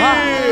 [0.00, 0.42] Ah.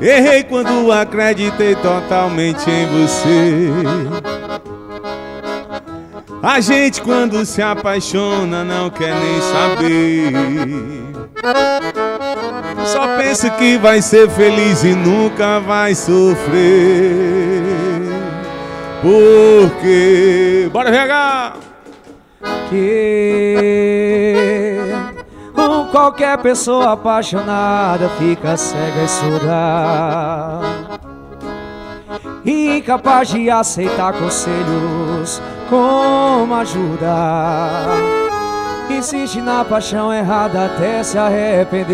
[0.00, 3.68] Eu errei quando acreditei totalmente em você.
[6.42, 10.32] A gente quando se apaixona não quer nem saber.
[12.84, 17.62] Só pensa que vai ser feliz e nunca vai sofrer.
[19.02, 20.68] Porque.
[20.72, 21.71] Bora VH!
[22.72, 23.92] Que
[25.90, 30.60] qualquer pessoa apaixonada fica cega e surda.
[32.46, 37.14] Incapaz de aceitar conselhos como ajuda.
[38.88, 41.92] Insiste na paixão errada até se arrepender.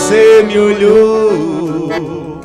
[0.00, 2.40] Você me olhou,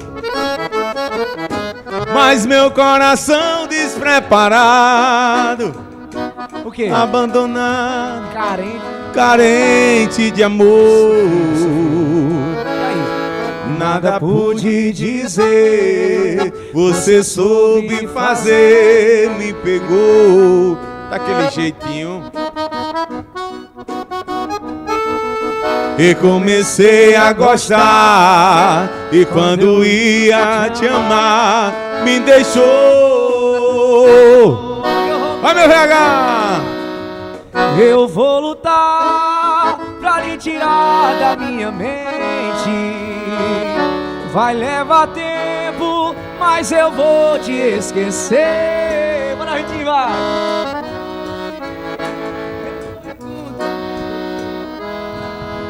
[2.14, 5.74] mas meu coração despreparado,
[6.66, 6.90] O quê?
[6.94, 8.82] abandonado, Carente.
[9.14, 11.16] carente de amor.
[13.80, 20.78] Nada pude dizer, você soube fazer, me pegou
[21.10, 22.22] daquele jeitinho.
[25.98, 32.66] E comecei a gostar, e quando ia te amar, me deixou.
[35.42, 36.62] Vai meu VH!
[37.80, 41.96] Eu vou lutar pra lhe tirar da minha mente.
[44.34, 49.34] Vai levar tempo, mas eu vou te esquecer.
[49.38, 50.65] Bora, gente, vai!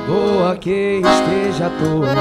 [0.07, 2.15] Boa que esteja à toa,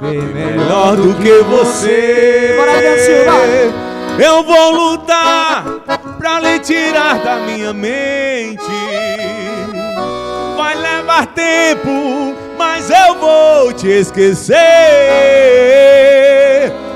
[0.00, 2.56] bem melhor do que você.
[4.18, 5.64] Eu vou lutar
[6.18, 8.62] pra lhe tirar da minha mente.
[10.56, 14.56] Vai levar tempo, mas eu vou te esquecer.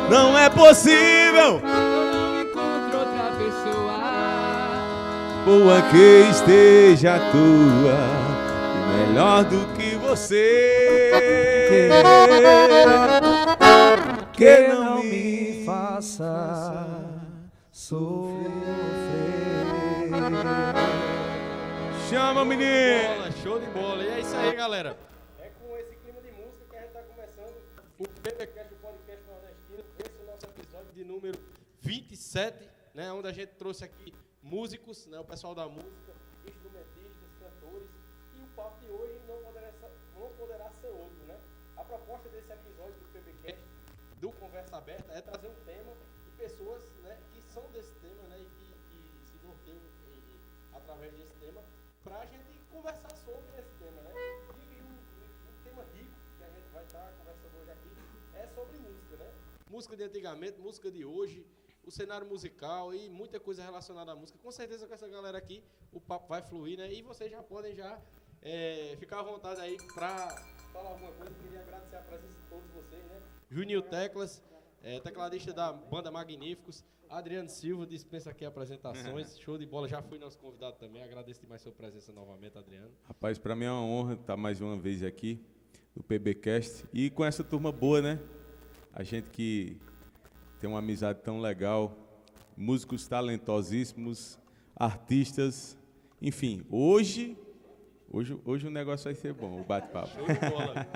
[0.09, 1.61] Não é possível.
[1.62, 3.98] não encontro outra pessoa.
[5.44, 8.30] Boa que esteja a tua,
[8.96, 11.90] melhor do que você.
[14.33, 16.87] que não me faça
[17.70, 18.50] sofrer.
[22.09, 23.14] Chama, menino.
[23.14, 24.03] Bola, show de bola.
[24.03, 24.96] E é isso aí, galera.
[25.38, 27.55] É com esse clima de música que a gente está começando
[27.98, 29.85] o PPCast, o podcast nordestino.
[29.98, 31.38] Esse é o nosso episódio De número
[31.81, 33.12] 27, né?
[33.12, 35.18] Onde a gente trouxe aqui músicos, né?
[35.20, 36.12] O pessoal da música.
[36.46, 37.88] instrumentistas, cantores.
[38.35, 41.40] E o papo de hoje não poderá, ser- não poderá ser outro, né?
[41.77, 43.64] A proposta desse episódio do PBcast,
[44.20, 45.92] do Conversa Aberta, é trazer um tema
[46.27, 50.40] e pessoas né, que são desse tema né, e que, que se norteiam e- e-
[50.75, 51.62] através desse tema
[52.05, 54.12] para a gente conversar sobre esse tema, né?
[54.59, 57.90] E, o tema rico que a gente vai estar conversando hoje aqui
[58.35, 59.33] é sobre música, né?
[59.70, 61.46] Música de antigamente, música de hoje,
[61.87, 64.38] o cenário musical e muita coisa relacionada à música.
[64.38, 66.92] Com certeza com essa galera aqui o papo vai fluir, né?
[66.92, 67.99] E vocês já podem já
[68.42, 70.35] é, ficar à vontade aí para
[70.72, 73.20] Falar alguma coisa, queria agradecer a presença de todos vocês, né?
[73.50, 74.40] Juninho Teclas,
[74.85, 80.18] é, tecladista da banda Magníficos, Adriano Silva, dispensa aqui apresentações, show de bola, já fui
[80.18, 82.92] nosso convidado também, agradeço demais sua presença novamente, Adriano.
[83.03, 85.44] Rapaz, pra mim é uma honra estar mais uma vez aqui
[85.94, 88.20] no PBcast e com essa turma boa, né?
[88.92, 89.76] A gente que
[90.61, 91.96] tem uma amizade tão legal,
[92.57, 94.38] músicos talentosíssimos,
[94.76, 95.76] artistas,
[96.22, 97.37] enfim, hoje,
[98.11, 100.09] hoje, hoje o negócio vai ser bom, o bate-papo.
[100.09, 100.87] Show de bola.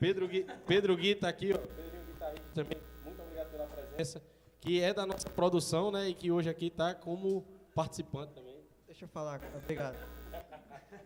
[0.00, 4.22] Pedro Gui, Pedro Gui tá aqui, ó, Pedrinho Guitarrista também, muito obrigado pela presença.
[4.62, 7.42] que é da nossa produção, né, e que hoje aqui tá como
[7.74, 8.62] participante também.
[8.86, 9.96] Deixa eu falar, obrigado.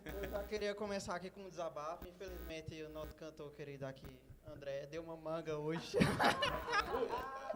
[0.05, 2.07] Eu já queria começar aqui com um desabafo.
[2.07, 4.05] Infelizmente, o nosso cantor querido aqui,
[4.47, 5.97] André, deu uma manga hoje.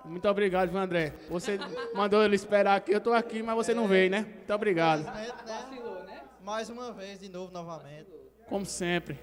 [0.04, 1.12] Muito obrigado, viu, André.
[1.28, 1.58] Você
[1.94, 4.20] mandou ele esperar aqui, eu tô aqui, mas você não veio, né?
[4.22, 5.00] Muito obrigado.
[5.00, 6.22] Infelizmente, né?
[6.42, 8.10] Mais uma vez, de novo, novamente.
[8.48, 9.18] Como sempre.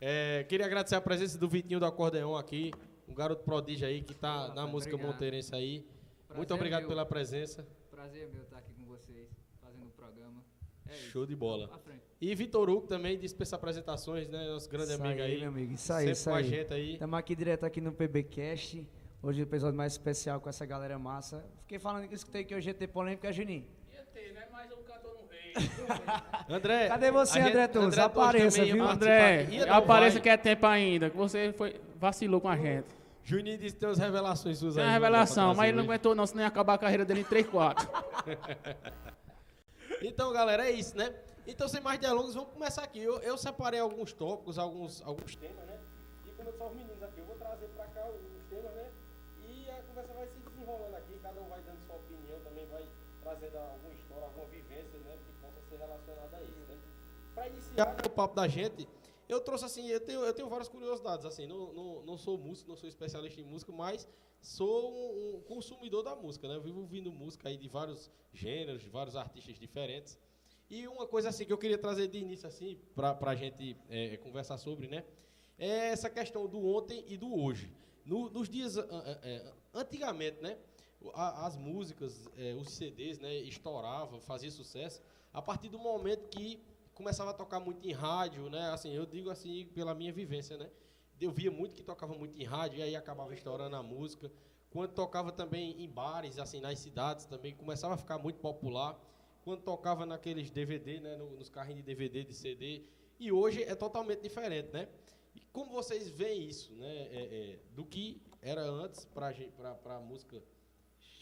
[0.00, 2.72] É, queria agradecer a presença do Vitinho do Acordeão aqui,
[3.08, 5.12] um garoto prodígio aí que tá na música obrigado.
[5.14, 5.78] monteirense aí.
[6.34, 6.88] Muito Prazer obrigado meu.
[6.90, 7.66] pela presença.
[7.90, 9.28] Prazer meu estar aqui com vocês,
[9.60, 10.44] fazendo o programa.
[10.88, 11.10] É isso.
[11.10, 11.68] Show de bola.
[12.20, 14.48] E Vitor Hugo também dispensa apresentações, né?
[14.48, 15.38] Nosso grande Isso amigo aí.
[15.40, 15.72] meu amigo.
[15.72, 16.44] Isso aí, sempre isso com a aí.
[16.44, 16.92] gente aí.
[16.94, 18.86] Estamos aqui direto aqui no PBcast.
[19.22, 21.44] Hoje é o episódio mais especial com essa galera massa.
[21.62, 23.66] Fiquei falando que escutei que hoje ia ter polêmica, Juninho.
[23.92, 24.46] Ia ter, né?
[24.52, 25.54] Mas o cantor não veio.
[26.48, 26.88] André.
[26.88, 27.94] Cadê você, André Torres?
[27.96, 28.84] Torres Apareça, viu?
[28.84, 31.10] André, apareça que é tempo ainda.
[31.10, 32.86] Que você foi, vacilou com a gente.
[33.24, 34.88] Juninho disse que tem umas revelações suas Tem aí.
[34.88, 37.46] uma revelação, mas ele não aguentou não, senão ia acabar a carreira dele em 3,
[37.46, 37.88] 4.
[40.00, 41.12] Então, galera, é isso, né?
[41.44, 43.00] Então, sem mais delongas, vamos começar aqui.
[43.00, 45.76] Eu, eu separei alguns tópicos, alguns, alguns temas, né?
[46.24, 48.90] E disse aos meninos aqui, eu vou trazer pra cá os temas, né?
[49.42, 52.86] E a conversa vai se desenrolando aqui, cada um vai dando sua opinião, também vai
[53.22, 55.18] trazendo alguma história, alguma vivência, né?
[55.26, 56.78] Que possa ser relacionada a isso, né?
[57.34, 58.88] Pra iniciar né, o papo da gente,
[59.28, 62.68] eu trouxe assim, eu tenho, eu tenho várias curiosidades, assim, não, não, não sou músico,
[62.68, 64.08] não sou especialista em música, mas
[64.40, 66.54] sou um, um consumidor da música, né?
[66.56, 70.18] Eu vivo ouvindo música aí de vários gêneros, de vários artistas diferentes.
[70.70, 74.16] E uma coisa assim que eu queria trazer de início assim para a gente é,
[74.18, 75.04] conversar sobre, né?
[75.58, 77.72] É essa questão do ontem e do hoje.
[78.04, 80.58] No- nos dias é, antigamente, né?
[81.14, 82.28] as músicas,
[82.60, 83.32] os CDs, né?
[83.36, 85.00] Estouravam, fazia sucesso
[85.32, 86.60] a partir do momento que
[86.98, 88.70] começava a tocar muito em rádio, né?
[88.70, 90.68] Assim, eu digo assim pela minha vivência, né?
[91.20, 94.30] Eu via muito que tocava muito em rádio e aí acabava estourando a música.
[94.68, 98.98] Quando tocava também em bares, assim, nas cidades também começava a ficar muito popular
[99.44, 102.82] quando tocava naqueles DVD, né, no- nos carrinhos de DVD, de CD,
[103.18, 104.88] e hoje é totalmente diferente, né?
[105.34, 107.22] E como vocês veem isso, né, é,
[107.54, 109.32] é, do que era antes para
[109.96, 110.42] a música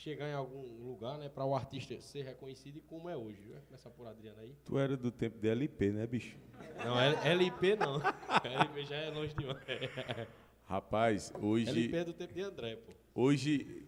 [0.06, 3.40] chegar em algum lugar, né, para o artista ser reconhecido e como é hoje?
[3.50, 4.54] Vai começar por Adriano aí.
[4.64, 6.36] Tu era do tempo de LP, né, bicho?
[6.78, 7.96] Não, LP não.
[8.44, 9.58] LP já é longe demais.
[10.64, 11.68] Rapaz, hoje.
[11.68, 12.92] LP é do tempo de André, pô.
[13.20, 13.84] Hoje,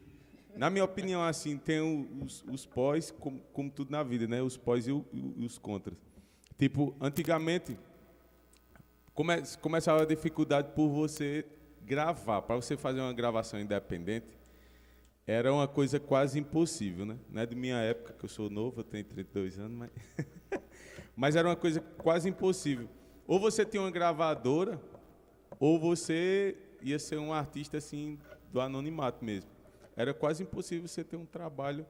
[0.56, 1.80] na minha opinião, assim, tem
[2.20, 4.42] os, os pós, como, como tudo na vida, né?
[4.42, 5.96] Os pós e, o- e os contras.
[6.58, 7.78] Tipo, antigamente,
[9.14, 11.46] come, começava a dificuldade por você
[11.84, 12.42] gravar.
[12.42, 14.26] Para você fazer uma gravação independente,
[15.30, 17.18] era uma coisa quase impossível, né?
[17.30, 19.90] Não é de minha época, que eu sou novo, eu tenho 32 anos, mas...
[21.14, 22.88] mas era uma coisa quase impossível.
[23.26, 24.80] Ou você tinha uma gravadora,
[25.60, 28.18] ou você ia ser um artista assim
[28.50, 29.50] do anonimato mesmo.
[29.94, 31.84] Era quase impossível você ter um trabalho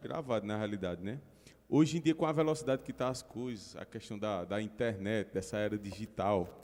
[0.00, 1.20] gravado na realidade, né?
[1.68, 5.32] Hoje em dia, com a velocidade que estão as coisas, a questão da, da internet,
[5.34, 6.62] dessa era digital,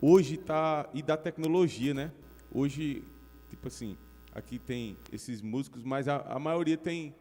[0.00, 2.12] hoje tá e da tecnologia, né?
[2.52, 3.02] Hoje,
[3.50, 3.98] tipo assim,
[4.34, 7.14] aqui tem esses músicos, mas a, a maioria tem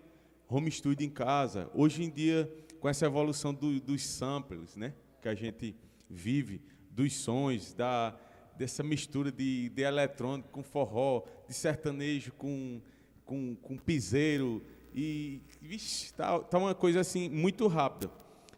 [0.49, 1.69] home studio em casa.
[1.73, 4.93] Hoje em dia, com essa evolução do- dos samples, né?
[5.21, 5.75] Que a gente
[6.09, 8.15] vive, dos sons, da,
[8.57, 12.81] dessa mistura de, de eletrônico com forró, de sertanejo com,
[13.25, 14.63] com, com piseiro.
[14.93, 18.11] E, vixe, tá, tá uma coisa assim muito rápida.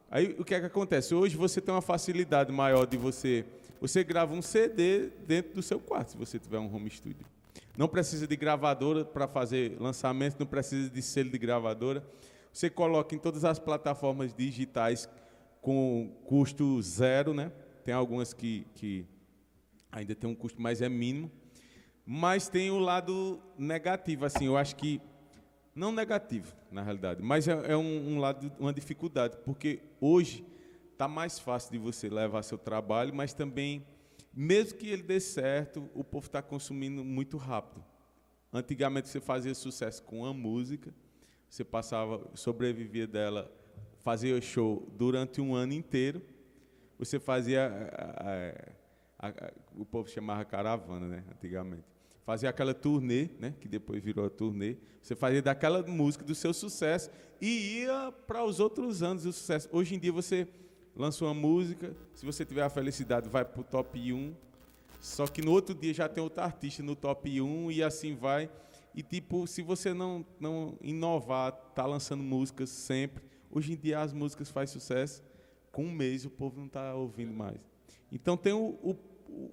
[0.09, 1.13] Aí o que é que acontece?
[1.15, 3.45] Hoje você tem uma facilidade maior de você.
[3.81, 7.25] Você grava um CD dentro do seu quarto, se você tiver um home studio.
[7.77, 12.05] Não precisa de gravadora para fazer lançamento, não precisa de selo de gravadora.
[12.51, 15.09] Você coloca em todas as plataformas digitais
[15.61, 17.51] com custo zero, né?
[17.83, 19.05] Tem algumas que, que
[19.91, 21.31] ainda tem um custo, mas é mínimo.
[22.05, 25.01] Mas tem o lado negativo, assim, eu acho que
[25.73, 30.45] não negativo, na realidade, mas é, é um, um lado, uma dificuldade, porque hoje
[30.93, 33.85] está mais fácil de você levar seu trabalho, mas também,
[34.36, 37.84] mesmo que ele dê certo, o povo está consumindo muito rápido.
[38.52, 40.93] Antigamente você fazia sucesso com uma música,
[41.50, 43.52] você passava, sobrevivia dela,
[44.00, 46.21] fazia show durante um ano inteiro,
[46.98, 51.84] você fazia, a- a- a- o povo chamava caravana, né, antigamente.
[52.26, 54.78] Fazia aquela turnê, né, que depois virou a turnê.
[55.02, 59.69] Você fazia daquela música do seu sucesso e ia para os outros anos do sucesso.
[59.71, 60.48] Hoje em dia você
[60.95, 64.34] lança uma música, se você tiver a felicidade, vai para o top 1.
[65.01, 68.49] Só que no outro dia já tem outro artista no top 1 e assim vai.
[68.93, 73.23] E tipo, se você não, não inovar, tá lançando músicas sempre.
[73.51, 75.21] Hoje em dia as músicas fazem sucesso,
[75.71, 77.60] com um mês o povo não está ouvindo mais.
[78.12, 78.95] Então tem o, o-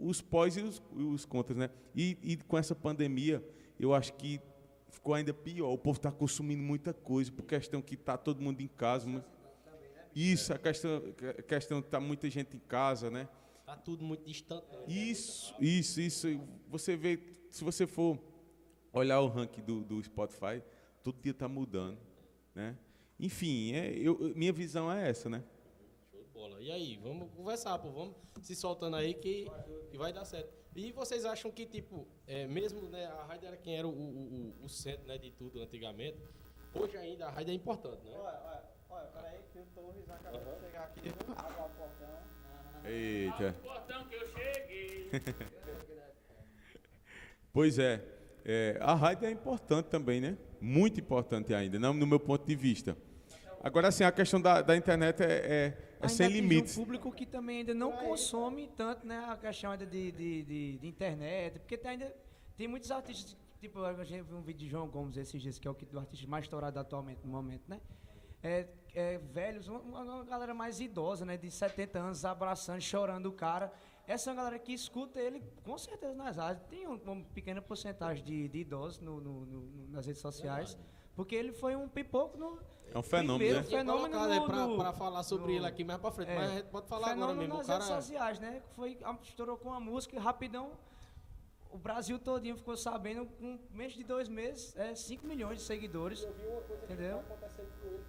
[0.01, 1.71] os pós e os, os contras, né?
[1.95, 3.45] E, e com essa pandemia,
[3.81, 4.41] eu acho que
[4.91, 5.73] ficou ainda pior.
[5.73, 9.09] O povo está consumindo muita coisa, por questão que está todo mundo em casa.
[9.09, 9.23] mas-
[10.15, 11.03] Isso, a questão,
[11.39, 13.29] a questão que está muita gente em casa, né?
[13.65, 14.67] Tá tudo muito distante.
[14.71, 14.85] né?
[14.89, 16.29] Isso, isso, isso.
[16.69, 17.19] Você vê,
[17.51, 18.19] se você for
[18.93, 20.63] olhar o ranking do, do Spotify,
[21.03, 21.99] todo dia está mudando,
[22.55, 22.77] né?
[23.19, 25.43] Enfim, é, eu, minha visão é essa, né?
[26.11, 26.61] Show de bola.
[26.61, 27.91] E aí, vamos conversar, pô.
[27.91, 29.47] Vamos se soltando aí que,
[29.91, 30.53] que vai dar certo.
[30.75, 34.55] E vocês acham que, tipo, é, mesmo né, a rádio era quem era o, o,
[34.65, 36.19] o- centro né, de tudo antigamente,
[36.75, 38.17] hoje ainda a rádio é importante, né?
[38.17, 41.01] Olha, olha, olha, peraí que o Torres acabou de chegar aqui.
[41.33, 42.19] O portão.
[42.85, 43.53] Eita.
[43.63, 45.11] Portão que eu cheguei.
[47.53, 48.03] Pois é.
[48.45, 50.39] é, a rádio é importante também, né?
[50.61, 52.97] Muito importante ainda, não no meu ponto de vista.
[53.63, 56.77] Agora, assim, a questão da, da internet é, é, é sem limites.
[56.77, 60.79] um público que também ainda não consome tanto, né, a questão ainda de, de, de,
[60.79, 62.13] de internet, porque tem ainda
[62.57, 65.69] tem muitos artistas, tipo, a gente viu um vídeo de João Gomes esses dias, que
[65.69, 67.81] é o que- do artista mais estourado atualmente no momento, né?
[68.43, 73.33] É, é, velhos, uma, uma galera mais idosa, né, de 70 anos, abraçando, chorando o
[73.33, 73.73] cara.
[74.07, 76.67] Essa é uma galera que escuta ele, com certeza, nas rádios.
[76.69, 80.77] Tem um- uma pequena porcentagem de, de idosos no, no- no- no- nas redes sociais,
[81.15, 82.59] porque ele foi um pipoco no...
[82.95, 83.65] É um fenômeno, primeiro né?
[83.65, 86.35] Fenômeno no- pra, no- pra falar sobre no- ele aqui mais pra frente, é.
[86.35, 87.55] mas a gente pode falar agora Fenômeno mesmo.
[87.55, 87.79] O nas cara.
[87.85, 88.63] redes sociais, né?
[88.73, 90.73] Foi, estourou com a música e rapidão.
[91.71, 96.23] O Brasil todinho ficou sabendo, com menos de dois meses, é 5 milhões de seguidores.
[96.23, 97.19] Eu vi uma coisa Entendeu?
[97.21, 98.03] que tá acontecendo com ele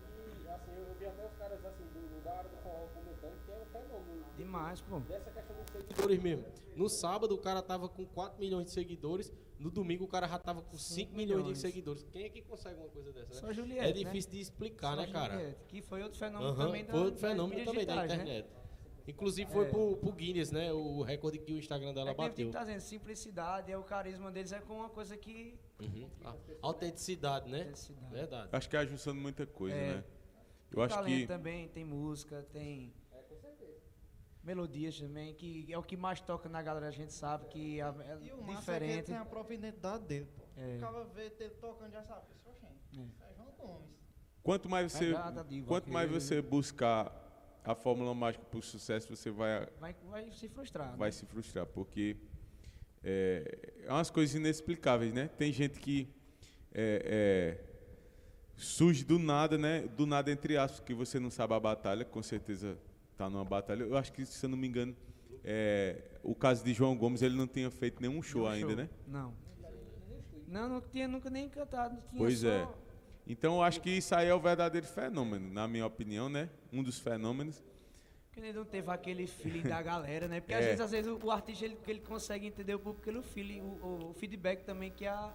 [0.43, 2.87] que, assim, eu, eu vi até os caras assim, do, do- da área do forró
[2.93, 4.25] comentando que é um fenômeno.
[4.37, 4.99] Demais, pô.
[5.01, 5.87] Dessa questão do seguidor.
[5.87, 6.45] seguidores mesmo.
[6.75, 10.39] No sábado o cara tava com 4 milhões de seguidores, no domingo o cara já
[10.39, 11.57] tava com 5 milhões de milhões.
[11.59, 12.03] seguidores.
[12.11, 13.39] Quem é que consegue uma coisa dessa, né?
[13.41, 15.01] Só Juliette, É difícil de explicar, né?
[15.03, 15.33] né, Só cara?
[15.33, 18.17] Juliette, que foi outro fenômeno Aham, também da, Foi outro fenômeno mídias também da digitais,
[18.17, 18.23] né?
[18.39, 18.63] internet.
[19.05, 19.69] Inclusive foi É.
[19.69, 20.71] pro, pro Guinness, né?
[20.71, 22.49] O recorde que o Instagram dela É bateu.
[22.51, 25.59] tá dizendo, simplicidade, é o carisma deles, é com uma coisa que...
[25.81, 26.07] Uhum.
[26.23, 27.59] A- Autenticidade, né?
[27.59, 28.13] Autenticidade.
[28.13, 28.49] Verdade.
[28.53, 29.95] Acho que é a junção de muita coisa, É.
[29.95, 30.03] né?
[30.73, 32.93] Eu acho talento que também, tem música, tem...
[34.43, 37.83] Melodias também, que é o que mais toca na galera, a gente sabe que é,
[37.85, 39.05] é E o massa é que ele diferente.
[39.05, 40.43] tem a própria identidade dele, pô.
[40.57, 40.75] É.
[40.75, 42.25] O cara vê ele tocando já sabe.
[42.43, 42.99] Oxê, É.
[43.29, 43.89] é João Gomes.
[44.43, 45.13] quanto mais você,
[45.47, 47.21] diva, quanto mais você buscar
[47.63, 50.97] a fórmula mágica para o sucesso, você vai Vai, vai se frustrar.
[50.97, 51.11] vai né?
[51.13, 52.17] se frustrar, porque
[53.01, 55.29] é, é umas coisas inexplicáveis, né?
[55.37, 56.13] Tem gente que
[56.73, 57.72] é, é,
[58.55, 59.81] surge do nada, né?
[59.81, 62.77] Do nada, entre aspas, que você não sabe a batalha, com certeza
[63.11, 63.83] está numa batalha.
[63.83, 64.95] Eu acho que, se eu não me engano,
[65.43, 68.75] é, o caso de João Gomes, ele não tinha feito nenhum show ainda, show.
[68.77, 68.89] né?
[69.07, 69.33] Não.
[70.47, 71.95] Não, não tinha nunca nem cantado.
[72.09, 72.47] Tinha Pois só...
[72.47, 72.67] é.
[73.25, 76.49] Então, eu acho que isso aí é o verdadeiro fenômeno, na minha opinião, né?
[76.71, 77.63] Um dos fenômenos.
[78.27, 80.41] Porque ele não teve aquele feeling da galera, né?
[80.41, 80.67] Porque às É.
[80.67, 83.61] vezes, às vezes o, o artista ele, que ele consegue entender o público pelo feeling,
[83.61, 85.33] o, o- o feedback também que, a,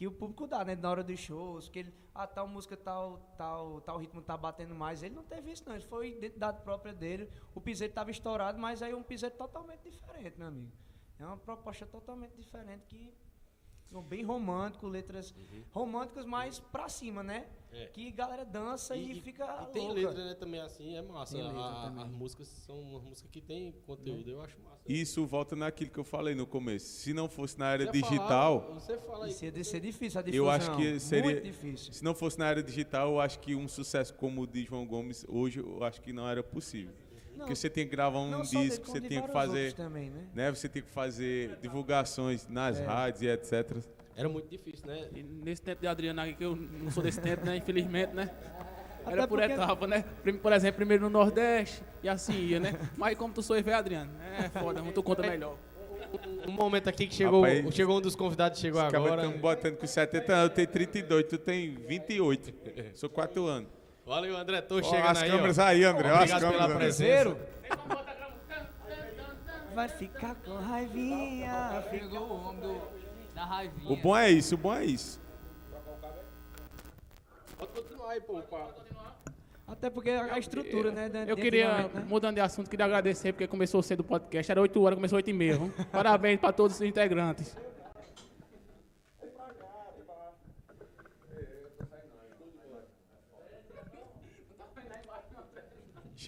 [0.00, 0.74] que o público dá, né?
[0.74, 4.74] Na hora dos shows, que ele, ah, tal música, tal, tal, tal ritmo tá batendo
[4.74, 5.02] mais.
[5.02, 5.74] Ele não teve isso, não.
[5.74, 7.30] Ele foi identidade própria dele.
[7.54, 10.72] O piseiro tava estourado, mas aí um piseiro totalmente diferente, meu amigo.
[11.18, 13.12] É uma proposta totalmente diferente que.
[13.90, 15.34] São Bem romântico, letras
[15.72, 17.46] românticas, mas pra cima, né?
[17.72, 17.86] É.
[17.86, 19.44] Que galera dança e, fica.
[19.68, 20.00] e tem louca.
[20.00, 21.36] letra, né, também assim, é massa.
[21.36, 22.04] Tem letra A- também.
[22.04, 24.80] as músicas são umas músicas que tem conteúdo, eu acho massa.
[24.88, 26.86] Isso volta naquilo que eu falei no começo.
[26.86, 29.30] Se não fosse na era Você digital, falar- você fala aí.
[29.30, 30.44] Isso ia ser difícil a difusão.
[30.44, 31.24] eu acho que seria.
[31.30, 31.92] Muito difícil.
[31.92, 34.84] Se não fosse na era digital, eu acho que um sucesso como o de João
[34.84, 36.92] Gomes hoje, eu acho que não era possível.
[37.40, 40.22] Porque você tem que gravar um Não disco, você tem que fazer, também, né?
[40.34, 40.50] né?
[40.50, 42.84] Você tem que fazer divulgações nas É.
[42.84, 43.76] rádios e etc.
[44.16, 45.08] Era muito difícil, né?
[45.14, 47.56] E nesse tempo de Adriano aqui, que eu não sou desse tempo, né?
[47.56, 48.30] Infelizmente, né?
[49.06, 50.04] Era Até por porque- etapa, né?
[50.42, 52.74] Por exemplo, primeiro no Nordeste e assim ia, né?
[52.98, 55.56] Mas como tu sou velho, Adriano, é foda, tu conta melhor.
[56.46, 59.22] Um momento aqui que chegou, Rapaz, chegou um dos convidados, chegou agora.
[59.22, 62.52] estamos botando com 70 anos, eu tenho 32, tu tem 28.
[62.94, 63.68] Sou 4 anos.
[64.10, 65.62] Valeu, André, tô Ó, chegando as aí, câmeras ó.
[65.62, 66.08] aí, André.
[66.08, 66.78] as Obrigado câmeras, pela André.
[66.78, 67.36] presença.
[69.72, 71.84] Vai ficar com raivinha.
[71.92, 72.82] Pegou o homem do,
[73.32, 73.92] da raivinha.
[73.92, 75.20] O bom é isso, o bom é isso.
[77.56, 78.42] Pode continuar aí, pô.
[79.68, 81.08] Até porque a estrutura, né?
[81.08, 82.04] de- Eu queria, né?
[82.08, 84.50] mudando de assunto, queria agradecer porque começou cedo o podcast.
[84.50, 85.56] Era 8 horas, começou 8 e meia.
[85.92, 87.56] Parabéns para todos os integrantes.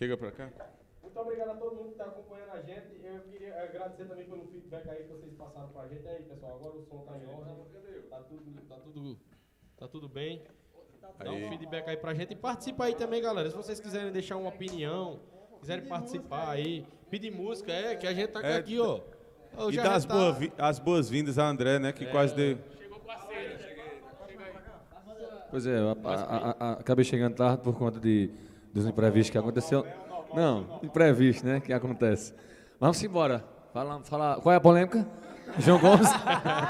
[0.03, 0.51] Chega pra cá.
[1.01, 3.01] Muito obrigado a todo mundo que está acompanhando a gente.
[3.05, 6.09] Eu queria agradecer também pelo feedback aí que vocês passaram pra gente.
[6.09, 7.55] aí, pessoal, agora o som tá em ordem.
[8.11, 9.19] Tá tudo, Tá tudo,
[9.79, 10.43] tá tudo bem.
[11.23, 12.33] Dá um feedback aí pra gente.
[12.33, 13.49] E participa aí também, galera.
[13.49, 15.21] Se vocês quiserem deixar uma opinião,
[15.61, 19.03] quiserem participar aí, pedir música, é que a gente tá É, aqui, ó.
[19.71, 21.93] E a dar as tá- as boas-vindas a André, né?
[21.93, 22.59] Que quase deu.
[25.49, 28.31] Pois é, eu a- a- a- a- acabei chegando tarde por conta de,
[28.73, 29.87] dos imprevistos que aconteceu.
[30.35, 31.61] Não, imprevisto, né?
[31.61, 32.35] Que acontece.
[32.81, 33.45] Vamos embora.
[33.73, 35.07] Fala, fala, qual é a polêmica?
[35.59, 36.09] João Gomes?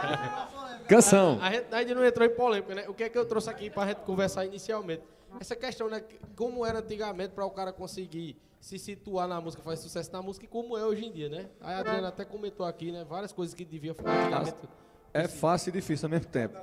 [0.89, 1.39] Canção.
[1.41, 2.85] A gente ainda não entrou em polêmica, né?
[2.89, 5.03] O que é que eu trouxe aqui pra gente conversar inicialmente?
[5.41, 6.03] Essa questão, né?
[6.37, 10.45] Como era antigamente para o cara conseguir se situar na música, fazer sucesso na música
[10.45, 11.49] e como é hoje em dia, né?
[11.61, 13.05] Aí a Adriana até comentou aqui, né?
[13.09, 14.69] Várias coisas que devia fazer antigamente.
[15.15, 16.57] É fácil e difícil ao mesmo tempo.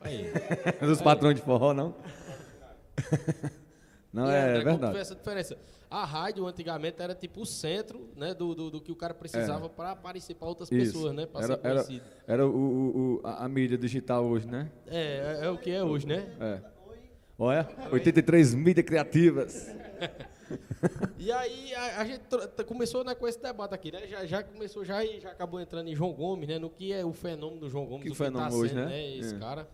[0.00, 0.32] Aí.
[0.80, 1.94] Dos patrões de forró, não?
[4.12, 4.98] Não, é tu verdade.
[4.98, 5.56] essa diferença?
[5.90, 9.68] A rádio antigamente era tipo o centro, né, do, do, do que o cara precisava
[9.70, 10.74] para aparecer para outras É.
[10.76, 10.92] Isso.
[10.92, 12.04] pessoas, né, para Era, ser era, conhecido.
[12.26, 14.70] era o, o- o- a, a mídia digital hoje, né?
[14.86, 16.26] É, é, é o que é hoje, né?
[16.40, 16.60] É.
[17.38, 19.66] Olha, 83 mídias criativas.
[21.18, 22.22] E aí a, a gente
[22.66, 24.06] começou né, com esse debate aqui, né?
[24.06, 26.58] Já, já começou já já acabou entrando em João Gomes, né?
[26.58, 29.16] No que é o fenômeno do João Gomes, Que o fenômeno tá hoje, sendo, né?
[29.16, 29.38] Esse É.
[29.38, 29.66] cara.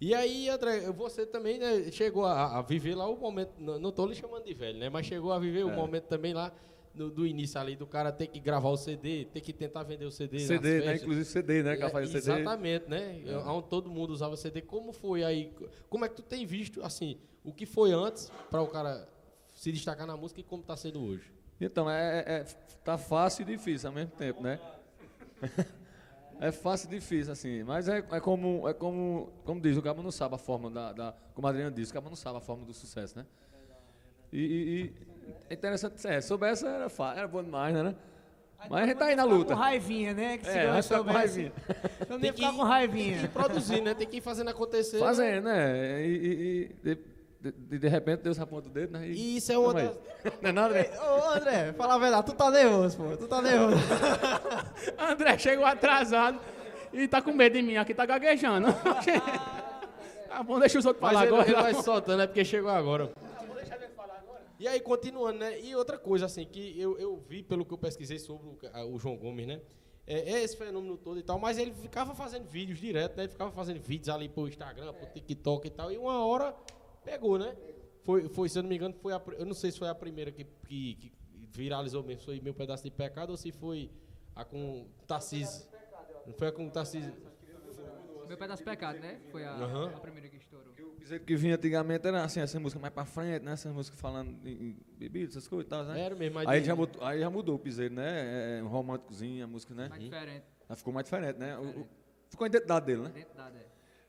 [0.00, 4.06] E aí, André, você também né, chegou a, a viver lá o momento, não, tô
[4.06, 4.88] lhe chamando de velho, né?
[4.88, 5.74] Mas chegou a viver o É.
[5.74, 6.52] momento também lá
[6.94, 10.04] do, do início ali, do cara ter que gravar o CD, ter que tentar vender
[10.04, 10.38] o CD.
[10.38, 10.96] nas CD, né?
[10.96, 11.76] Inclusive CD, né?
[11.76, 12.18] Que ela É, CD.
[12.18, 13.22] Exatamente, né?
[13.46, 14.62] Onde todo mundo usava CD.
[14.62, 15.52] Como foi aí?
[15.90, 19.08] Como é que tu tem visto, assim, o que foi antes para o cara
[19.52, 21.32] se destacar na música e como está sendo hoje?
[21.60, 22.44] Então, é, é- é-
[22.84, 24.60] tá fácil e difícil ao mesmo tempo, né?
[26.40, 27.62] É fácil e difícil, assim.
[27.64, 30.92] Mas é, é como, é como, como diz, o cabo não sabe a forma da,
[30.92, 33.26] da como a Adriana disse, o cabo não sabe a forma do sucesso, né?
[34.32, 34.94] E, e- e
[35.50, 37.94] é interessante, é, soubesse era fácil, era bom demais, né?
[38.68, 39.54] Mas a gente tá aí na luta.
[39.54, 40.36] Com raivinha, né?
[40.38, 41.52] Que se É, vai ficar com soubesse, raivinha.
[42.08, 43.10] Tem ia ficar que- com raivinha.
[43.12, 43.94] Tem que ir produzindo, né?
[43.94, 44.98] Tem que ir fazendo acontecer.
[44.98, 46.04] Fazendo, né?
[46.06, 46.10] E,
[46.84, 46.98] e- e
[47.40, 49.08] de, de- repente Deus aponta o dedo, né?
[49.08, 49.96] E isso é das...
[50.42, 50.90] Não é nada, né?
[50.98, 53.16] Ô, André, fala a verdade, tu tá nervoso, pô.
[53.16, 53.76] Tu tá nervoso.
[54.98, 56.40] André chegou atrasado
[56.92, 58.68] e tá com medo de mim aqui, tá gaguejando.
[60.30, 61.50] ah, bom, deixa os outros Mas falar ele, agora.
[61.50, 63.12] ele vai soltando, é porque chegou agora.
[64.58, 65.60] E aí, continuando, né?
[65.60, 68.98] E outra coisa, assim, que eu, eu vi pelo que eu pesquisei sobre o, o
[68.98, 69.60] João Gomes, né?
[70.04, 73.24] É, é esse fenômeno todo e tal, mas ele ficava fazendo vídeos direto, né?
[73.24, 76.52] Ele ficava fazendo vídeos ali pro Instagram, pro TikTok e tal, e uma hora
[77.04, 77.56] pegou, né?
[78.04, 79.94] Foi, foi se eu não me engano, foi a, eu não sei se foi a
[79.94, 81.12] primeira que, que, que
[81.50, 83.90] viralizou mesmo, foi Meu Pedaço de Pecado ou se foi
[84.34, 85.66] a com Tarcísio.
[86.26, 87.14] Não foi a com Tarcísio.
[88.26, 89.18] Meu pedaço pecado, né?
[89.30, 89.86] Foi a, Aham.
[89.96, 90.74] a primeira que estourou.
[90.78, 93.52] O piseiro que vinha antigamente era assim, essa música mais pra frente, né?
[93.52, 95.98] Essas músicas falando em, bebida, essas coisas e tal, né?
[95.98, 98.58] Era mesmo, Aí já, mudou, aí já mudou o piseiro, né?
[98.58, 99.88] É, um românticozinho, a música, né?
[99.88, 100.44] Mais diferente.
[100.68, 101.56] Aí ficou mais diferente, né?
[101.56, 101.88] O- o-
[102.28, 103.08] ficou a identidade dele, né?
[103.08, 103.66] Identidade, é.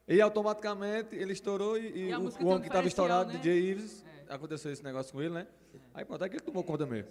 [0.09, 3.37] E automaticamente ele estourou e, e E a o, homem que estava diferencial, estourado, né?
[3.37, 4.33] DJ Ives, É.
[4.33, 5.47] aconteceu esse negócio com ele, né?
[5.93, 7.09] Aí pronto, aí que ele tomou conta mesmo.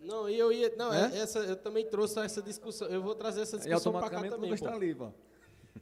[0.00, 0.74] Não, e eu ia.
[0.76, 1.18] Não, É?
[1.18, 2.88] essa, eu também trouxe essa discussão.
[2.88, 4.50] Eu vou trazer essa discussão pra cá também.
[4.50, 4.66] Lucas pô.
[4.66, 5.12] tá ali, pô.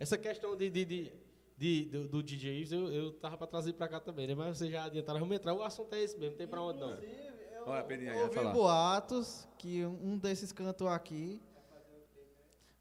[0.01, 1.13] Essa questão de, de, de,
[1.57, 4.35] de- do, do DJ Ives, eu, eu tava pra trazer pra cá também, né?
[4.35, 5.55] Mas vocês já adiantaram, vamos entrar.
[5.55, 6.97] O assunto é esse mesmo, não tem pra onde não.
[7.67, 8.53] Olha, Pedrinho aí, Eu ouvi falar.
[8.53, 11.41] boatos que um desses cantores aqui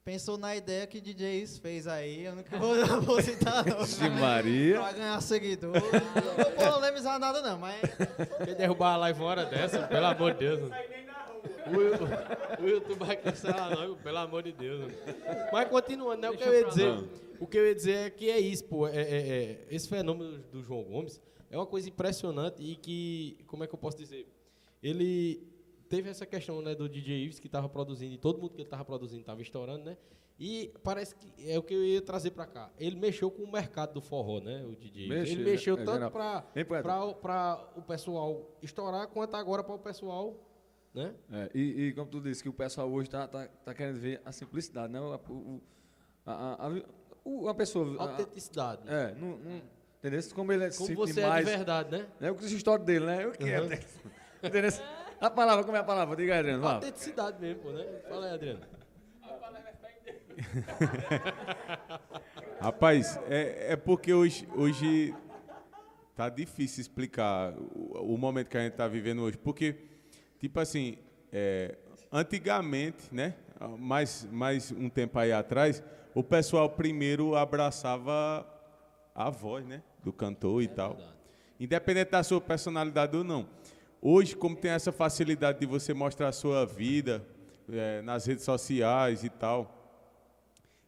[0.06, 2.26] pensou na ideia que DJs fez aí.
[2.26, 3.80] Eu não vou, não vou citar, não.
[3.84, 4.76] Vixe Maria.
[4.80, 5.76] Pra ganhar seguidor.
[5.76, 7.82] Eu não vou polemizar nada, não, mas.
[8.45, 9.88] Quer derrubar a live uma hora dessa?
[9.88, 10.72] Pelo amor de Deus.
[11.68, 14.82] O, Yu- o YouTube vai cancelar nós, pelo amor de Deus.
[14.82, 14.93] mano.
[15.51, 16.30] Mas continuando, né?
[16.30, 17.03] O que eu ia dizer,
[17.39, 18.88] o que eu ia dizer é que é isso, pô.
[18.88, 23.64] É, é- é- esse fenômeno do João Gomes é uma coisa impressionante e que, como
[23.64, 24.28] é que eu posso dizer?
[24.84, 25.41] Ele
[25.90, 28.64] teve essa questão né, do DJ Ives que estava produzindo e todo mundo que ele
[28.68, 29.98] estava produzindo estava estourando, né?
[30.38, 32.70] E parece que é o que eu ia trazer para cá.
[32.78, 34.66] Ele mexeu com o mercado do forró, né?
[34.66, 35.06] O DJ.
[35.06, 35.30] Ives.
[35.32, 40.36] Ele mexeu é, tanto para o pessoal estourar quanto agora para o pessoal,
[40.94, 41.14] né?
[41.32, 44.22] É, e, e como tu disse, que o pessoal hoje tá, tá, tá querendo ver
[44.26, 45.00] a simplicidade, né?
[45.00, 45.62] O, o,
[46.26, 47.96] a, a, a, a pessoa.
[47.98, 48.82] a- Autenticidade.
[48.88, 49.62] é, não, não,
[50.00, 50.20] entendeu?
[50.34, 51.48] Como ele é Como você demais.
[51.48, 52.08] é de verdade, né?
[52.20, 53.24] É o que a história dele, né?
[53.24, 53.68] Eu quero.
[53.68, 53.72] Uhum.
[54.44, 54.72] Entendeu?
[55.26, 56.16] A palavra, como é a palavra?
[56.16, 56.62] Diga aí, Adriano.
[56.62, 56.76] Fala.
[56.76, 57.84] Autenticidade mesmo, pô, né?
[58.08, 58.60] Fala aí, Adriano.
[62.62, 65.16] Rapaz, é, é porque hoje, hoje
[66.16, 69.36] tá difícil explicar o, o momento que a gente tá vivendo hoje.
[69.36, 69.76] Porque,
[70.40, 70.96] tipo assim,
[71.34, 71.76] é,
[72.12, 73.34] antigamente, né?
[73.80, 75.82] Mais, mais um tempo aí atrás,
[76.14, 78.46] o pessoal primeiro abraçava
[79.16, 79.82] a voz, né?
[80.04, 81.00] Do cantor e tal.
[81.60, 83.50] Independente da sua personalidade ou não.
[84.08, 87.26] Hoje, como tem essa facilidade de você mostrar a sua vida
[87.68, 89.74] é, nas redes sociais e tal,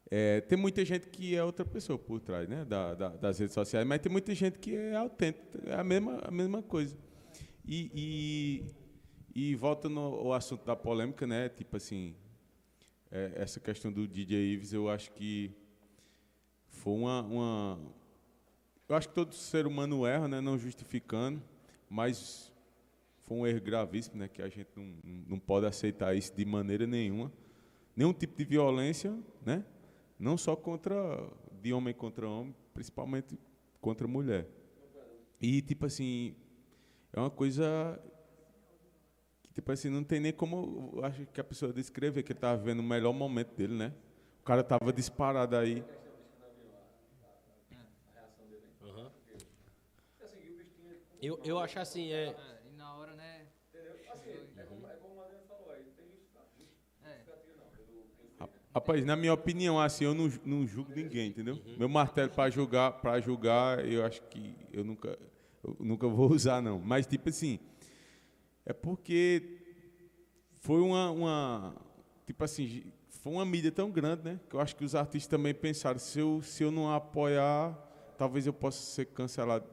[0.08, 3.56] é, tem muita gente que é outra pessoa por trás, né, da- da- das redes
[3.56, 6.96] sociais, mas tem muita gente que é autêntica, é a mesma, a mesma coisa.
[7.66, 8.70] E,
[9.34, 12.14] e, e volta no ao assunto da polêmica, né, tipo assim,
[13.10, 15.52] é, essa questão do DJ Ives, eu acho que
[16.70, 17.80] foi uma, uma,
[18.88, 21.42] eu acho que todo ser humano erra, né, não justificando,
[21.90, 22.56] mas
[23.28, 26.88] foi um erro gravíssimo, né, que a gente não, não pode aceitar isso de maneira
[26.88, 27.30] nenhuma,
[27.94, 29.14] nenhum tipo de violência,
[29.46, 29.66] né,
[30.18, 30.96] não só contra
[31.62, 33.38] de homem contra homem, principalmente
[33.82, 34.48] contra mulher.
[35.42, 36.36] E tipo assim,
[37.12, 38.02] é uma coisa
[39.44, 42.58] que tipo assim não tem nem como, acho que a pessoa descrever que ele estava
[42.58, 43.94] vivendo o melhor momento dele, né?
[44.40, 45.84] O cara tava disparado aí.
[51.22, 52.28] Eu, eu acho assim, é.
[52.28, 53.48] É, e na hora, né?
[58.78, 61.60] Rapaz, na minha opinião, assim, eu não, não julgo ninguém, entendeu?
[61.80, 65.18] Meu martelo para julgar, para julgar, eu acho que eu nunca,
[65.64, 66.78] eu nunca vou usar não.
[66.78, 67.58] Mas tipo assim,
[68.64, 69.58] é porque
[70.60, 71.76] foi uma, uma
[72.28, 74.40] tipo assim, foi uma mídia tão grande, né?
[74.48, 77.74] Que eu acho que os artistas também pensaram, se eu, se eu não apoiar,
[78.16, 79.66] talvez eu possa ser cancelado.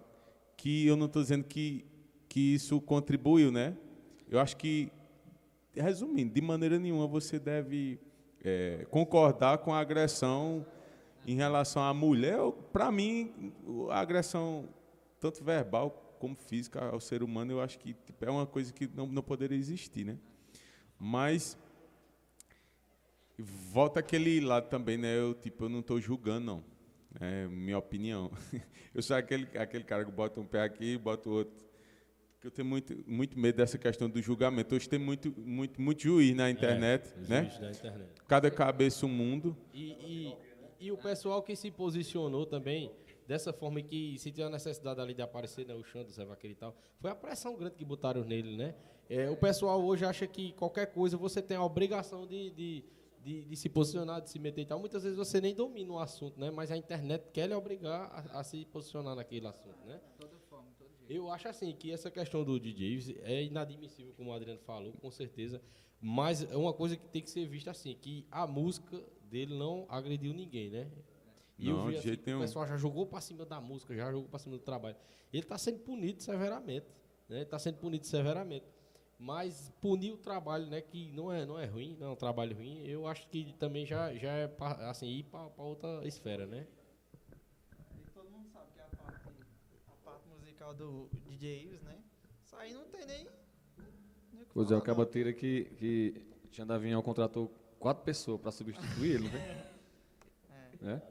[0.57, 1.84] Que eu não estou dizendo que,
[2.26, 3.76] que isso contribuiu, né?
[4.30, 4.90] Eu acho que,
[5.74, 8.00] resumindo, de maneira nenhuma você deve
[8.45, 10.64] é, concordar com a agressão
[11.26, 12.38] em relação à mulher.
[12.72, 13.53] Para mim,
[13.90, 14.68] a agressão,
[15.18, 18.86] tanto verbal como física, ao ser humano, eu acho que tipo, é uma coisa que
[18.95, 20.18] não, não poderia existir, né?
[20.99, 21.59] Mas
[23.38, 25.18] volta aquele lado também, né?
[25.18, 26.64] Eu tipo, eu não estou julgando, não.
[27.20, 28.30] É minha opinião.
[28.92, 31.64] Eu sou aquele, aquele cara que bota um pé aqui e bota o outro.
[32.45, 34.74] Eu tenho muito, muito medo dessa questão do julgamento.
[34.74, 37.45] Hoje tem muito, muito, muito juiz na internet, É, né?
[37.45, 38.11] juiz da internet.
[38.28, 39.57] Cada cabeça um mundo.
[39.72, 40.36] E, e,
[40.78, 42.92] e o pessoal que se posicionou também
[43.26, 46.55] dessa forma que se tinha necessidade ali de aparecer, né, o chão do Zé Vaqueiro
[46.55, 48.74] e tal, foi a pressão grande que botaram nele, né?
[49.09, 52.84] É, o pessoal hoje acha que qualquer coisa você tem a obrigação de, de,
[53.22, 54.78] de, de se posicionar, de se meter e tal.
[54.78, 56.51] Muitas vezes você nem domina o assunto, né?
[56.51, 59.99] Mas a internet quer lhe obrigar a, a se posicionar naquele assunto, né?
[60.18, 60.93] Toda forma, todo jeito.
[61.09, 65.11] Eu acho assim que essa questão do DJ é inadmissível, como o Adriano falou, com
[65.11, 65.61] certeza.
[66.00, 69.86] Mas é uma coisa que tem que ser vista assim, que a música dele não
[69.88, 70.90] agrediu ninguém, né?
[71.59, 73.94] E eu Não, vi de assim, jeito o pessoal já jogou para cima da música,
[73.94, 74.96] já jogou para cima do trabalho.
[75.32, 76.86] Ele está sendo punido severamente,
[77.28, 77.42] né?
[77.42, 78.66] Está sendo punido severamente.
[79.18, 82.57] Mas punir o trabalho, né, que não é, não é ruim, não é um trabalho
[82.57, 84.52] ruim, eu acho que também já, já é
[84.88, 86.66] assim, ir para outra esfera, né?
[87.96, 89.28] E todo mundo sabe que a parte,
[89.86, 90.28] a parte
[90.65, 91.99] musical do DJ Ives, né?
[92.45, 93.29] Isso aí não tem nem.
[94.33, 95.11] nem o que Pois é, o falar, Caba não.
[95.11, 99.41] Tira que, que Xandavinhão contratou quatro pessoas para substituir ele, foi?
[100.83, 100.91] É.
[100.91, 101.03] É?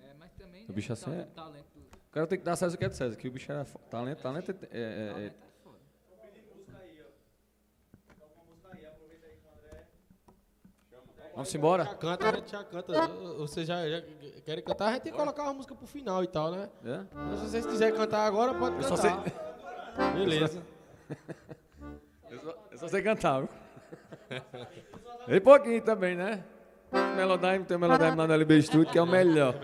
[0.00, 2.44] É, mas também O bicho né, assim é- o talento do O cara tem que
[2.44, 4.54] dar César o que é de César, que o bicho era fo- talento, talento é,
[4.54, 5.78] é- é- talento é foda.
[11.38, 11.84] Vamos embora?
[11.84, 13.06] Já canta, a gente já canta.
[13.38, 14.02] Você já, já
[14.44, 16.68] querem cantar, a gente tem que colocar uma música pro final e tal, né?
[16.84, 17.00] É?
[17.14, 18.96] Mas se vocês quiserem cantar agora, pode Eu cantar.
[18.96, 19.12] sei-
[20.14, 20.60] Beleza.
[22.28, 23.48] Eu só, eu só sei cantar, viu?
[25.28, 26.42] E pouquinho também, né?
[27.16, 29.54] Melodyne, tem o Melodyne lá no LB Studio, que é o melhor.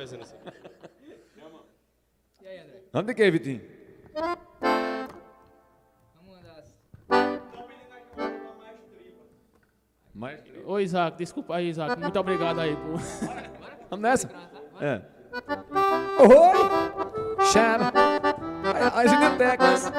[2.40, 2.82] E aí, André?
[2.92, 3.60] Vamos de quê, Vitinho?
[10.24, 12.00] Mais Ô, Isaac, desculpa aí, Isaac.
[12.00, 12.98] Muito obrigado aí por.
[13.90, 14.30] Vamos nessa?
[14.80, 15.02] É.
[16.18, 17.44] Oi!
[17.52, 17.92] Chama!
[18.94, 19.92] As bibliotecas!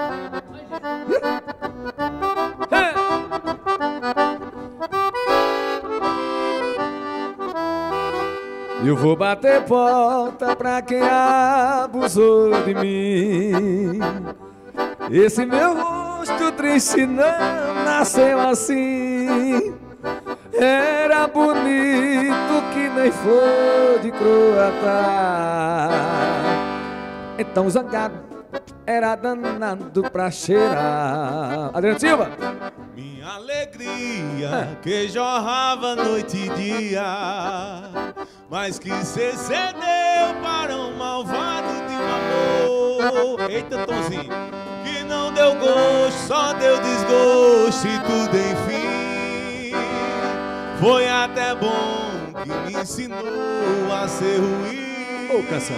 [8.84, 14.00] Eu vou bater porta pra quem abusou de mim.
[15.12, 19.85] Esse meu rosto triste não nasceu assim.
[20.58, 25.80] Era bonito que nem flor de croata.
[27.38, 28.24] Então zangado
[28.86, 31.72] era danado pra cheirar.
[31.74, 32.32] Adriano Silva!
[32.96, 37.04] Minha alegria que jorrava noite e dia,
[38.50, 43.52] mas que se cedeu para um malvado de um amor.
[43.52, 44.32] Eita, Tonzinho,
[44.86, 49.05] que não deu gosto, só deu desgosto e tudo enfim.
[50.80, 55.30] Foi até bom que me ensinou a ser ruim.
[55.30, 55.76] Ô, canção.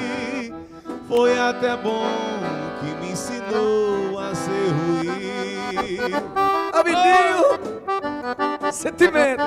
[1.07, 2.05] Foi até bom
[2.79, 6.11] que me ensinou a ser ruim.
[6.73, 8.71] Ô, Vitinho!
[8.71, 9.43] Sentimento!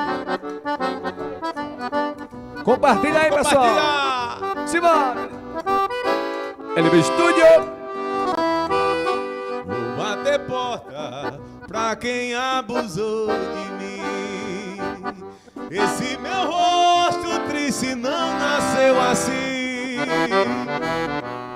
[2.65, 3.67] Compartilha aí, pessoal!
[3.67, 4.67] Compartilha!
[4.67, 5.29] Simbora!
[6.77, 7.47] LB Studio!
[9.67, 14.01] Vou bater porta pra quem abusou de mim.
[15.71, 19.99] Esse meu rosto triste não nasceu assim.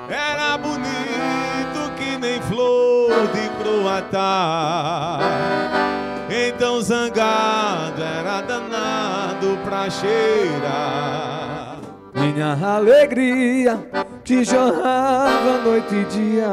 [0.09, 5.19] Era bonito que nem flor de croata.
[6.31, 11.75] Então zangado era danado pra cheirar.
[12.15, 13.79] Minha alegria
[14.25, 16.49] que jorrava noite e dia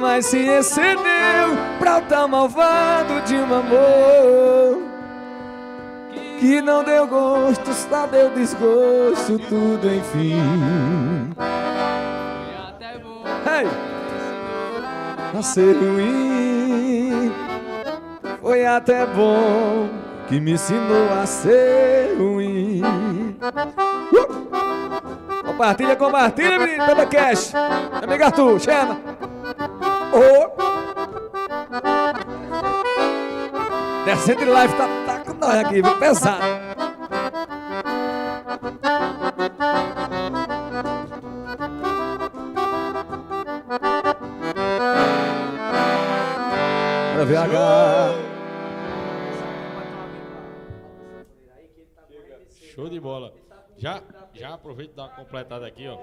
[0.00, 4.95] Mas se excedeu pra o tal malvado de um amor
[6.38, 13.24] Que não deu gosto, só deu desgosto, tudo enfim Foi até bom.
[15.38, 17.32] A ser ruim.
[18.40, 19.88] Foi até bom
[20.28, 22.80] que me ensinou a ser ruim.
[24.12, 24.46] Uh!
[25.44, 27.52] Compartilha, compartilha, menino, pelo cash.
[27.54, 28.98] Amigo Arthur, chama.
[30.12, 30.50] Oh.
[34.04, 34.86] Descendo de live tá,
[35.46, 35.98] nós aqui, viu?
[35.98, 36.42] Pesado.
[47.12, 48.36] Bora VH.
[52.74, 53.32] Show de bola.
[53.78, 54.02] Já,
[54.34, 55.98] já aproveito e dar uma completada aqui, ó.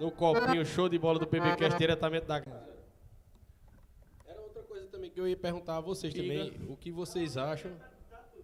[0.00, 2.72] No copinho, show de bola do PBcast diretamente da casa.
[4.26, 7.72] Era outra coisa também que eu ia perguntar a vocês também, o que vocês acham.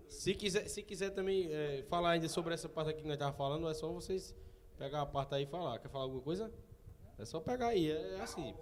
[0.09, 3.37] Se quiser, se quiser também é, falar ainda sobre essa parte aqui que nós estávamos
[3.37, 4.35] falando, é só vocês
[4.79, 5.79] pegar a parte aí e falar.
[5.79, 6.51] Quer falar alguma coisa?
[7.19, 8.55] É só pegar aí, é assim.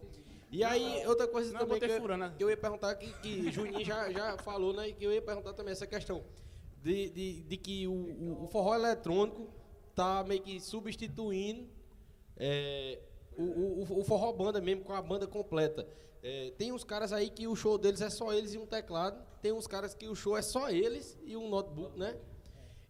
[0.50, 2.34] E aí, outra coisa Não, também que eu, né?
[2.36, 4.90] que eu ia perguntar, que, que Juninho já, já falou, né?
[4.92, 6.24] Que eu ia perguntar também essa questão
[6.82, 9.48] de, de, de que o, o, o forró eletrônico
[9.94, 11.68] tá meio que substituindo
[12.36, 13.00] é,
[13.36, 15.86] o, o, o forró banda mesmo, com a banda completa.
[16.22, 19.22] É, tem uns caras aí que o show deles é só eles e um teclado.
[19.40, 22.16] Tem uns caras que o show é só eles e um notebook, né?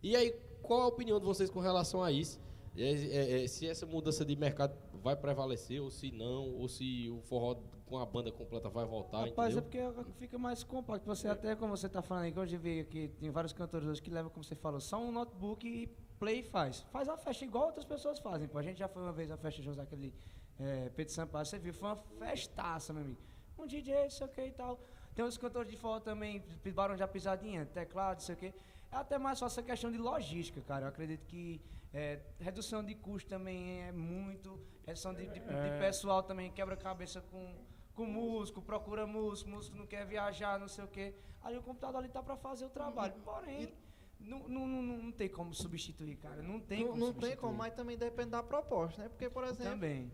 [0.03, 2.41] E aí, qual a opinião de vocês com relação a isso?
[2.77, 7.09] É, é, é, se essa mudança de mercado vai prevalecer, ou se não, ou se
[7.11, 7.57] o forró
[7.87, 9.93] com a banda completa vai voltar, Rapaz, é entendeu?
[9.95, 11.07] porque fica mais compacto.
[11.07, 14.03] Você até, como você tá falando aí, que hoje vi que tem vários cantores hoje
[14.03, 15.87] que levam, como você falou, só um notebook e
[16.19, 16.81] play faz.
[16.91, 18.49] Faz a festa igual outras pessoas fazem.
[18.49, 18.59] Pô.
[18.59, 20.13] A gente já foi uma vez na festa de José, aquele
[20.61, 23.19] é, Pedro Sampaio, você viu, foi uma festaça, meu amigo.
[23.59, 24.79] Um DJ, sei o que e tal.
[25.15, 26.43] Tem uns cantores de forró também,
[26.75, 28.47] Barão já pisadinha, teclado, sei o que.
[28.93, 30.85] É até mais só essa questão de logística, cara.
[30.85, 31.61] Eu acredito que
[31.93, 37.21] é, redução de custo também é muito, redução de, de- de pessoal também quebra cabeça
[37.23, 37.55] com,
[37.95, 41.15] com músico, procura músico, músico não quer viajar, não sei o quê.
[41.43, 43.15] Aí o computador ali tá para fazer o trabalho.
[43.25, 43.73] Porém,
[44.21, 46.43] não, não, não, não tem como substituir, cara.
[46.43, 47.41] Não tem Não, como não tem substituir.
[47.41, 49.09] como, mas também depende da proposta, né?
[49.09, 50.13] Porque, por exemplo, Também.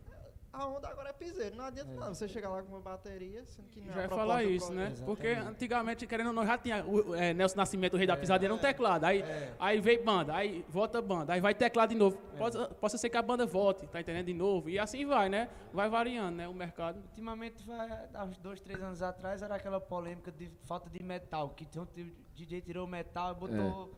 [0.52, 1.56] A onda agora é piseiro.
[1.56, 4.16] Não adianta não, você chegar lá com uma bateria, sendo que não é Já proposta
[4.20, 4.82] falar isso, pro- né?
[4.88, 5.06] Exatamente.
[5.06, 8.48] Porque antigamente, querendo ou não, já tinha o, é, Nelson Nascimento, o rei da pisadinha,
[8.48, 9.04] era um teclado.
[9.04, 9.24] Aí,
[9.58, 12.18] aí veio banda, aí volta banda, aí vai teclado de novo.
[12.36, 14.26] Possa, possa ser que a banda volte, tá entendendo?
[14.26, 14.68] De novo.
[14.68, 15.48] E assim vai, né?
[15.72, 16.46] Vai variando, né?
[16.48, 16.98] O mercado.
[16.98, 21.48] Ultimamente, vai, há uns dois, três anos atrás, era aquela polêmica de falta de metal,
[21.50, 23.90] que tem um t- DJ tirou o metal e botou...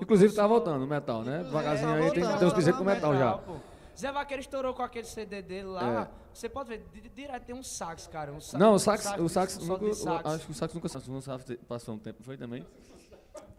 [0.00, 1.44] Inclusive tá voltando o metal, né?
[1.44, 3.34] Devagarzinho tá aí tem, voltando, tem uns tá pisetas com metal já.
[3.38, 3.56] pô.
[3.98, 6.10] Zé Vaqueiro estourou com aquele CD dele lá.
[6.32, 8.32] Você pode ver, di- direto tem um sax, cara.
[8.32, 10.26] Um sax, Não, o sax, o sax, nunca, sax.
[10.26, 12.66] acho que o sax nunca sabe, passou um tempo, foi também.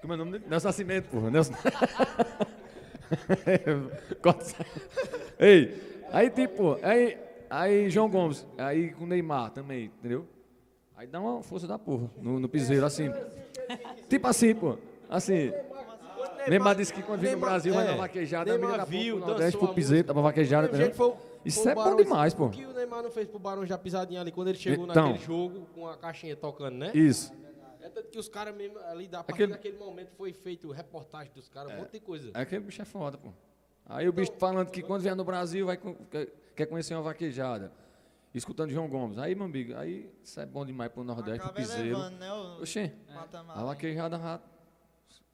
[0.01, 0.45] Como é o nome dele?
[0.49, 1.29] Nelson Nascimento, porra.
[1.29, 1.53] Nelson.
[5.39, 7.17] Ei, aí tipo, aí,
[7.49, 10.25] aí João Gomes, aí com o Neymar também, entendeu?
[10.95, 13.11] Aí dá uma força da porra no, no piseiro, assim.
[14.09, 14.77] Tipo assim, pô.
[15.09, 15.51] Assim.
[16.47, 19.27] Neymar disse que quando vem no Neymar- Brasil vai é, dar vaquejada, Neymar viu, pro
[19.27, 21.13] Nordeste pro piseiro, tava vaquejada, jeito foi-
[21.45, 22.45] Isso é bom Barão- demais, pô.
[22.45, 25.07] O que o Neymar não fez pro Barão já pisadinha ali quando ele chegou Então.
[25.09, 26.91] naquele jogo com a caixinha tocando, né?
[26.93, 27.33] Isso.
[27.81, 31.31] É tanto que os caras mesmo ali, da partir Aquele- daquele momento, foi feito reportagem
[31.35, 32.31] dos caras, um monte de coisa.
[32.33, 33.29] Aquele bicho é foda, pô.
[33.85, 35.77] Aí o bicho falando que quando vier no Brasil vai
[36.55, 37.71] quer, conhecer uma vaquejada.
[38.33, 39.17] Escutando João Gomes.
[39.19, 41.89] Aí, meu amigo, aí isso é bom demais pro Nordeste, pro Acaba piseiro.
[41.89, 42.33] elevando, né?
[42.33, 43.59] O Oxê, patamar.
[43.59, 44.17] a vaquejada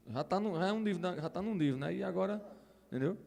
[0.10, 1.94] já, já, tá no, já, é um da- já tá num nível, né?
[1.94, 2.42] E agora,
[2.88, 3.18] entendeu?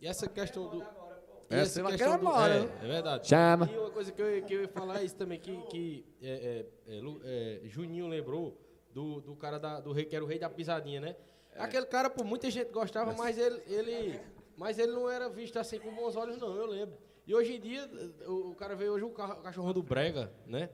[0.00, 0.78] E essa questão do.
[0.78, 2.28] e Essa essa questão do.
[2.28, 3.28] É, é verdade.
[3.28, 3.70] Chama.
[3.72, 6.66] E uma coisa que eu, que eu ia falar é isso também, que, que é,
[6.88, 8.58] é, é, é, Juninho lembrou
[8.92, 11.16] do, do cara da, do rei, que era o rei da pisadinha, né?
[11.56, 14.20] Aquele cara, pô, muita gente gostava, mas ele, ele,
[14.56, 16.96] mas ele não era visto assim com bons olhos, não, eu lembro.
[17.26, 17.88] E hoje em dia,
[18.26, 20.70] o, o cara veio hoje o, ca- o cachorrão do Brega, né?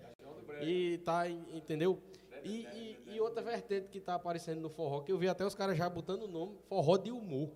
[0.62, 1.98] E tá, entendeu?
[2.44, 2.66] E,
[3.06, 5.76] e, e outra vertente que tá aparecendo no forró, que eu vi até os caras
[5.76, 7.50] já botando o nome, forró de humor.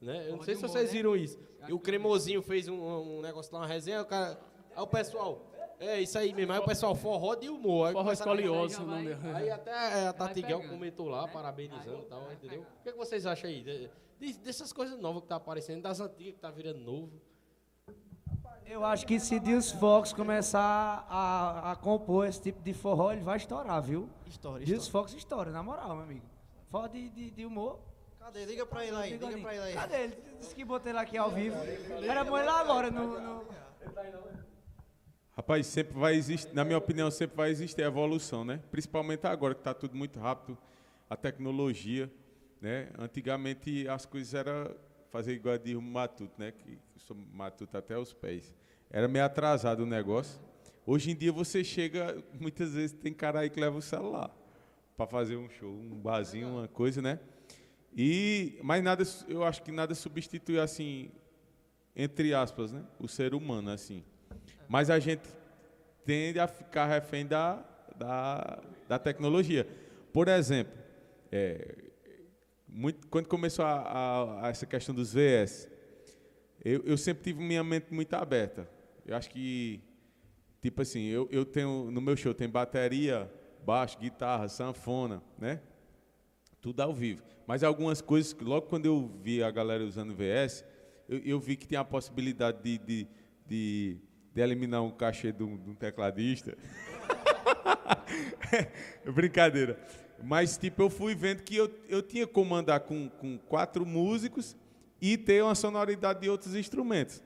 [0.00, 0.28] Né?
[0.28, 1.38] Eu não sei se vocês viram isso.
[1.66, 4.38] E o Cremosinho fez um, um negócio lá, uma resenha, o cara.
[4.74, 5.44] Aí o pessoal.
[5.80, 6.52] É isso aí mesmo.
[6.52, 7.88] Aí o pessoal, forró de humor.
[7.88, 9.20] Aí Forró escolioso, o nome dele.
[9.34, 10.72] Aí até é, a Tati Guel pegando.
[10.72, 12.62] comentou lá, parabenizando e tal, entendeu?
[12.62, 13.62] O que, é que vocês acham aí?
[13.62, 17.20] De- dessas coisas novas que tá aparecendo, das antigas que tá virando novo.
[18.70, 23.22] Eu acho que se Deus Fox começar a, a compor esse tipo de forró, ele
[23.22, 24.10] vai estourar, viu?
[24.26, 25.08] História, Deus história.
[25.08, 26.26] Fox estoura, na moral, meu amigo.
[26.70, 27.80] Forró de, de, de humor.
[28.18, 28.44] Cadê?
[28.44, 29.74] Liga pra ele aí, liga pra ele aí.
[29.74, 30.18] Cadê ele?
[30.38, 31.56] Disse que botei ele aqui ao vivo.
[32.06, 33.18] Era bom ele lá agora no.
[33.18, 33.44] no...
[35.34, 38.60] Rapaz, sempre vai existir, na minha opinião, sempre vai existir evolução, né?
[38.70, 40.58] Principalmente agora que está tudo muito rápido,
[41.08, 42.12] a tecnologia,
[42.60, 42.90] né?
[42.98, 44.74] Antigamente as coisas eram
[45.10, 46.52] fazer igual de um matuto, né?
[46.52, 48.52] Que sou matuto até os pés.
[48.90, 50.40] Era meio atrasado o negócio.
[50.86, 54.34] Hoje em dia você chega, muitas vezes tem cara aí que leva o celular
[54.96, 57.20] para fazer um show, um barzinho, uma coisa, né?
[57.96, 61.10] E mas nada, eu acho que nada substitui assim,
[61.94, 64.04] entre aspas, né, o ser humano assim.
[64.68, 65.22] Mas a gente
[66.04, 67.64] tende a ficar refém da,
[67.96, 69.66] da, da tecnologia.
[70.12, 70.72] Por exemplo,
[71.30, 71.87] é,
[72.68, 75.68] muito, quando começou a, a, a essa questão dos VS,
[76.64, 78.68] eu, eu, sempre tive minha mente muito aberta.
[79.06, 79.80] Eu acho que,
[80.60, 83.30] tipo assim, eu, eu tenho, no meu show tem bateria,
[83.64, 85.60] baixo, guitarra, sanfona, né?
[86.60, 87.22] Tudo ao vivo.
[87.46, 90.64] Mas algumas coisas, logo quando eu vi a galera usando VS,
[91.08, 93.08] eu, eu vi que tinha a possibilidade de, de,
[93.46, 93.96] de,
[94.34, 96.56] de eliminar um cachê de um, de um tecladista.
[99.14, 99.78] Brincadeira.
[100.22, 104.56] Mas, tipo, eu fui vendo que eu, eu tinha que comandar com, com quatro músicos
[105.00, 107.22] e ter uma sonoridade de outros instrumentos.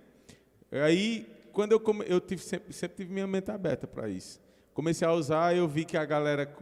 [0.70, 4.40] Aí, quando eu, come, eu tive, sempre, sempre tive minha mente aberta para isso.
[4.74, 6.54] Comecei a usar, eu vi que a galera,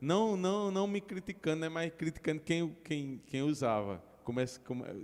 [0.00, 4.02] não, não, não me criticando, né, mas criticando quem, quem, quem usava.
[4.24, 4.60] Comece,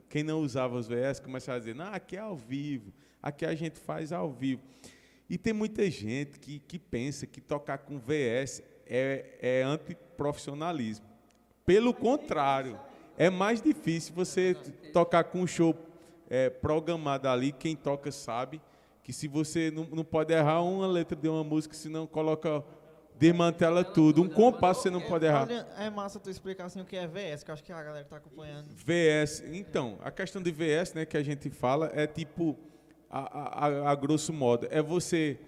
[0.09, 2.93] quem não usava os VS começava a dizer, não, aqui é ao vivo,
[3.23, 4.63] aqui a gente faz ao vivo.
[5.31, 8.63] E tem muita gente que, que pensa que tocar com VS
[8.93, 11.07] é, é antiprofissionalismo.
[11.65, 12.79] Pelo contrário,
[13.17, 14.55] é mais difícil você
[14.93, 15.75] tocar com um show
[16.29, 18.61] é, programado ali, quem toca sabe
[19.03, 22.63] que se você não, não pode errar uma letra de uma música, senão coloca
[23.19, 24.23] desmantela tudo.
[24.23, 25.49] Um compasso você não pode errar.
[25.79, 28.05] É massa tu explicar assim o que é VS, que eu acho que a galera
[28.05, 28.69] está acompanhando.
[28.75, 32.59] VS, então, a questão de VS, né, que a gente fala, é tipo,
[33.11, 35.39] a, a, a grosso modo, é você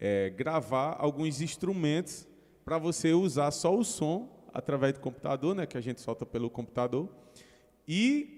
[0.00, 2.26] é, gravar alguns instrumentos
[2.64, 6.48] para você usar só o som através do computador, né, que a gente solta pelo
[6.48, 7.08] computador,
[7.86, 8.34] e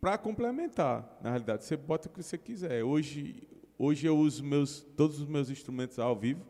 [0.00, 2.84] para complementar, na realidade, você bota o que você quiser.
[2.84, 3.42] Hoje,
[3.78, 6.42] hoje eu uso meus, todos os meus instrumentos ao vivo,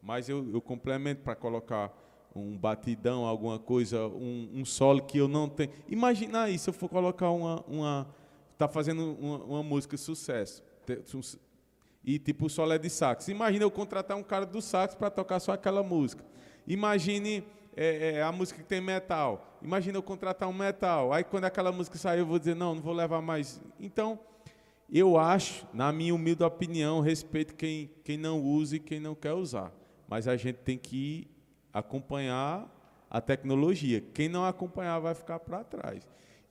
[0.00, 1.92] mas eu, eu complemento para colocar
[2.34, 5.70] um batidão, alguma coisa, um, um, solo que eu não tenho.
[5.88, 7.64] Imagina aí, se eu for colocar uma.
[7.68, 8.08] uma
[8.58, 10.62] tá fazendo uma, uma música sucesso.
[12.04, 13.28] E tipo o solo é de sax.
[13.28, 16.24] Imagina eu contratar um cara do sax para tocar só aquela música.
[16.66, 17.44] Imagine
[17.76, 19.58] é, é, a música que tem metal.
[19.62, 21.12] Imagina eu contratar um metal.
[21.12, 23.60] Aí quando aquela música sair, eu vou dizer, não, não vou levar mais.
[23.78, 24.18] Então,
[24.90, 29.32] eu acho, na minha humilde opinião, respeito quem, quem não usa e quem não quer
[29.32, 29.72] usar.
[30.08, 31.26] Mas a gente tem que
[31.72, 32.70] acompanhar
[33.10, 34.00] a tecnologia.
[34.00, 36.06] Quem não acompanhar vai ficar para trás.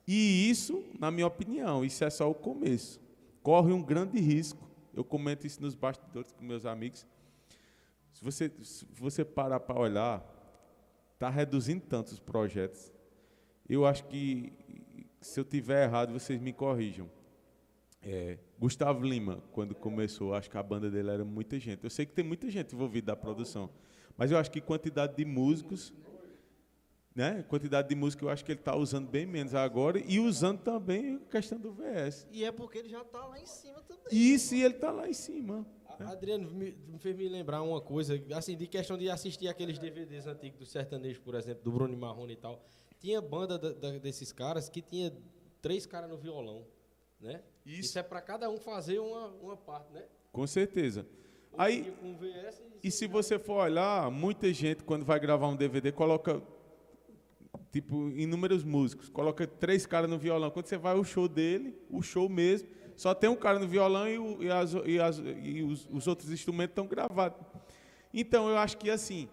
[0.06, 3.00] E isso, na minha opinião, isso é só o começo.
[3.42, 4.68] Corre um grande risco.
[4.94, 7.06] Eu comento isso nos bastidores com meus amigos
[8.14, 10.24] se você, se você parar para olhar,
[11.14, 12.92] está reduzindo tanto os projetos.
[13.68, 14.52] Eu acho que,
[15.20, 17.10] se eu tiver errado, vocês me corrijam.
[18.00, 21.82] É, Gustavo Lima, quando começou, acho que a banda dele era muita gente.
[21.82, 23.68] Eu sei que tem muita gente envolvida da produção,
[24.16, 25.92] mas eu acho que quantidade de músicos,
[27.16, 27.42] né?
[27.48, 31.16] Quantidade de músicos, eu acho que ele está usando bem menos agora e usando também
[31.16, 32.28] a questão do VS.
[32.30, 34.04] E é porque ele já está lá em cima também.
[34.12, 35.66] Isso, e ele está lá em cima.
[36.00, 40.26] Adriano me, me, fez me lembrar uma coisa, assim, de questão de assistir aqueles DVDs
[40.26, 42.64] antigos do sertanejo, por exemplo, do Bruno Marrone e tal.
[43.00, 45.12] Tinha banda da, da, desses caras que tinha
[45.60, 46.66] três caras no violão,
[47.20, 47.42] né?
[47.64, 50.04] Isso, Isso é para cada um fazer uma, uma parte, né?
[50.32, 51.06] Com certeza.
[51.56, 51.94] Aí,
[52.82, 56.42] e, e se você for olhar, muita gente, quando vai gravar um DVD, coloca,
[57.72, 60.50] tipo, inúmeros músicos, coloca três caras no violão.
[60.50, 64.08] Quando você vai ao show dele, o show mesmo, só tem um cara no violão
[64.08, 67.38] e, o, e, as, e, as, e os, os, outros instrumentos estão gravados.
[68.12, 69.28] Então, eu acho que assim,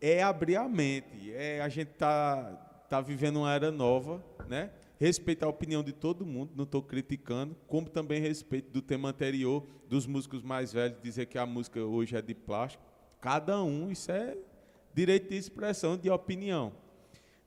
[0.00, 4.70] é abrir a mente, é a gente tá, tá vivendo uma era nova, né?
[4.98, 9.66] Respeitar a opinião de todo mundo, não estou criticando, como também respeito do tema anterior,
[9.88, 12.84] dos músicos mais velhos, dizer que a música hoje é de plástico.
[13.20, 14.36] Cada um, isso é
[14.94, 16.72] direito de expressão, de opinião.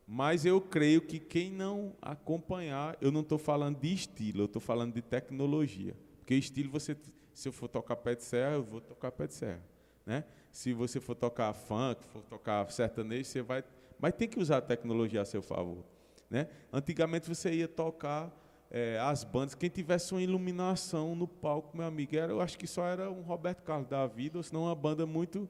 [0.08, 4.62] Mas eu creio que quem não acompanhar, eu não estou falando de estilo, eu estou
[4.62, 5.96] falando de tecnologia.
[6.20, 6.96] Porque estilo, você,
[7.34, 9.62] se eu for tocar pé de serra, eu vou tocar pé de serra.
[10.06, 10.24] Né?
[10.52, 13.64] Se você for tocar funk, for tocar sertanejo, você vai.
[13.98, 15.84] Mas tem que usar a tecnologia a seu favor.
[16.30, 16.48] Né?
[16.72, 18.32] Antigamente você ia tocar
[18.70, 22.68] é, as bandas, quem tivesse uma iluminação no palco, meu amigo, era, eu acho que
[22.68, 25.50] só era um Roberto Carlos da vida, ou senão uma banda muito,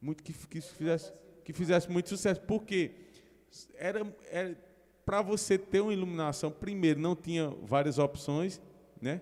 [0.00, 1.12] muito que, que, fizesse,
[1.44, 2.40] que fizesse muito sucesso.
[2.42, 3.05] Por quê?
[3.74, 4.56] Era, era
[5.04, 8.60] para você ter uma iluminação, primeiro não tinha várias opções,
[9.00, 9.20] né?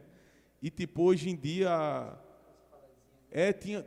[0.62, 2.16] E tipo hoje em dia
[3.31, 3.85] é tinha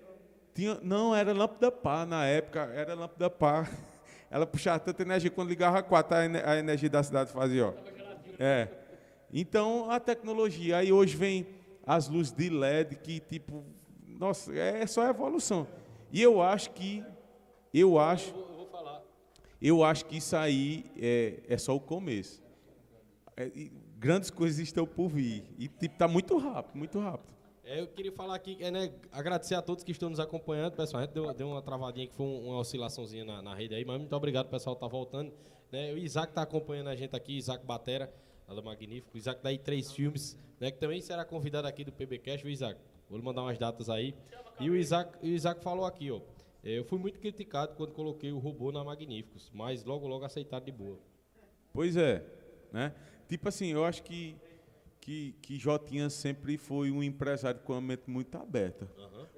[0.54, 3.72] tinha não era lâmpada par na época, era lâmpada par.
[4.30, 7.74] Ela puxava tanta energia quando ligava a quatro, a energia da cidade fazia, ó.
[8.38, 8.68] É.
[9.32, 11.48] Então a tecnologia, aí hoje vem
[11.86, 13.64] as luzes de LED que tipo,
[14.06, 15.68] nossa, é só evolução.
[16.12, 17.04] E eu acho que.
[17.74, 18.30] Eu acho.
[18.30, 19.02] Eu vou, eu vou falar.
[19.62, 22.44] Eu acho que isso aí é, é só o começo.
[23.36, 23.50] É,
[23.98, 25.44] grandes coisas estão por vir.
[25.58, 27.36] E tipo, tá muito rápido, muito rápido.
[27.64, 31.02] É, eu queria falar aqui, é, né, agradecer a todos que estão nos acompanhando, pessoal.
[31.04, 33.84] A gente deu, deu uma travadinha que foi um- uma oscilaçãozinha na, na rede aí,
[33.84, 35.34] mas muito obrigado, pessoal, tá voltando.
[35.72, 35.92] Né?
[35.94, 38.10] O Isaac tá acompanhando a gente aqui, Isaac Batera,
[38.48, 39.10] do Magnífico.
[39.16, 42.80] O Isaac daí três filmes, né, que também será convidado aqui do PBcast, o Isaac.
[43.10, 44.16] Vou lhe mandar umas datas aí.
[44.62, 46.22] E o Isaac, o Isaac falou aqui, ó.
[46.64, 50.66] É, Eu fui muito criticado quando coloquei o robô na Magníficos, mas logo, logo aceitaram
[50.66, 51.00] de boa.
[51.74, 52.26] Pois é,
[52.72, 52.94] né?
[53.28, 54.36] Tipo assim, eu acho que
[55.08, 58.92] que, que Jotinha sempre foi um empresário com a mente muito aberta.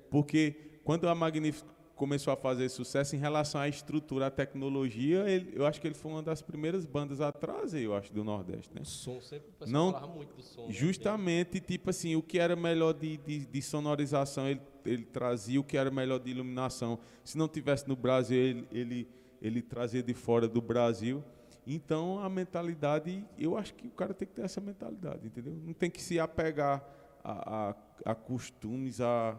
[0.09, 5.51] Porque quando a Magnífico começou a fazer sucesso em relação à estrutura, à tecnologia, ele-
[5.53, 8.73] eu acho que ele foi uma das primeiras bandas a trazer, eu acho, do Nordeste,
[8.73, 8.81] né?
[8.81, 10.61] O som sempre, o Não, falava muito do som.
[10.67, 10.71] né?
[10.71, 15.63] Justamente, tipo assim, o que era melhor de, de, de sonorização, ele, ele trazia, o
[15.63, 16.97] que era melhor de iluminação.
[17.23, 19.07] Se não tivesse no Brasil, ele, ele,
[19.41, 21.21] ele trazia de fora do Brasil.
[21.67, 25.53] Então, a mentalidade, eu acho que o cara tem que ter essa mentalidade, entendeu?
[25.63, 26.81] Não tem que se apegar
[27.23, 27.69] a,
[28.05, 29.37] a, a costumes, a...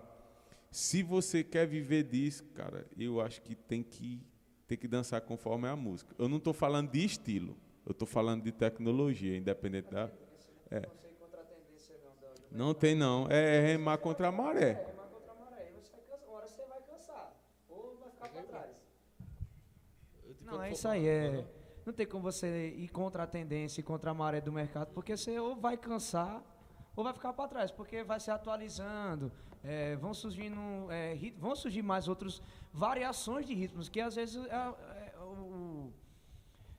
[0.70, 4.24] Se você quer viver disso, cara, eu acho que tem que,
[4.68, 6.14] tem que dançar conforme a música.
[6.16, 10.08] Eu não estou falando de estilo, eu estou falando de tecnologia, independente da...
[10.70, 10.88] É.
[12.52, 14.74] Não tem não, é remar contra a maré.
[20.40, 21.06] Não, é isso aí.
[21.06, 21.44] É,
[21.86, 25.16] não tem como você ir contra a tendência e contra a maré do mercado, porque
[25.16, 26.42] você ou vai cansar
[26.96, 29.32] ou vai ficar para trás, porque vai se atualizando,
[29.64, 32.40] é, vão surgindo, é, rit- vão surgir mais outras
[32.72, 35.92] variações de ritmos, que às vezes é, é, o-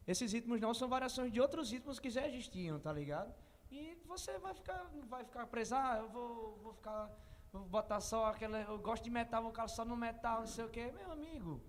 [0.07, 3.33] esses ritmos não são variações de outros ritmos que já existiam, tá ligado?
[3.71, 7.09] E você vai ficar, vai ficar preso, ah, eu vou, vou ficar,
[7.53, 10.65] vou botar só aquela, eu gosto de metal, vou ficar só no metal, não sei
[10.65, 11.61] o quê, meu amigo.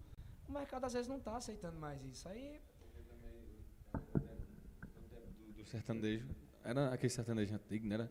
[0.48, 2.28] O mercado às vezes não está aceitando mais isso.
[2.28, 2.60] Aí
[3.92, 6.26] do, do sertanejo.
[6.64, 7.94] Era aquele sertanejo antigo, né?
[7.94, 8.10] Era?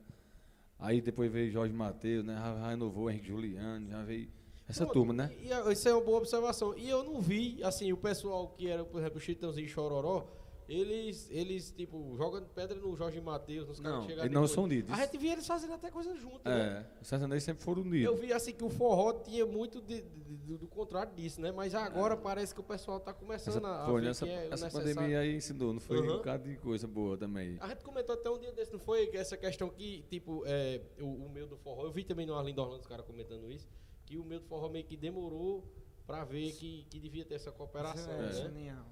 [0.82, 2.34] Aí depois veio Jorge Mateus, né?
[2.34, 4.28] Já, renovou Henrique Juliano, já veio
[4.68, 5.32] essa Pronto, turma, né?
[5.40, 6.76] E, e isso é uma boa observação.
[6.76, 10.26] E eu não vi, assim, o pessoal que era, por exemplo, o Chitãozinho e Chororó,
[10.68, 14.48] eles, eles, tipo, jogando pedra no Jorge Matheus, nos caras Não, que chegaram eles não
[14.48, 14.92] são unidos.
[14.92, 16.86] A gente via eles fazendo até coisa junto, né?
[16.98, 18.20] É, os sertanejos sempre foram Eu unidos.
[18.20, 21.52] vi, assim, que o forró tinha muito de- de- do, do contrário disso, né?
[21.52, 24.36] Mas agora parece que o pessoal tá começando Essa, a, foi, ver nessa, que é
[24.48, 24.96] essa necessário.
[24.96, 26.06] pandemia aí ensinou, não foi Aham.
[26.14, 27.58] um bocado de coisa boa também.
[27.60, 29.08] A gente comentou até um dia desse, não foi?
[29.08, 32.34] Que Essa questão que, tipo, é, o, o meu do forró, eu vi também no
[32.36, 33.68] Arlindo Orlando os caras comentando isso,
[34.06, 35.64] que o meu do forró meio que demorou
[36.08, 38.32] pra ver que, que devia ter essa cooperação, é, né?
[38.34, 38.86] genial.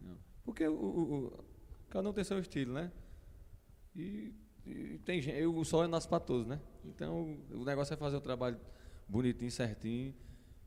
[0.00, 0.18] Não.
[0.46, 1.44] Porque o, o- o-
[1.90, 2.90] cada um tem seu estilo, né?
[3.94, 4.32] E,
[4.64, 6.58] e tem gente, o sol é nasce para todos, né?
[6.84, 8.58] Então o negócio é fazer o trabalho
[9.08, 10.14] bonitinho, certinho,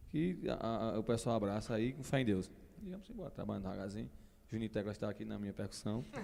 [0.10, 2.52] que a- a- o pessoal abraça aí com fé em Deus.
[2.84, 4.10] E vamos embora, trabalhando devagarzinho.
[4.48, 6.04] Juninho Tecla está aqui na minha percussão.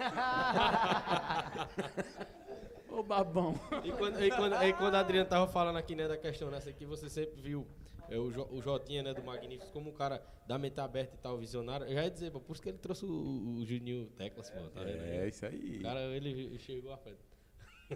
[2.89, 3.53] Ô babão.
[3.83, 6.71] E quando, e quando, e quando a Adriana tava falando aqui, né, da questão nessa
[6.71, 7.67] que você sempre viu
[8.09, 11.17] é, o, Jo- o Jotinha, né, do Magníficos, como um cara da mente aberta e
[11.19, 13.09] tal, visionário, eu já ia dizer, pô, por isso que ele trouxe o,
[13.57, 15.01] o Juninho Teclas, pô, tá vendo?
[15.03, 15.77] É isso aí.
[15.79, 17.19] O cara, ele chegou à frente.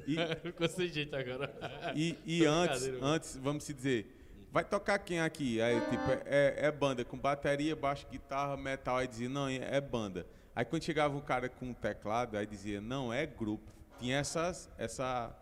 [0.07, 1.51] E, Ficou sem jeito agora.
[1.95, 3.05] e, e antes, mano.
[3.05, 4.15] antes, vamos se dizer,
[4.51, 5.61] vai tocar quem aqui?
[5.61, 8.97] Aí, tipo, é, é banda, com bateria, baixo, guitarra, metal.
[8.97, 10.25] Aí dizia, não, é banda.
[10.55, 13.71] Aí quando chegava um cara com um teclado, aí dizia, não, é grupo.
[13.99, 15.35] Tinha essas, essa,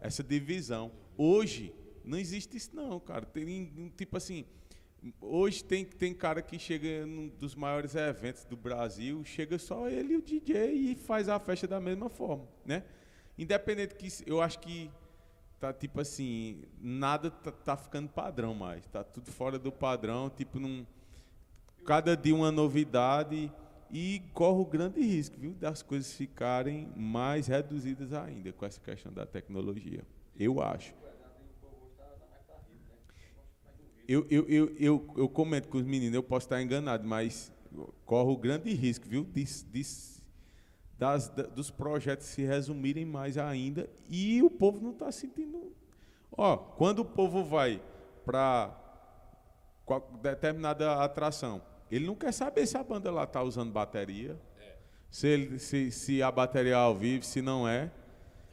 [0.00, 0.90] essa divisão.
[1.16, 1.74] Hoje,
[2.10, 3.24] não existe isso não, cara.
[3.24, 4.44] Tem, tipo assim,
[5.20, 10.14] hoje tem, tem cara que chega num dos maiores eventos do Brasil, chega só ele
[10.14, 12.82] e o DJ e faz a festa da mesma forma, né?
[13.38, 14.90] Independente que eu acho que
[15.60, 20.58] tá tipo assim, nada tá, tá ficando padrão mais, tá tudo fora do padrão, tipo
[20.58, 20.84] num
[21.86, 23.52] cada dia uma novidade
[23.90, 29.12] e corre o grande risco, viu, das coisas ficarem mais reduzidas ainda com essa questão
[29.12, 30.04] da tecnologia.
[30.36, 30.99] Eu acho.
[34.12, 37.52] Eu, eu, eu, eu, eu comento com os meninos, eu posso estar enganado, mas
[38.04, 39.82] corre o grande risco, viu, de, de,
[40.98, 45.72] das, da- dos projetos se resumirem mais ainda e o povo não está sentindo.
[46.32, 47.80] Ó, quando o povo vai
[48.24, 48.76] para
[50.20, 54.36] determinada atração, ele não quer saber se a banda lá está usando bateria,
[55.08, 57.92] se, ele, se, se a bateria é ao vivo, se não é.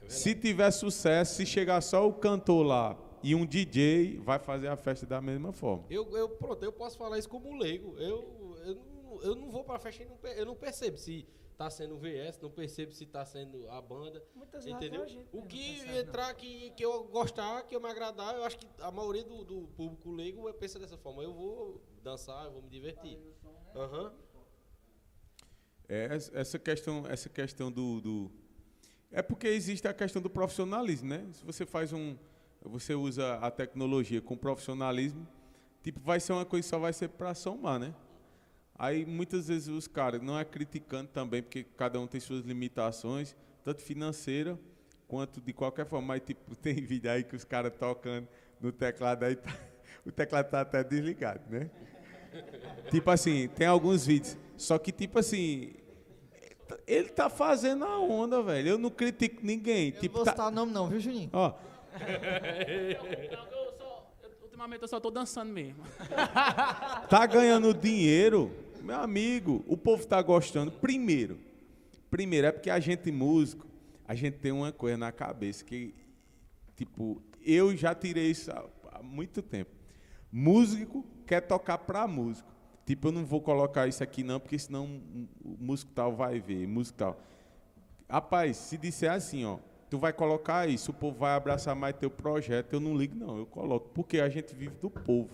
[0.07, 4.75] Se tiver sucesso, se chegar só o cantor lá e um DJ, vai fazer a
[4.77, 5.85] festa da mesma forma.
[5.89, 7.97] Eu, eu, pronto, eu posso falar isso como leigo.
[7.97, 11.69] Eu, eu, não, eu não vou pra festa e não, eu não percebo se tá
[11.71, 14.23] sendo o VS, não percebo se tá sendo a banda.
[14.35, 15.03] Muitas vezes Entendeu?
[15.03, 15.97] a O que não.
[15.97, 19.43] entrar que, que eu gostar, que eu me agradar, eu acho que a maioria do,
[19.43, 21.23] do público leigo pensa dessa forma.
[21.23, 23.17] Eu vou dançar, eu vou me divertir.
[23.75, 24.13] Aham.
[25.89, 28.31] É, es- essa questão, essa questão do, do-
[29.11, 31.25] É porque existe a questão do profissionalismo, né?
[31.33, 32.15] Se você faz um.
[32.63, 35.25] Você usa a tecnologia com profissionalismo,
[35.83, 37.93] tipo, vai ser uma coisa que só vai ser para somar, né?
[38.77, 43.35] Aí muitas vezes os caras, não é criticando também, porque cada um tem suas limitações,
[43.63, 44.59] tanto financeira
[45.07, 46.07] quanto de qualquer forma.
[46.09, 48.27] Mas tipo, tem vídeo aí que os caras tocando
[48.61, 49.57] no teclado aí, tá-
[50.05, 51.69] o teclado tá até desligado, né?
[52.91, 54.37] Tipo assim, tem alguns vídeos.
[54.57, 55.73] Só que, tipo assim,
[56.85, 58.69] ele tá fazendo a onda, velho.
[58.69, 59.87] Eu não critico ninguém.
[59.93, 61.29] Eu tipo, não vou tá- citar nome não, viu, Juninho?
[61.33, 61.53] Ó,
[64.43, 65.83] Ultimamente eu só tô dançando mesmo.
[67.09, 69.63] tá ganhando dinheiro, meu amigo.
[69.67, 70.71] O povo tá gostando.
[70.71, 71.39] Primeiro,
[72.09, 73.67] primeiro é porque a gente músico,
[74.07, 75.93] a gente tem uma coisa na cabeça que,
[76.75, 79.71] tipo, eu já tirei isso há, muito tempo.
[80.31, 82.51] Músico quer tocar pra músico.
[82.85, 85.01] Tipo, eu não vou colocar isso aqui não, porque senão
[85.43, 87.21] o músico tal vai ver, músico tal.
[88.09, 89.59] Rapaz, se disser assim, ó,
[89.89, 93.37] tu vai colocar isso, o povo vai abraçar mais teu projeto, eu não ligo não,
[93.37, 95.29] eu coloco, porque a gente vive do povo.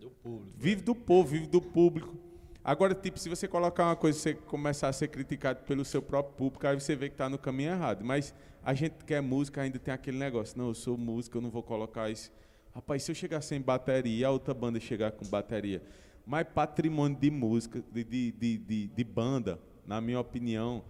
[0.00, 0.56] Do público.
[0.56, 2.16] Vive do povo, vive do público.
[2.64, 6.02] Agora, tipo, se você colocar uma coisa e você começar a ser criticado pelo seu
[6.02, 8.04] próprio público, aí você vê que está no caminho errado.
[8.04, 11.42] Mas a gente que é música ainda tem aquele negócio, não, eu sou música, eu
[11.42, 12.30] não vou colocar isso.
[12.74, 15.82] Rapaz, se eu chegar sem bateria a outra banda chegar com bateria,
[16.26, 20.84] mas patrimônio de música, de, de, de, de banda, na minha opinião,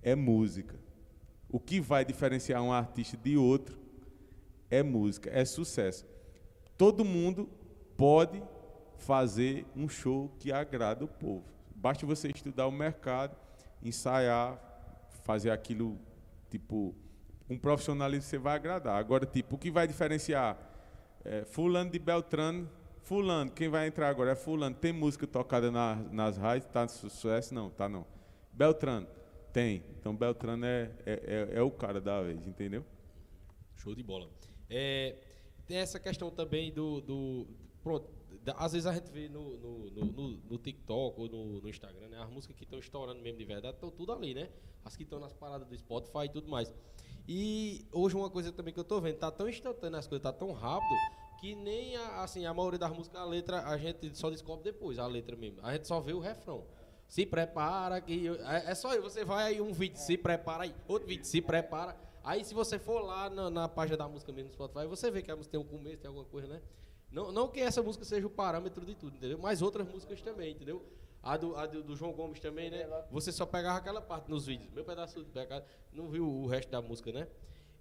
[0.00, 0.85] é música.
[1.56, 3.78] O que vai diferenciar um artista de outro
[4.70, 6.04] é música, é sucesso.
[6.76, 7.48] Todo mundo
[7.96, 8.42] pode
[8.98, 11.46] fazer um show que agrada o povo.
[11.74, 13.34] Basta você estudar o mercado,
[13.82, 14.60] ensaiar,
[15.24, 15.98] fazer aquilo
[16.50, 16.94] tipo
[17.48, 18.98] um profissionalismo você vai agradar.
[18.98, 20.58] Agora, tipo, o que vai diferenciar
[21.24, 22.68] é, fulano de Beltrano,
[23.00, 24.76] fulano, quem vai entrar agora é fulano.
[24.76, 27.54] Tem música tocada na, nas rádios, tá sucesso?
[27.54, 28.04] Não, tá não.
[28.52, 29.06] Beltrano,
[29.56, 29.82] tem.
[29.98, 32.84] Então Beltrano é, é, é, é o cara da vez, entendeu?
[33.74, 34.28] Show de bola.
[34.68, 35.16] É,
[35.66, 37.00] tem essa questão também do.
[37.00, 37.46] do
[37.82, 38.10] pronto,
[38.42, 41.68] da- às vezes a gente vê no, no, no, no- no TikTok ou no, no
[41.70, 42.18] Instagram, né?
[42.22, 44.50] As músicas que estão estourando mesmo de verdade estão tudo ali, né?
[44.84, 46.70] As que estão nas paradas do Spotify e tudo mais.
[47.26, 50.32] E hoje uma coisa também que eu tô vendo, tá tão instantâneo as coisas, tá
[50.34, 50.94] tão rápido,
[51.40, 54.98] que nem a, assim, a maioria das músicas, a letra, a gente só descobre depois,
[54.98, 55.60] a letra mesmo.
[55.62, 56.64] A gente só vê o refrão.
[57.08, 58.28] Se prepara que.
[58.28, 61.96] É, é só você vai aí um vídeo, se prepara aí, outro vídeo, se prepara.
[62.22, 65.22] Aí se você for lá na, na página da música mesmo no Spotify, você vê
[65.22, 66.60] que a música tem um começo, tem alguma coisa, né?
[67.10, 69.38] Não, não que essa música seja o parâmetro de tudo, entendeu?
[69.38, 70.84] Mas outras músicas também, entendeu?
[71.22, 72.86] A do, a do, João Gomes também, né?
[73.10, 74.70] Você só pegava aquela parte nos vídeos.
[74.72, 77.26] Meu pedaço de pecado, não viu o resto da música, né?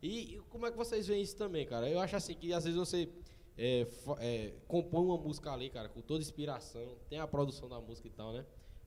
[0.01, 1.89] E, e como é que vocês veem isso também, cara?
[1.89, 3.09] Eu acho assim que às vezes você
[3.57, 3.87] é,
[4.19, 8.11] é, compõe uma música ali, cara, com toda inspiração, tem a produção da música e
[8.11, 8.45] tal, né?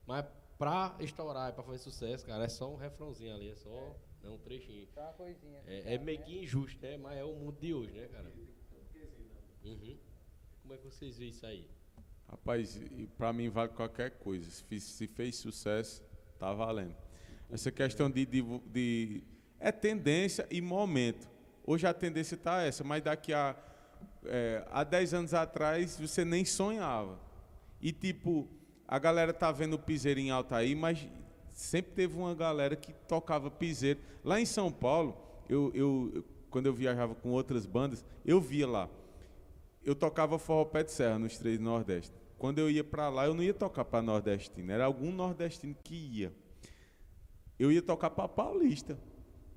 [0.09, 0.25] Mas
[0.57, 4.39] pra estourar, pra fazer sucesso, cara, é só um refrãozinho ali, é só é um
[4.39, 4.87] trechinho.
[4.87, 5.61] Só uma coisinha.
[5.67, 6.97] É, é meio que injusto, né?
[6.97, 8.27] Mas é o mundo de hoje, né, cara?
[9.63, 9.97] Uhum.
[10.63, 11.69] Como é que vocês veem isso aí?
[12.27, 14.49] Rapaz, e pra mim vale qualquer coisa.
[14.49, 16.03] Se, se fez sucesso,
[16.39, 16.95] tá valendo.
[17.47, 19.23] Essa questão de, de, de-
[19.59, 21.29] É tendência e momento.
[21.63, 23.55] Hoje a tendência tá essa, mas daqui a.
[24.25, 27.19] é, há 10 anos atrás você nem sonhava.
[27.79, 28.47] E tipo,
[28.89, 31.07] a galera tá vendo o piseiro em alta aí, mas
[31.53, 34.01] sempre teve uma galera que tocava piseiro.
[34.23, 35.15] Lá em São Paulo,
[35.47, 38.89] eu, eu, quando eu viajava com outras bandas, eu via lá
[39.83, 42.13] eu tocava forró pé de serra nos três Nordeste.
[42.37, 45.95] Quando eu ia para lá, eu não ia tocar para nordestino, era algum nordestino que
[45.95, 46.33] ia.
[47.57, 48.97] Eu ia tocar para paulista,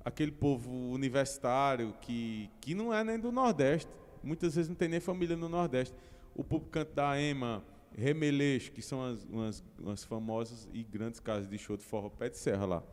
[0.03, 3.89] aquele povo universitário que, que não é nem do Nordeste.
[4.21, 5.95] Muitas vezes não tem nem família no Nordeste.
[6.35, 7.63] O público canto da EMA,
[7.97, 12.29] Remeleixo, que são as, umas, umas famosas e grandes casas de show de forró pé
[12.29, 12.83] de serra lá.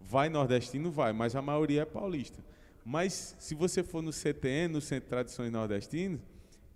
[0.00, 0.90] Vai nordestino?
[0.90, 2.42] Vai, mas a maioria é paulista.
[2.84, 6.20] Mas se você for no CTN, no Centro de Tradições Nordestinas,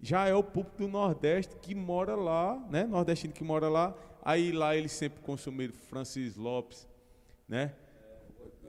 [0.00, 2.84] já é o público do Nordeste que mora lá, né?
[2.84, 3.94] Nordestino que mora lá.
[4.22, 6.88] Aí lá eles sempre consumiram Francis Lopes,
[7.48, 7.72] né?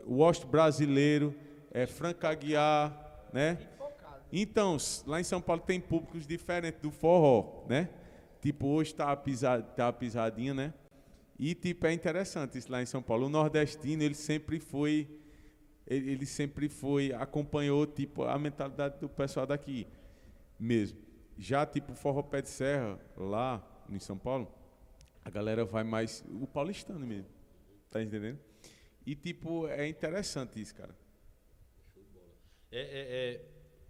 [0.06, 1.36] O Osto Brasileiro,
[1.72, 3.58] é, Franca Aguiar, né?
[4.32, 7.89] Então, lá em São Paulo tem públicos diferentes do forró, né?
[8.44, 10.74] Tipo, hoje tá a, tá pisadinha, né?
[11.39, 13.28] E, tipo, é interessante isso lá em São Paulo.
[13.28, 15.08] O nordestino, ele sempre foi...
[15.88, 17.14] Ele, ele sempre foi...
[17.14, 19.88] Acompanhou, tipo, a mentalidade do pessoal daqui
[20.60, 21.00] mesmo.
[21.38, 24.54] Já, tipo, forró pé de serra, lá em São Paulo,
[25.24, 26.22] a galera vai mais...
[26.30, 27.32] O paulistano mesmo.
[27.89, 28.39] Tá entendendo?
[29.06, 30.94] E, tipo, é interessante isso, cara.
[32.70, 33.46] É, é, é,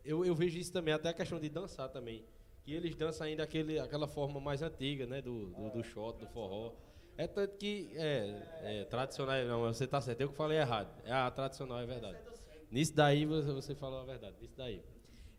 [0.05, 2.23] eu, eu vejo isso também, até a questão de dançar também.
[2.65, 5.21] Que eles dançam ainda aquele, aquela forma mais antiga, né?
[5.21, 6.73] Do, do, do shot, do forró.
[7.17, 8.41] É tanto que é,
[8.81, 10.89] é tradicional, não, você tá certo, eu que falei errado.
[11.05, 12.17] É a tradicional, é verdade.
[12.71, 14.81] Nisso daí você, você falou a verdade, nisso daí.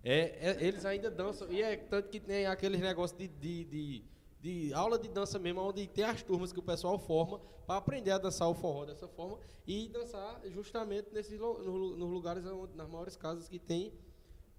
[0.04, 4.04] É, é, eles ainda dançam, e é tanto que tem aqueles negócios de, de, de,
[4.40, 8.10] de aula de dança mesmo, onde tem as turmas que o pessoal forma para aprender
[8.12, 12.76] a dançar o forró dessa forma e dançar justamente nesses lo- no- nos lugares onde,
[12.76, 13.92] nas maiores casas que tem,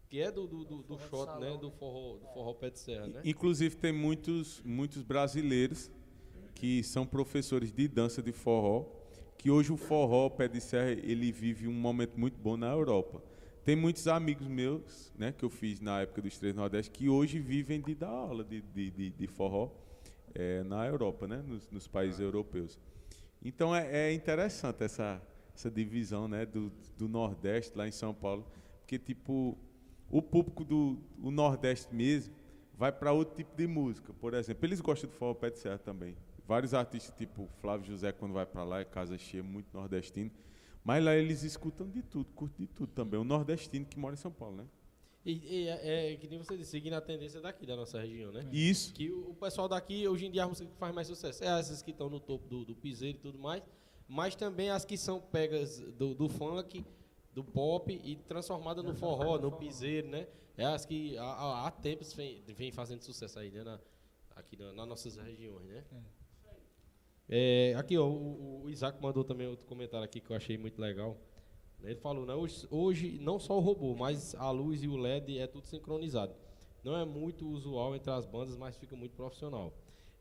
[0.10, 1.58] que é do, do, do, do shot, né?
[1.58, 3.22] Do forró, do forró pé de serra, né?
[3.24, 5.91] Inclusive, tem muitos, muitos brasileiros
[6.53, 8.86] que são professores de dança de forró,
[9.38, 13.22] que hoje o forró pé de serra, ele vive um momento muito bom na Europa.
[13.64, 17.39] Tem muitos amigos meus, né, que eu fiz na época dos Três Nordeste, que hoje
[17.39, 19.72] vivem de dar aula de, de, de, de forró
[20.36, 22.80] eh, na Europa, né, nos, nos países europeus.
[23.43, 25.22] Então é, é interessante essa,
[25.56, 28.45] essa divisão né, do, do Nordeste lá em São Paulo,
[28.80, 29.58] porque tipo
[30.10, 32.34] o público do o Nordeste mesmo
[32.78, 34.14] vai para outro tipo de música.
[34.14, 36.16] Por exemplo, eles gostam do forró pé de serra também.
[36.47, 40.30] Vários artistas, tipo Flávio José, quando vai para lá, é casa cheia, muito nordestino.
[40.84, 43.20] Mas lá eles escutam de tudo, curtem de tudo também.
[43.20, 44.66] O nordestino que mora em São Paulo, né?
[45.26, 48.32] E, e é, é que nem você disse, seguindo a tendência daqui da nossa região,
[48.32, 48.47] né?
[48.51, 48.93] Isso.
[48.93, 51.60] Que o, o pessoal daqui, hoje em dia, a música que faz mais sucesso é
[51.60, 53.64] essas que estão no topo do, do piseiro e tudo mais,
[54.08, 56.86] mas também as que são pegas do, do funk,
[57.36, 60.25] do pop e transformadas no forró, no piseiro, né?
[60.57, 63.61] É as que há, há- tempos vem, vem fazendo sucesso aí, né?
[63.61, 63.77] Na,
[64.38, 65.83] aqui na, nas nossas regiões, né?
[67.27, 70.79] É, aqui, ó, o, o Isaac mandou também outro comentário aqui que eu achei muito
[70.79, 71.17] legal.
[71.83, 75.38] Ele falou, né, hoje, hoje não só o robô, mas a luz e o LED
[75.38, 76.33] é tudo sincronizado.
[76.83, 79.73] Não é muito usual entre as bandas, mas fica muito profissional.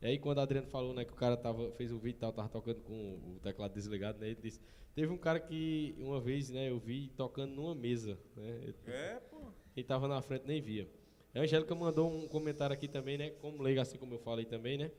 [0.05, 2.19] E aí quando o Adriano falou, né, que o cara tava, fez o vídeo e
[2.19, 4.61] tal, tava tocando com o teclado desligado, né, ele disse,
[4.93, 9.15] teve um cara que uma vez, né, eu vi tocando numa mesa, né, ele- É,
[9.31, 9.47] pô.
[9.75, 10.87] ele tava na frente nem via.
[11.33, 13.31] A Angélica mandou um comentário aqui também, né?
[13.31, 14.89] Como leiga, assim como eu falei também, né?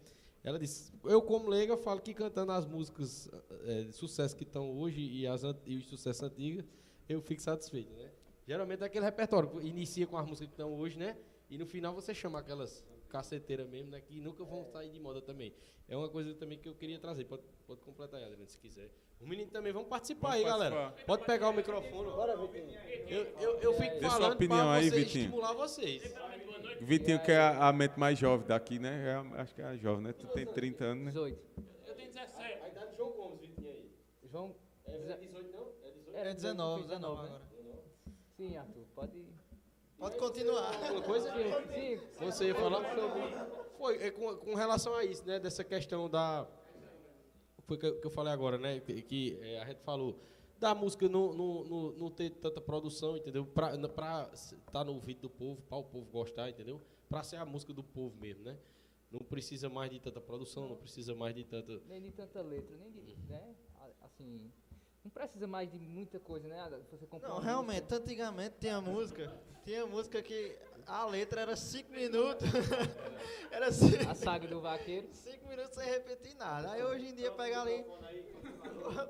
[0.44, 3.30] Ela disse: Eu, como leiga, falo que cantando as músicas
[3.64, 6.64] eh, de sucesso que estão hoje e, as, e os sucessos antigos,
[7.09, 8.11] eu fico satisfeito, né?
[8.46, 11.16] Geralmente é aquele repertório, inicia com as músicas que estão hoje, né?
[11.48, 12.84] E no final você chama aquelas
[13.16, 14.00] caceteiras mesmo, né?
[14.00, 15.54] Que nunca vão sair de moda também.
[15.88, 17.24] É uma coisa também que eu queria trazer.
[17.24, 18.90] Pode, pode completar aí, Adriano, se quiser.
[19.20, 20.74] Os meninos também vão participar Vamos aí, galera.
[20.76, 21.06] participar.
[21.06, 22.10] Pode pegar o microfone.
[22.10, 22.70] Bora, Vitinho.
[23.08, 25.24] Eu, eu, eu fico Dê sua falando opinião pra aí, você Vitinho.
[25.24, 26.14] estimular vocês.
[26.80, 29.08] Vitinho, que é a, a mente mais jovem daqui, né?
[29.08, 30.12] É a- acho que é a jovem, né?
[30.12, 31.10] Tu tem 30 anos, né?
[31.12, 31.38] 18.
[31.86, 32.42] Eu tenho 17.
[32.62, 33.90] A idade de João Gomes, Vitinho aí.
[34.30, 34.54] João.
[34.84, 35.72] É 18 não?
[35.82, 36.16] É 18?
[36.18, 37.42] É 19, 19 agora.
[38.36, 39.24] Sim, Arthur, pode.
[39.99, 40.74] Pode continuar.
[40.84, 41.30] Alguma coisa?
[41.32, 42.82] Sim, Você ia falar.
[43.78, 45.38] Foi, é com, com relação a isso, né?
[45.38, 46.47] Dessa questão da.
[47.66, 48.80] Foi que, eu- que eu falei agora, né?
[48.80, 50.18] Que, que, é, a gente falou
[50.59, 53.44] da música não, não, não, não ter tanta produção, entendeu?
[53.44, 53.74] Pra,
[54.32, 56.80] estar no ouvido do povo, para o povo gostar, entendeu?
[57.09, 58.57] Pra ser a música do povo mesmo, né?
[59.11, 61.80] Não precisa mais de tanta produção, não precisa mais de tanta.
[61.88, 63.16] nem de tanta letra, nem de.
[63.28, 63.55] Né?
[64.03, 64.51] Assim.
[65.07, 66.68] Não precisa mais de muita coisa, né?
[66.90, 67.96] Você Não, realmente, música.
[67.96, 72.42] antigamente tinha música, tinha música que a letra era 5 minutos.
[73.52, 75.09] era 5 A saga do vaqueiro.
[75.48, 76.72] minutos sem repetir nada.
[76.72, 77.84] Aí hoje em dia pega ali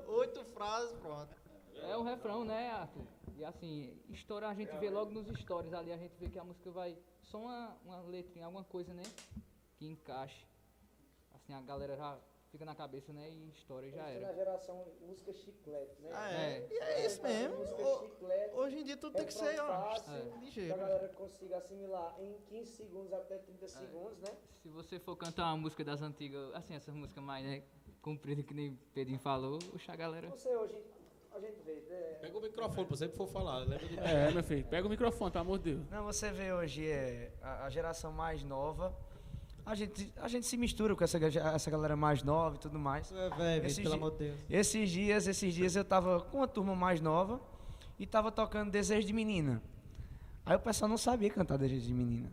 [0.07, 1.35] oito frases, pronto.
[1.73, 3.07] É o refrão, né, Arthur?
[3.35, 6.43] E assim, história a gente vê logo nos stories ali, a gente vê que a
[6.43, 6.95] música vai.
[7.23, 9.03] Só uma, uma letrinha, alguma coisa, né?
[9.77, 10.45] Que encaixe.
[11.33, 12.19] Assim, a galera já
[12.57, 13.29] fica na cabeça, né?
[13.29, 14.33] E história já Na era.
[14.33, 16.09] geração música chiclete, né?
[16.11, 16.57] Ah, é.
[16.57, 16.67] É.
[16.71, 17.65] E é isso mesmo.
[17.65, 20.21] Chiclete, Hoje em dia tudo tem que ser, ó, fácil, É.
[20.21, 20.77] que a ligeiro.
[20.77, 24.35] galera consiga assimilar em 15 segundos até 30 segundos, né?
[24.63, 27.63] Se você for cantar uma música das antigas, assim, essas músicas mais, né?
[28.01, 30.27] Comprida que nem Pedrinho falou, puxa a galera.
[30.29, 30.75] Você hoje,
[31.31, 34.43] a gente vê, é, Pega o microfone pra sempre for falar, lembra de É, meu
[34.43, 35.89] filho, pega o microfone, pelo amor de Deus.
[35.89, 38.95] Não, você vê hoje é, a, a geração mais nova.
[39.69, 43.11] A gente, a gente se mistura com essa, essa galera mais nova e tudo mais.
[43.11, 44.39] É, velho, Esses pelo amor de Deus.
[44.49, 47.41] Esses dias, esses dias eu tava com uma turma mais nova
[47.99, 49.61] e tava tocando Desejo de Menina.
[50.45, 52.31] Aí o pessoal não sabia cantar Desejo de Menina.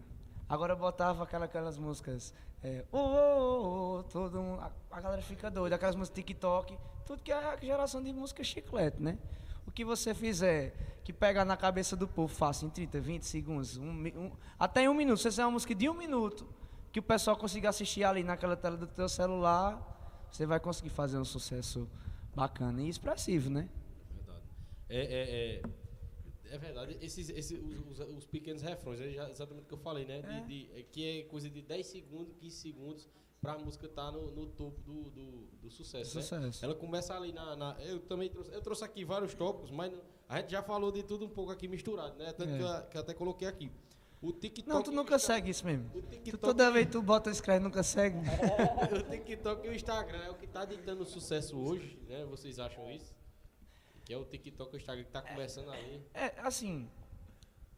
[0.48, 2.32] Agora botava aquela, aquelas músicas.
[2.62, 7.20] É, oh, oh, oh, todo mundo, a, a galera fica doida, aquelas músicas TikTok, tudo
[7.20, 9.18] que é a geração de música chiclete, né?
[9.66, 10.72] O que você fizer
[11.02, 14.88] que pega na cabeça do povo fácil, em 30, 20 segundos, um, um- até em
[14.88, 16.46] um minuto, se você fizer uma música de um minuto,
[16.94, 21.18] que o pessoal consiga assistir ali naquela tela do teu celular, você vai conseguir fazer
[21.18, 21.88] um sucesso
[22.36, 23.68] bacana e expressivo, né?
[24.14, 24.42] Verdade.
[24.88, 26.96] É, é, é, é verdade.
[27.00, 30.22] Esses, esses, os, os- os pequenos refrões, é exatamente o que eu falei, né?
[30.22, 33.08] De, de- é que é coisa de 10 segundos, 15 segundos.
[33.42, 36.22] pra música estar no, no topo do, do, do sucesso, né?
[36.22, 36.64] Sucesso.
[36.64, 38.52] Ela começa ali na, na- Eu também trouxe.
[38.52, 39.92] Eu trouxe aqui vários tópicos, mas
[40.28, 42.32] a gente já falou de tudo um pouco aqui misturado, né?
[42.32, 42.56] Tanto É.
[42.56, 43.70] que, eu, que eu até coloquei aqui.
[44.24, 44.66] O TikTok.
[44.66, 45.90] Não, tu nunca segue isso mesmo.
[46.24, 48.16] Tu, toda vez tu bota escreve nunca segue.
[48.98, 52.24] o TikTok e o Instagram é o que tá ditando sucesso hoje, né?
[52.24, 53.14] Vocês acham isso?
[54.02, 56.02] Que é o TikTok e o Instagram que tá começando ali.
[56.14, 56.88] É, assim,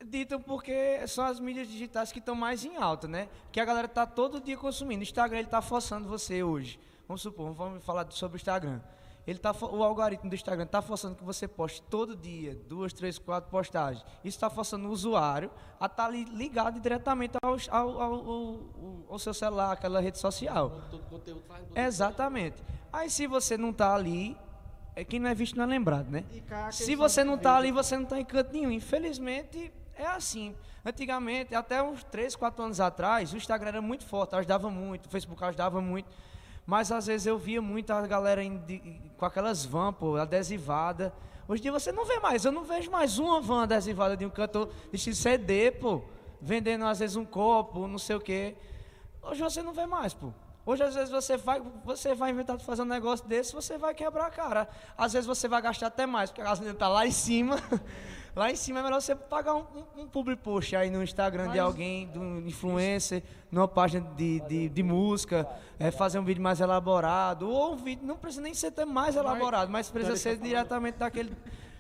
[0.04, 3.28] ditam porque são as mídias digitais que estão mais em alta, né?
[3.50, 5.00] Que a galera tá todo dia consumindo.
[5.00, 6.78] O Instagram, ele tá forçando você hoje.
[7.08, 8.80] Vamos supor, vamos falar sobre o Instagram.
[9.26, 13.18] Ele tá, o algoritmo do Instagram tá forçando que você poste todo dia, duas, três,
[13.18, 14.04] quatro postagens.
[14.24, 15.50] Isso está forçando o usuário
[15.80, 18.60] a estar ligado diretamente ao, ao, ao, ao-
[19.10, 20.80] ao seu celular, aquela rede social.
[20.90, 22.62] Todo conteúdo faz Exatamente.
[22.92, 24.36] Aí se você não tá ali,
[24.94, 26.24] é quem não é visto não é lembrado, né?
[26.46, 27.58] Cá, Se aquele você som não tá vídeo.
[27.58, 28.70] ali, você não tá em canto nenhum.
[28.70, 30.54] Infelizmente, é assim.
[30.84, 35.08] Antigamente, até uns 3, 4 anos atrás, o Instagram era muito forte, ajudava muito, o
[35.08, 36.08] Facebook ajudava muito.
[36.66, 38.42] Mas às vezes eu via muito a galera
[39.16, 41.14] com aquelas vans, pô, adesivada.
[41.46, 44.26] Hoje em dia você não vê mais, eu não vejo mais uma van adesivada de
[44.26, 46.02] um cantor de CD, pô,
[46.40, 48.56] vendendo às vezes um copo, não sei o quê.
[49.22, 50.32] Hoje você não vê mais, pô.
[50.66, 53.94] Hoje, às vezes, você vai, você vai inventar de fazer um negócio desse, você vai
[53.94, 54.68] quebrar a cara.
[54.98, 57.56] Às vezes você vai gastar até mais, porque a gasolina está lá em cima.
[58.36, 59.64] lá em cima é melhor você pagar um,
[59.96, 64.06] um, um public post aí no Instagram de Mas- alguém, de um influencer, numa página
[64.16, 67.48] de, de, de música, é, fazer um vídeo mais elaborado.
[67.50, 71.32] Ou um vídeo, não precisa nem ser tão mais elaborado, mas precisa ser diretamente daquele.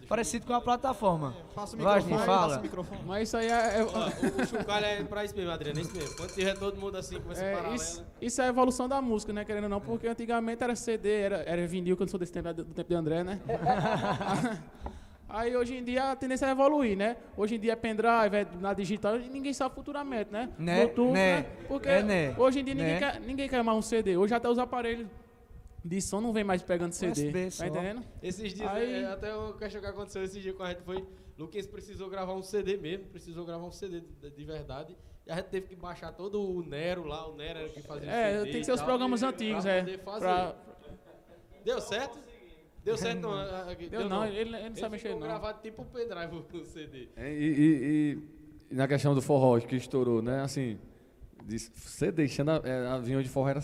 [0.08, 1.34] parecido com a plataforma.
[1.54, 2.46] Passa o microfone, fala.
[2.48, 3.00] passa o microfone.
[3.04, 5.82] Mas isso aí é, é- Ó, o, o chocalho é pra isso mesmo, Adriano, é
[5.82, 6.16] isso mesmo.
[6.16, 7.74] Quando tiver todo mundo assim, com essa É, paralela.
[7.76, 9.44] isso, isso é a evolução da música, né?
[9.44, 12.32] Querendo ou não, porque antigamente era CD, era, era vinil, que eu não sou desse
[12.32, 13.40] tempo, é do do tempo de André, né?
[15.36, 17.14] Aí hoje em dia a tendência é evoluir, né?
[17.36, 20.48] Hoje em dia é pendrive, é na digital, e ninguém sabe futuramente, né?
[20.58, 20.86] Né?
[20.86, 21.42] Bluetooth, Né?
[21.68, 22.34] Porque É, né?
[22.38, 22.98] hoje em dia ninguém, Né?
[22.98, 24.16] quer, ninguém quer mais um CD.
[24.16, 25.06] Hoje até os aparelhos
[25.84, 27.12] de som não vem mais pegando CD.
[27.28, 27.66] USB tá só.
[27.66, 28.02] entendendo?
[28.22, 31.06] Esses dias, Aí- é, até o questão que aconteceu esse dia com a gente foi.
[31.38, 34.96] Luquinhas precisou gravar um CD mesmo, precisou gravar um CD de, de verdade.
[35.26, 38.08] E a gente teve que baixar todo o Nero lá, o Nero era que fazia
[38.08, 39.80] o É, CD tem e que ser os programas pra antigos, é.
[39.80, 40.24] poder fazer.
[40.24, 40.56] pra-
[41.62, 42.25] Deu certo?
[42.86, 43.32] Deu certo não?
[43.32, 45.26] a- a- Deu não, ele, ele não sabe mexer ficou não.
[45.26, 47.08] gravado tipo um pendrive o CD.
[47.16, 47.84] É, E, e-
[48.14, 48.22] e-
[48.70, 50.40] e na questão do forró que estourou, né?
[50.42, 50.78] Assim,
[51.48, 53.60] CD, deixando a- é, avião de forró era,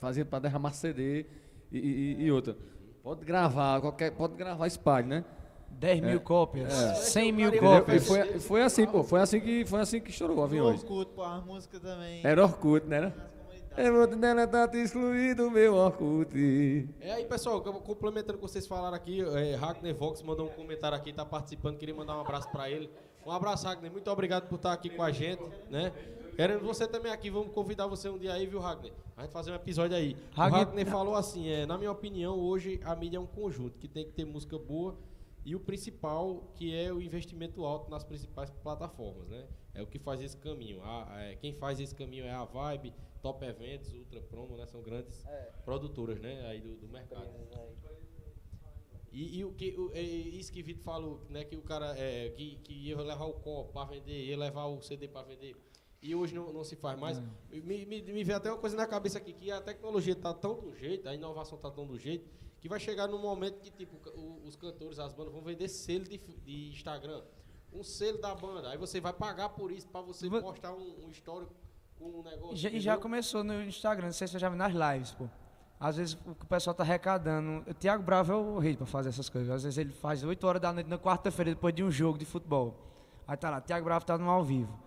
[0.00, 1.24] fazia para derramar CD
[1.70, 2.56] e, e- e outra.
[3.00, 5.24] Pode gravar, qualquer, pode gravar espalhe, né?
[5.70, 6.72] 10 mil cópias,
[7.12, 7.52] 100 mil?
[7.54, 8.06] E cópias.
[8.06, 10.82] foi, foi assim, pô, foi assim que, foi assim que estourou o aviões.
[10.82, 12.20] Orkut, pô, as músicas também.
[12.24, 12.96] Era Orkut, né?
[12.96, 13.33] era?
[13.76, 16.88] É, dela tá te excluído, meu Orkut.
[17.00, 20.96] É aí, pessoal, complementando o que vocês falaram aqui, é, Ragnar Vox mandou um comentário
[20.96, 22.88] aqui, tá participando, queria mandar um abraço pra ele.
[23.26, 25.92] Um abraço, Ragnar, muito obrigado por estar aqui com a gente, né?
[26.36, 28.92] Querendo você também aqui, vamos convidar você um dia aí, viu, Ragnar?
[29.16, 30.16] A gente fazer um episódio aí.
[30.32, 33.88] Ragnar- O falou assim, é, na minha opinião, hoje a mídia é um conjunto, que
[33.88, 34.94] tem que ter música boa
[35.44, 39.46] e o principal, que é o investimento alto nas principais plataformas, né?
[39.74, 40.82] É o que faz esse caminho.
[40.82, 44.66] A- é, quem faz esse caminho é a Vibe, Top Eventos, Ultra Promo, né?
[44.66, 45.24] São grandes
[45.64, 46.46] produtoras, né?
[46.46, 47.26] Aí do, do mercado.
[49.12, 51.96] E, e o que o, é isso que o Vitor falou, né, que o cara
[51.96, 55.54] é, que, que ia levar o copo para vender, ia levar o CD para vender.
[56.04, 57.18] E hoje não, não se faz mais.
[57.50, 60.60] Me, me, me veio até uma coisa na cabeça aqui, que a tecnologia está tão
[60.60, 62.28] do jeito, a inovação está tão do jeito,
[62.60, 66.04] que vai chegar num momento que tipo, o- os cantores, as bandas vão vender selo
[66.04, 67.22] de, de Instagram.
[67.72, 68.68] Um selo da banda.
[68.68, 71.54] Aí você vai pagar por isso para você Va- postar um, um histórico
[71.98, 72.54] com um negócio.
[72.54, 75.26] E já, já começou no Instagram, não sei se você já viu nas lives, pô.
[75.80, 77.64] Às vezes o pessoal tá arrecadando.
[77.68, 79.50] O Thiago Bravo é o rei pra fazer essas coisas.
[79.50, 82.24] Às vezes ele faz 8 horas da noite na quarta-feira, depois de um jogo de
[82.26, 82.76] futebol.
[83.26, 84.83] Aí tá lá, Thiago Bravo tá no ao vivo.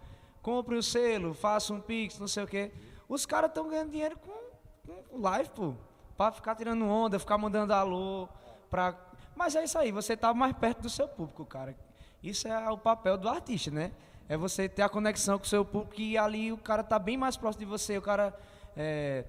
[0.48, 2.72] Compre o selo, faça um pix, não sei o quê.
[3.10, 5.74] Os caras estão ganhando dinheiro com, com live, pô.
[6.16, 8.30] Pra ficar tirando onda, ficar mandando alô.
[8.70, 8.96] Pra...
[9.36, 11.76] Mas é isso aí, você tá mais perto do seu público, cara.
[12.24, 13.92] Isso é o papel do artista, né?
[14.30, 17.18] É você ter a conexão com o seu público e ali o cara tá bem
[17.18, 17.98] mais próximo de você.
[17.98, 18.34] O cara
[18.78, 19.26] é,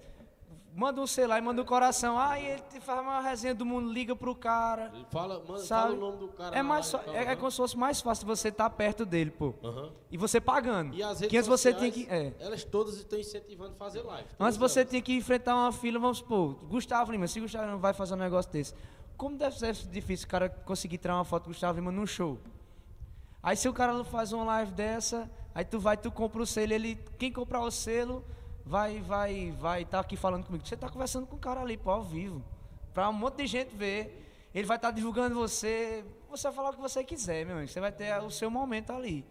[0.78, 2.16] manda um celular e manda um coração.
[2.16, 4.92] Aí ele te faz uma resenha do mundo, liga pro cara.
[5.10, 5.82] Fala, manda, Sabe?
[5.82, 6.56] fala o nome do cara.
[6.56, 9.54] É, mais fala, é, é como se fosse mais fácil você estar perto dele, pô.
[9.62, 9.90] Aham.
[10.08, 10.94] E você pagando.
[10.94, 12.06] E as redes que antes você tinha que.
[12.08, 12.32] É.
[12.38, 14.28] elas todas estão incentivando a fazer live.
[14.38, 14.90] Antes você elas.
[14.90, 18.18] tinha que enfrentar uma fila, vamos supor, Gustavo Lima, se Gustavo Lima vai fazer um
[18.18, 18.72] negócio desse,
[19.16, 22.38] como deve ser difícil o cara conseguir tirar uma foto do Gustavo Lima num show?
[23.42, 26.72] Aí se o cara faz uma live dessa, aí tu vai, tu compra o selo,
[26.72, 28.24] ele, quem comprar o selo,
[28.68, 30.66] vai, vai, vai estar aqui falando comigo.
[30.66, 32.44] Você tá conversando com o cara ali, pô, ao vivo,
[32.92, 34.26] pra um monte de gente ver.
[34.54, 37.70] Ele vai estar divulgando você, você vai falar o que você quiser, meu amigo.
[37.70, 39.24] Você vai ter o seu momento ali.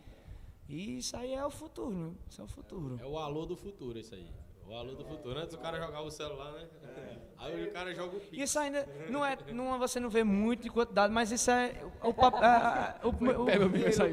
[0.68, 2.14] E isso aí é o futuro, né?
[2.30, 3.00] Isso é o futuro.
[3.02, 4.28] É o alô do futuro, isso aí.
[4.68, 5.40] O alô do futuro.
[5.40, 6.68] Antes o cara jogava o celular, né?
[6.84, 7.18] É.
[7.38, 8.50] Aí o cara joga o Pix.
[8.50, 11.74] Isso ainda não é, não, você não vê muito em quantidade, mas isso é
[12.04, 12.38] o papo.
[12.44, 12.96] é,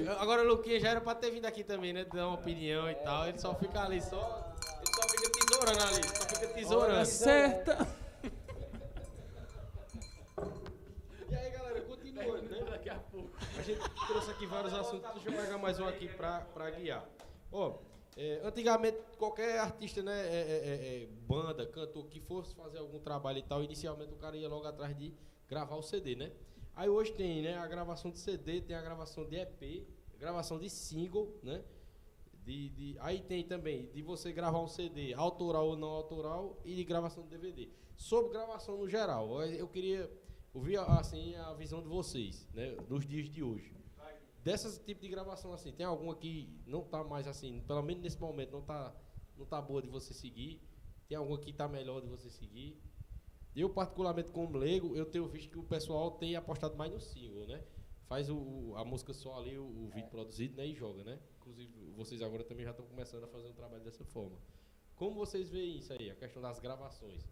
[0.04, 0.08] é.
[0.18, 2.04] Agora o Luquinha já era pra ter vindo aqui também, né?
[2.04, 3.26] Dar uma opinião e tal.
[3.26, 4.53] Ele só fica ali, só.
[4.94, 6.02] Só fica tesourando ali.
[6.04, 7.06] Só fica tesourando.
[7.06, 8.04] Certa.
[11.28, 12.64] E aí, galera, continuando, né?
[12.70, 13.30] Daqui a pouco.
[13.58, 15.10] A gente trouxe aqui vários assuntos.
[15.14, 17.04] Deixa eu pegar mais um aqui pra, pra guiar.
[17.50, 17.78] Ó,
[18.16, 23.00] é, antigamente, qualquer artista, né, é, é, é, é, banda, cantor, que fosse fazer algum
[23.00, 25.12] trabalho e tal, inicialmente o cara ia logo atrás de
[25.48, 26.30] gravar o CD, né?
[26.76, 29.86] Aí hoje tem, né, a gravação de CD, tem a gravação de EP,
[30.18, 31.62] gravação de single, né?
[32.44, 36.74] De, de- aí tem também de você gravar um CD autoral ou não autoral e
[36.74, 37.68] de gravação de DVD.
[37.96, 40.10] Sobre gravação no geral, eu- queria
[40.52, 43.74] ouvir assim a visão de vocês, né, nos dias de hoje.
[44.42, 48.20] Dessas tipo de gravação assim, tem alguma que não tá mais assim, pelo menos nesse
[48.20, 48.94] momento não tá
[49.38, 50.60] não tá boa de você seguir?
[51.08, 52.78] Tem alguma que tá melhor de você seguir?
[53.56, 57.46] Eu particularmente como leigo, eu tenho visto que o pessoal tem apostado mais no single,
[57.46, 57.64] né?
[58.06, 61.18] Faz o, a música só ali, o, o vídeo produzido, né, e joga, né?
[61.44, 64.36] Inclusive vocês agora também já estão começando a fazer um trabalho dessa forma.
[64.96, 67.22] Como vocês veem isso aí, a questão das gravações?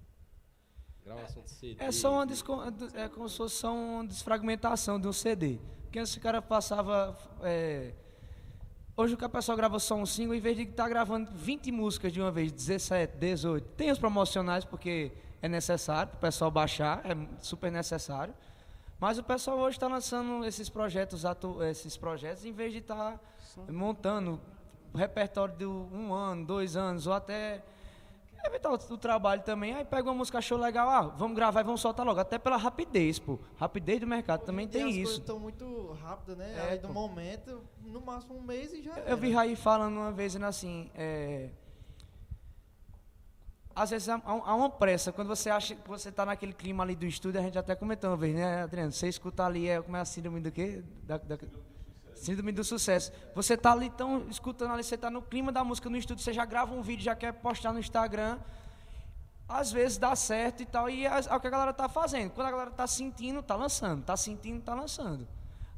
[1.04, 1.82] Gravação de CD.
[1.82, 2.62] É só uma, desco-
[2.94, 5.58] é como se fosse uma desfragmentação de um CD.
[5.84, 7.16] Porque antes o cara passava.
[7.42, 7.94] é,
[8.96, 11.72] hoje o que a pessoa grava só um single, em vez de estar gravando 20
[11.72, 13.66] músicas de uma vez, 17, 18.
[13.70, 15.10] Tem os promocionais, porque
[15.40, 18.34] é necessário para o pessoal baixar, é super necessário.
[19.02, 21.24] Mas o pessoal hoje está lançando esses projetos,
[21.68, 23.20] esses projetos, em vez de estar
[23.68, 24.40] montando
[24.94, 27.64] o repertório de um ano, dois anos, ou até
[28.44, 29.74] evitar o, trabalho também.
[29.74, 32.20] Aí pega uma música, achou legal, ah, vamos gravar e vamos soltar logo.
[32.20, 33.40] Até pela rapidez, pô.
[33.56, 35.18] Rapidez do mercado também tem as isso.
[35.18, 36.54] estão muito rápidas, né?
[36.56, 36.94] É, Aí no pô.
[36.94, 38.96] momento, no máximo um mês e já.
[39.00, 39.38] Eu vi era.
[39.38, 41.50] Raí falando uma vez dizendo assim, é,
[43.74, 46.94] às vezes há, há uma pressa, quando você acha que você está naquele clima ali
[46.94, 48.92] do estúdio, a gente até comentou uma vez, né, Adriano?
[48.92, 50.82] Você escuta ali, é, como é a síndrome do quê?
[51.04, 51.38] Da, da-
[52.14, 53.12] síndrome do sucesso.
[53.34, 56.32] Você está ali tão escutando ali, você está no clima da música no estúdio, você
[56.32, 58.38] já grava um vídeo, já quer postar no Instagram.
[59.48, 62.30] Às vezes dá certo e tal, e é, é o que a galera tá fazendo.
[62.30, 64.04] Quando a galera tá sentindo, tá lançando.
[64.04, 65.26] Tá sentindo, tá lançando.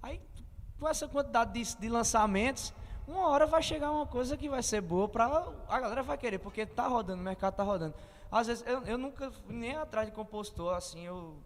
[0.02, 0.20] Aí,
[0.78, 2.72] com essa quantidade de, de lançamentos,
[3.06, 6.38] uma hora vai chegar uma coisa que vai ser boa para a galera vai querer,
[6.38, 7.94] porque tá rodando, o mercado tá rodando.
[8.30, 11.36] Às vezes eu, eu nunca nem atrás de compositor, assim, eu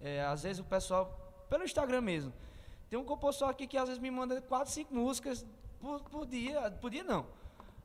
[0.00, 1.16] é, às vezes o pessoal
[1.48, 2.32] pelo Instagram mesmo.
[2.88, 5.46] Tem um compositor aqui que às vezes me manda quatro, cinco músicas
[5.80, 7.26] por, por dia, por dia não.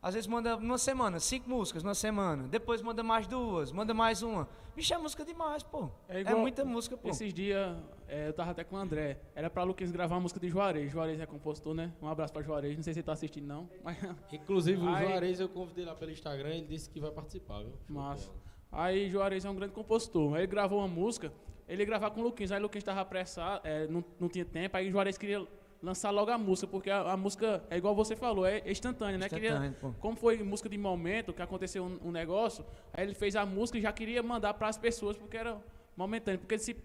[0.02, 2.48] Às vezes manda numa semana, cinco músicas numa semana.
[2.48, 4.48] Depois manda mais duas, manda mais uma.
[4.76, 5.90] Bicho, é música demais, pô.
[6.08, 7.10] É, igual muita música, pô.
[7.10, 7.76] Esses dias
[8.08, 9.20] é, eu tava até com o André.
[9.34, 10.92] Era pra Luquinhas gravar uma música de Juarez.
[10.92, 11.92] Juarez é compositor, né?
[12.00, 12.76] Um abraço pra Juarez.
[12.76, 13.68] Não sei se ele tá assistindo, não.
[13.84, 13.98] Mas,
[14.32, 17.74] Inclusive o Aí- Juarez eu convidei lá pelo Instagram, ele disse que vai participar, viu?
[17.90, 18.30] Massa.
[18.72, 20.36] Aí Juarez é um grande compositor.
[20.36, 21.34] Aí ele gravou uma música,
[21.68, 22.52] ele ia gravar com o Luquinhas.
[22.52, 24.78] Aí o Luquinhas estava apressado, é, não, não tinha tempo.
[24.78, 25.46] Aí Juarez queria
[25.82, 29.26] lançar logo a música, porque a, a música é igual você falou, é instantânea, né?
[29.26, 33.36] Instantâneo, Queria, como foi música de momento, que aconteceu um, um negócio, aí ele fez
[33.36, 35.58] a música e já queria mandar para as pessoas, porque era
[35.96, 36.40] momentâneo.
[36.40, 36.76] Porque se,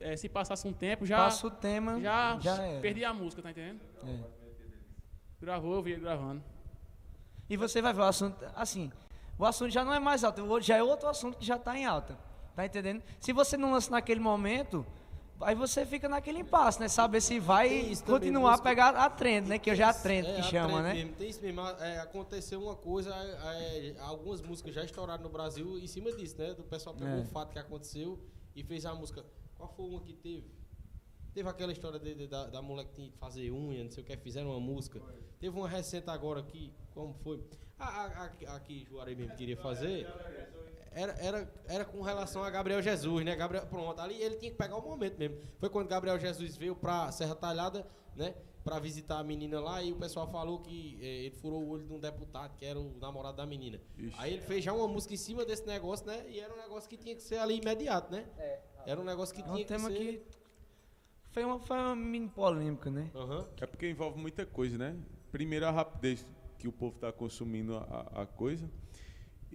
[0.00, 3.50] é, se passasse um tempo, já, Passa o tema, já, já perdia a música, tá
[3.50, 3.80] entendendo?
[4.04, 4.36] É.
[5.40, 6.42] Gravou, eu vi ele gravando.
[7.48, 8.90] E você vai ver o assunto, assim,
[9.38, 11.84] o assunto já não é mais alto, já é outro assunto que já está em
[11.84, 12.18] alta.
[12.54, 13.02] Tá entendendo?
[13.20, 14.84] Se você não lança naquele momento,
[15.40, 16.88] aí você fica naquele impasse, né?
[16.88, 19.58] Saber se vai continuar a pegar a trend, né?
[19.58, 20.94] Que hoje é a trend É, que a chama, né?
[20.94, 21.60] mesmo, tem isso mesmo.
[21.60, 26.36] É, aconteceu uma coisa, é, é, algumas músicas já estouraram no Brasil em cima disso,
[26.38, 26.54] né?
[26.54, 27.20] Do pessoal pegou É.
[27.20, 28.18] o fato que aconteceu
[28.54, 29.24] e fez a música.
[29.54, 30.50] Qual foi uma que teve?
[31.34, 34.02] Teve aquela história de- de- da, da mulher que tinha que fazer unha, não sei
[34.02, 35.00] o que, fizeram uma música.
[35.38, 37.42] Teve uma recente agora aqui, como foi?
[37.78, 40.06] A, a, a, a que Juarez mesmo queria fazer
[40.96, 43.36] era, era, era com relação a Gabriel Jesus, né?
[43.36, 45.36] Gabriel, pronto, ali ele tinha que pegar o momento mesmo.
[45.58, 47.86] Foi quando Gabriel Jesus veio pra Serra Talhada,
[48.16, 48.34] né?
[48.64, 51.86] Pra visitar a menina lá e o pessoal falou que eh, ele furou o olho
[51.86, 53.78] de um deputado, que era o namorado da menina.
[54.16, 56.24] Aí ele fez já uma música em cima desse negócio, né?
[56.28, 58.26] E era um negócio que tinha que ser ali imediato, né?
[58.86, 59.96] Era um negócio que É um tinha que tema ser...
[59.96, 60.22] que
[61.30, 63.10] foi uma, foi uma mini polêmica, né?
[63.14, 63.46] Aham.
[63.60, 64.96] É porque envolve muita coisa, né?
[65.30, 66.24] Primeiro a rapidez
[66.58, 68.68] que o povo está consumindo a, a coisa.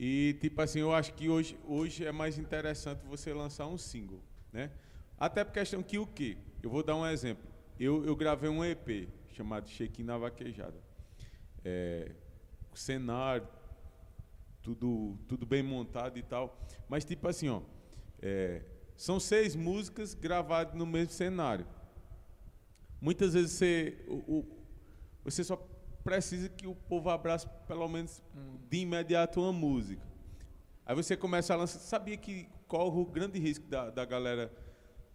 [0.03, 4.19] E tipo assim, eu acho que hoje, hoje é mais interessante você lançar um single,
[4.51, 4.71] né?
[5.15, 6.37] Até por questão que o quê?
[6.63, 7.47] Eu vou dar um exemplo.
[7.79, 10.73] Eu, eu gravei um EP chamado Chequinho na Vaquejada.
[11.63, 12.13] É,
[12.73, 13.47] cenário,
[14.63, 16.59] tudo, tudo bem montado e tal.
[16.89, 17.61] Mas tipo assim, ó,
[18.23, 18.63] é,
[18.97, 21.67] são seis músicas gravadas no mesmo cenário.
[22.99, 24.57] Muitas vezes você, o- o-
[25.25, 25.57] você só
[26.03, 28.21] precisa que o povo abrace pelo menos
[28.69, 30.05] de imediato uma música.
[30.85, 31.79] Aí você começa a lançar.
[31.79, 34.51] Sabia que corre o grande risco da, da galera.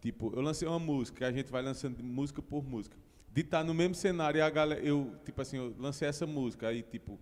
[0.01, 2.97] Tipo, eu lancei uma música, a gente vai lançando música por música.
[3.33, 4.81] De estar no mesmo cenário e a galera.
[4.81, 7.19] Eu, tipo assim, eu lancei essa música, aí, tipo,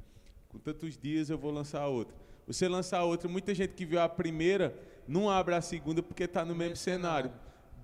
[0.49, 2.15] com tantos dias eu vou lançar outra.
[2.47, 4.79] Você lançar outra, muita gente que viu a primeira
[5.09, 7.33] não abre a segunda porque está no mesmo cenário.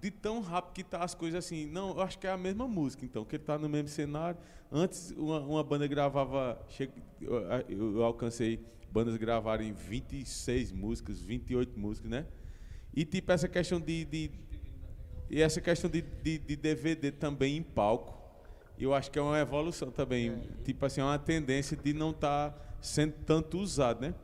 [0.01, 1.67] De tão rápido que tá as coisas assim.
[1.67, 4.39] Não, eu acho que é a mesma música, então, que ele está no mesmo cenário.
[4.73, 6.61] Antes, uma, uma banda gravava.
[6.69, 6.91] che-
[7.21, 7.35] Eu,
[7.69, 12.27] eu- eu alcancei bandas gravarem 26 músicas, 28 músicas, né?
[12.95, 14.05] E tipo, essa questão de.
[14.05, 14.31] de-
[15.29, 18.19] e essa questão de, de, de DVD também em palco.
[18.79, 20.41] Eu acho que é uma evolução também.
[20.65, 24.15] Tipo assim, é uma tendência de não estar sendo tanto usado, né?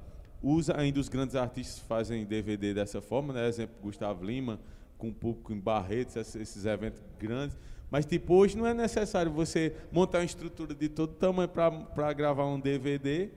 [0.43, 3.47] Usa ainda os grandes artistas fazem DVD dessa forma, né?
[3.47, 4.59] Exemplo, Gustavo Lima,
[4.99, 7.57] com público em Barretos, esses, eventos grandes.
[7.91, 12.47] Mas, tipo, hoje não é necessário você montar uma estrutura de todo tamanho para gravar
[12.47, 13.31] um DVD.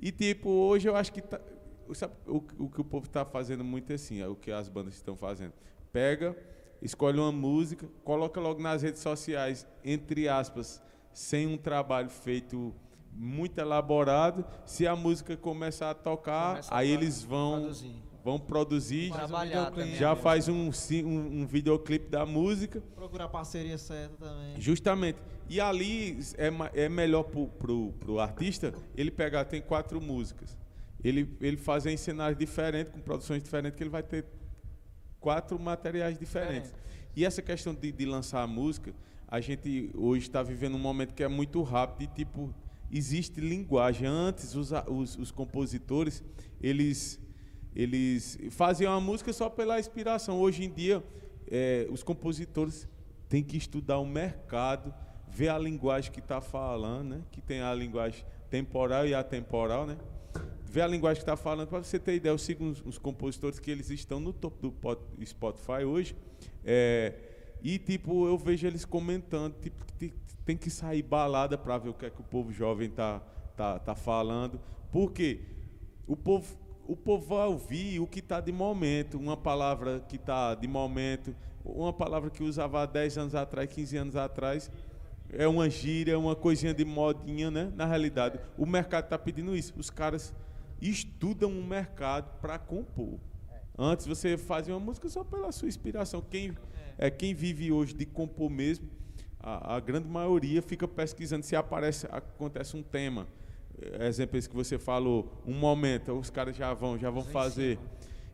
[0.00, 1.40] E, tipo, hoje eu acho que tá,
[1.94, 4.68] sabe, o, o que o povo está fazendo muito é assim, é o que as
[4.68, 5.52] bandas estão fazendo.
[5.92, 6.36] Pega,
[6.80, 12.74] escolhe uma música, coloca logo nas redes sociais, entre aspas, sem um trabalho feito
[13.12, 14.44] muito elaborado.
[14.64, 18.11] Se a música começar a tocar, Começa aí eles vão produzir.
[18.24, 19.94] Vão produzir, um Trabalhar também.
[19.96, 20.70] já faz um,
[21.04, 22.80] um, um videoclipe da música.
[22.94, 24.60] Procurar a parceria certa também.
[24.60, 25.18] Justamente.
[25.48, 30.56] E ali é, é melhor pro, pro, pro artista ele pegar, tem quatro músicas.
[31.02, 34.24] Ele, ele fazer em cenários diferentes, com produções diferentes, que ele vai ter
[35.18, 36.72] quatro materiais diferentes.
[37.14, 38.94] E essa questão de, de lançar a música,
[39.26, 42.54] a gente hoje está vivendo um momento que é muito rápido e tipo,
[42.90, 44.06] existe linguagem.
[44.06, 46.22] Antes os, os, os compositores,
[46.60, 47.18] eles,
[47.74, 50.40] eles faziam a música só pela inspiração.
[50.40, 51.02] Hoje em dia,
[51.50, 52.88] eh, os compositores
[53.28, 54.92] têm que estudar o mercado,
[55.28, 57.22] ver a linguagem que está falando, né?
[57.30, 59.96] que tem a linguagem temporal e atemporal, né?
[60.64, 63.58] ver a linguagem que está falando, para você ter ideia, eu sigo uns, uns compositores
[63.58, 66.16] que eles estão no topo do pot- Spotify hoje,
[66.64, 67.14] é,
[67.62, 69.84] e tipo, eu vejo eles comentando, tipo,
[70.44, 73.20] tem, que sair balada para ver o que é que o povo jovem tá,
[73.54, 74.58] tá, tá falando,
[74.90, 75.40] porque
[76.06, 76.56] o povo,
[76.92, 81.34] o povo vai ouvir o que está de momento, uma palavra que está de momento,
[81.64, 84.70] uma palavra que usava há 10 anos atrás, 15 anos atrás,
[85.30, 87.72] é uma gíria, uma coisinha de modinha, né?
[87.74, 89.72] Na realidade, o mercado está pedindo isso.
[89.78, 90.34] Os caras
[90.82, 93.18] estudam o mercado para compor.
[93.78, 96.20] Antes você fazia uma música só pela sua inspiração.
[96.20, 96.54] Quem
[96.98, 98.86] é quem vive hoje de compor mesmo,
[99.40, 103.26] a, a grande maioria fica pesquisando se aparece acontece um tema.
[103.80, 107.78] É, Exemplo esse que você falou, um momento, os caras já vão, já vão fazer.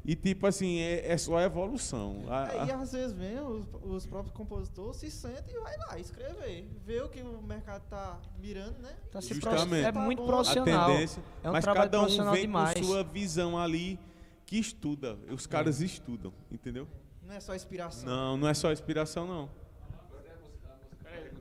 [0.05, 2.25] E tipo assim, é, é só evolução.
[2.29, 3.67] A- É, e a- às vezes mesmo os,
[3.97, 6.67] os próprios compositores se sentem e vai lá escrever.
[6.87, 8.95] Vê o que o mercado tá mirando, né?
[9.11, 9.85] Tá se Justamente.
[9.87, 10.25] É muito bom.
[10.25, 10.87] a profissional.
[10.91, 12.79] tendência, é um mas cada um profissional vem demais.
[12.79, 13.99] com sua visão ali
[14.47, 15.19] que estuda.
[15.31, 16.89] Os caras estudam, entendeu?
[17.23, 18.09] Não é só inspiração.
[18.09, 19.51] Não, não é só inspiração não.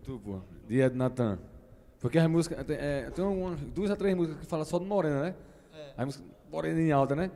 [0.04, 0.42] Tu, pô.
[0.68, 1.40] De Ed Natan.
[2.00, 2.64] Porque as músicas.
[2.66, 5.36] Tem, é, tem umas duas a três músicas que falam só de Morena, né?
[5.98, 6.08] É.
[6.52, 7.32] Morena em alta, né?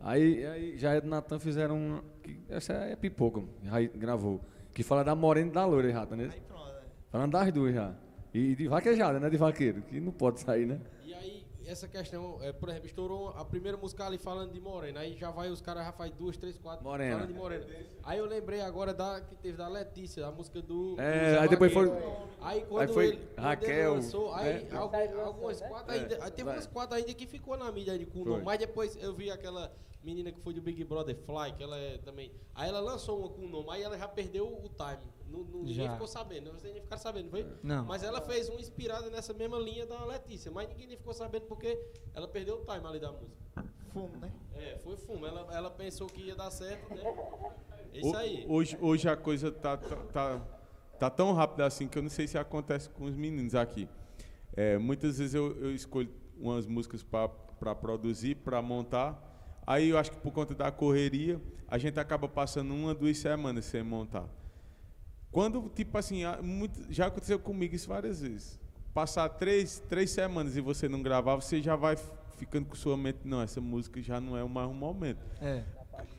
[0.00, 2.04] Aí, aí já Ed Natan fizeram uma.
[2.22, 4.40] Que, essa é pipoca, aí gravou.
[4.74, 6.30] Que fala da Morena e da loira, já, tá né?
[6.32, 6.82] Aí pronto, é.
[7.10, 7.94] Falando das duas já.
[8.34, 9.28] E de vaquejada, né?
[9.28, 10.80] De vaqueiro, que não pode sair, né?
[11.66, 15.00] Essa questão, é, por exemplo, estourou a primeira música ali falando de Morena.
[15.00, 17.14] Aí já vai, os caras já faz duas, três, quatro Morena.
[17.14, 17.66] falando de Morena.
[18.02, 20.96] Aí eu lembrei agora da que teve da Letícia, a música do.
[21.00, 21.90] É, do aí depois foi-
[22.40, 24.76] Aí quando aí foi ele, quando Raquel, ele lançou, aí né?
[24.76, 26.24] algum- algumas quatro ainda.
[26.24, 26.54] Aí teve vai.
[26.56, 28.42] umas quatro ainda que ficou na mídia aí com o nome.
[28.44, 29.72] Mas depois eu vi aquela
[30.02, 32.32] menina que foi do Big Brother Fly, que ela é também.
[32.54, 35.08] Aí ela lançou uma com o nome, aí ela já perdeu o time.
[35.32, 36.58] Não, não- ninguém ficou sabendo, né?
[36.58, 37.46] vocês nem ficaram sabendo, foi?
[37.62, 37.84] Não.
[37.86, 41.46] Mas ela fez uma inspirada nessa mesma linha da Letícia, mas ninguém nem ficou sabendo
[41.46, 41.78] porque
[42.14, 43.42] ela perdeu o time ali da música.
[43.92, 44.32] Fumo, né?
[44.54, 45.26] É, foi fumo.
[45.26, 47.02] Ela, ela pensou que ia dar certo, né?
[47.92, 48.46] É isso aí.
[48.48, 50.40] Hoje, hoje a coisa tá, tá, tá,
[50.98, 53.88] tá tão rápida assim que eu não sei se acontece com os meninos aqui.
[54.54, 59.30] É, muitas vezes eu, eu escolho umas músicas para produzir, para montar.
[59.66, 63.64] Aí eu acho que por conta da correria, a gente acaba passando uma, duas semanas
[63.66, 64.26] sem montar.
[65.32, 68.60] Quando, tipo assim, muito- já aconteceu comigo isso várias vezes.
[68.92, 71.96] Passar três, três semanas e você não gravar, você já vai
[72.36, 75.24] ficando com sua mente, não, essa música já não é mais um momento.
[75.40, 75.62] É.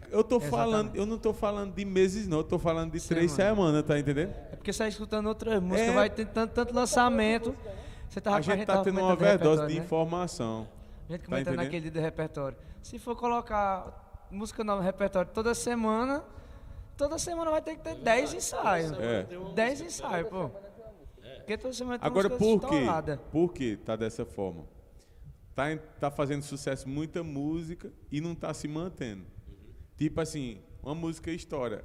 [0.09, 0.49] Eu tô Exatamente.
[0.49, 3.55] falando, eu não tô falando de meses, não, eu tô falando de três Semana.
[3.55, 4.29] semanas, tá entendendo?
[4.51, 5.93] É porque você tá escutando outra música, É.
[5.93, 7.55] vai ter tanto, tanto lançamento.
[8.09, 9.83] Você tava, A gente tá tava tendo uma overdose de né?
[9.83, 10.67] informação.
[11.09, 11.57] A gente Tá comentando entendendo?
[11.65, 12.57] naquele dia do repertório.
[12.81, 16.23] Se for colocar música nova no repertório toda semana,
[17.03, 18.91] toda semana vai ter que ter 10 ensaios.
[18.93, 19.27] É.
[19.53, 20.49] 10 ensaios, pô.
[21.37, 22.75] Porque toda semana tem Agora, música por quê?
[22.75, 23.17] estourada.
[23.29, 24.65] Por que tá dessa forma?
[25.53, 25.65] tá,
[25.99, 29.25] tá fazendo sucesso muita música e não tá se mantendo.
[29.97, 31.83] Tipo assim, uma música história.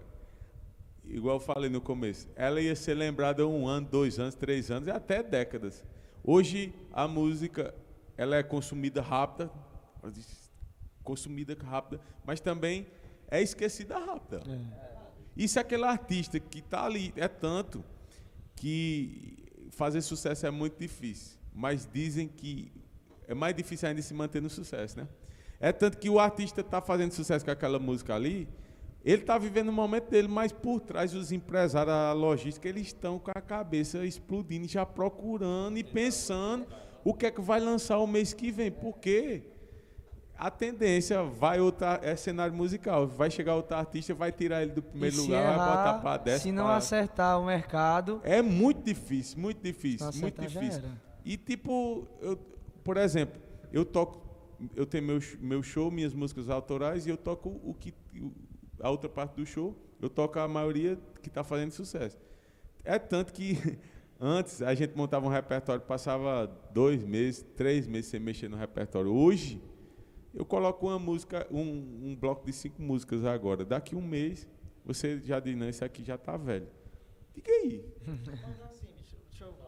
[1.05, 4.87] Igual eu falei no começo, ela ia ser lembrada um ano, dois anos, três anos
[4.87, 5.85] e até décadas.
[6.23, 7.75] Hoje a música
[8.17, 9.51] ela é consumida rápida,
[11.03, 12.87] consumida rápida, mas também
[13.31, 14.43] é esquecida rápida.
[15.39, 17.85] Isso é aquele artista que está ali, é tanto
[18.57, 22.73] que fazer sucesso é muito difícil, mas dizem que
[23.29, 25.07] é mais difícil ainda se manter no sucesso, né?
[25.61, 28.49] É tanto que o artista está fazendo sucesso com aquela música ali,
[29.05, 33.17] ele está vivendo o momento dele, mas por trás os empresários, a logística, eles estão
[33.21, 36.67] com a cabeça explodindo, já procurando e pensando
[37.05, 39.45] o que é que vai lançar o mês que vem, porque
[40.39, 44.81] a tendência vai outra é cenário musical, vai chegar outro artista, vai tirar ele do
[44.83, 46.43] primeiro lugar, vai botar errar, para décimo.
[46.43, 50.83] se não pra- acertar o mercado, é muito difícil, muito difícil, muito difícil.
[51.25, 52.37] E tipo, eu,
[52.85, 53.41] por exemplo,
[53.73, 54.23] eu toco,
[54.77, 57.93] eu tenho meu, meu show, minhas músicas autorais e eu toco o que
[58.81, 62.17] a outra parte do show, eu toco a maioria que está fazendo sucesso.
[62.85, 63.59] É tanto que
[64.21, 69.13] antes a gente montava um repertório, passava dois meses, três meses sem mexer no repertório.
[69.13, 69.61] Hoje
[70.35, 73.65] eu coloco uma música, um, um bloco de cinco músicas agora.
[73.65, 74.47] Daqui um mês
[74.85, 76.69] você já diz, não, esse aqui já está velho.
[77.35, 77.85] Diga aí.
[78.07, 79.59] Mas assim, deixa, eu- deixa eu.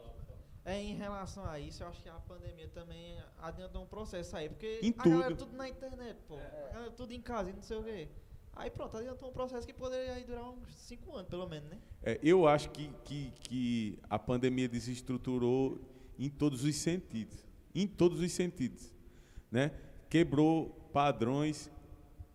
[0.65, 4.49] É, em relação a isso, eu acho que a pandemia também adiantou um processo aí.
[4.49, 5.47] Porque Em a galera tudo.
[5.47, 6.37] tudo na internet, pô.
[6.37, 8.09] A galera tudo em casa e não sei o quê.
[8.53, 11.79] Aí pronto, adiantou um processo que poderia durar uns 5 anos, pelo menos, né?
[12.03, 15.81] É, eu acho que, que, que a pandemia desestruturou
[16.19, 17.47] em todos os sentidos.
[17.75, 18.93] Em todos os sentidos.
[19.51, 19.71] Né?
[20.11, 21.71] Quebrou padrões,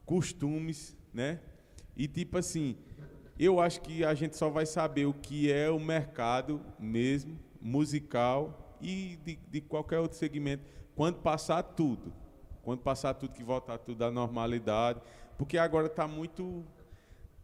[0.03, 1.39] costumes, né?
[1.95, 2.75] E tipo assim,
[3.37, 8.75] eu acho que a gente só vai saber o que é o mercado mesmo, musical
[8.81, 10.63] e de, de qualquer outro segmento,
[10.95, 12.11] quando passar tudo.
[12.63, 14.99] Quando passar tudo, que voltar tudo à normalidade.
[15.37, 16.65] Porque agora está muito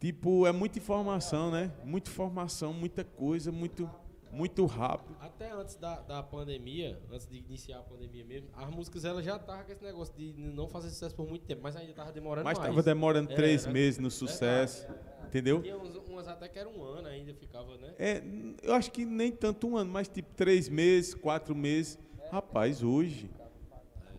[0.02, 1.70] Tipo, é muita informação, né?
[1.84, 3.88] Muita informação, muita coisa, muito,
[4.32, 5.14] muito rápido.
[5.20, 9.36] Até antes da, da pandemia, antes de iniciar a pandemia mesmo, as músicas elas já
[9.36, 12.44] estavam com esse negócio de não fazer sucesso por muito tempo, mas ainda estava demorando
[12.44, 12.68] Mas mais.
[12.70, 13.72] estava demorando É, três né?
[13.72, 14.88] meses no sucesso,
[15.26, 15.60] entendeu?
[15.62, 17.94] Tinha uns, umas até que era um ano ainda, ficava, né?
[17.98, 18.22] É,
[18.62, 21.98] eu acho que nem tanto um ano, mas tipo três meses, quatro meses.
[22.30, 23.30] Rapaz, hoje.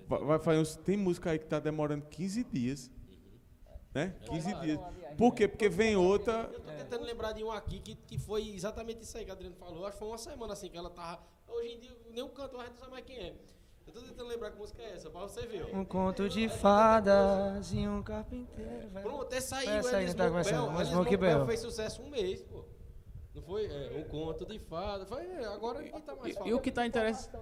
[0.07, 2.91] Vai, vai fazer uns- tem música aí que tá demorando 15 dias.
[3.93, 4.13] Né?
[4.29, 4.79] 15 dias.
[5.17, 5.47] Por quê?
[5.47, 6.49] Porque vem outra.
[6.51, 9.33] Eu tô tentando lembrar de um aqui que, que foi exatamente isso aí que a
[9.33, 9.85] Adriano falou.
[9.85, 11.21] Acho que foi uma semana assim que ela tava.
[11.47, 13.33] Hoje em dia, nem o cantor a gente não sabe mais quem é.
[13.85, 15.67] Eu tô tentando lembrar que música é essa, pra você ver.
[15.71, 15.77] ó.
[15.77, 18.89] um conto de fadas e um carpinteiro.
[18.89, 19.01] velho.
[19.05, 19.69] Pronto, até saiu.
[19.71, 21.45] Essa aí, Alice tá começando, Monkey Monkbell Bell.
[21.45, 22.63] fez sucesso um mês, pô.
[23.35, 23.65] Não foi?
[23.65, 25.05] É, um conto de fada.
[25.05, 26.49] Foi, é, agora tá mais E, falando.
[26.49, 27.35] e o que tá interessante.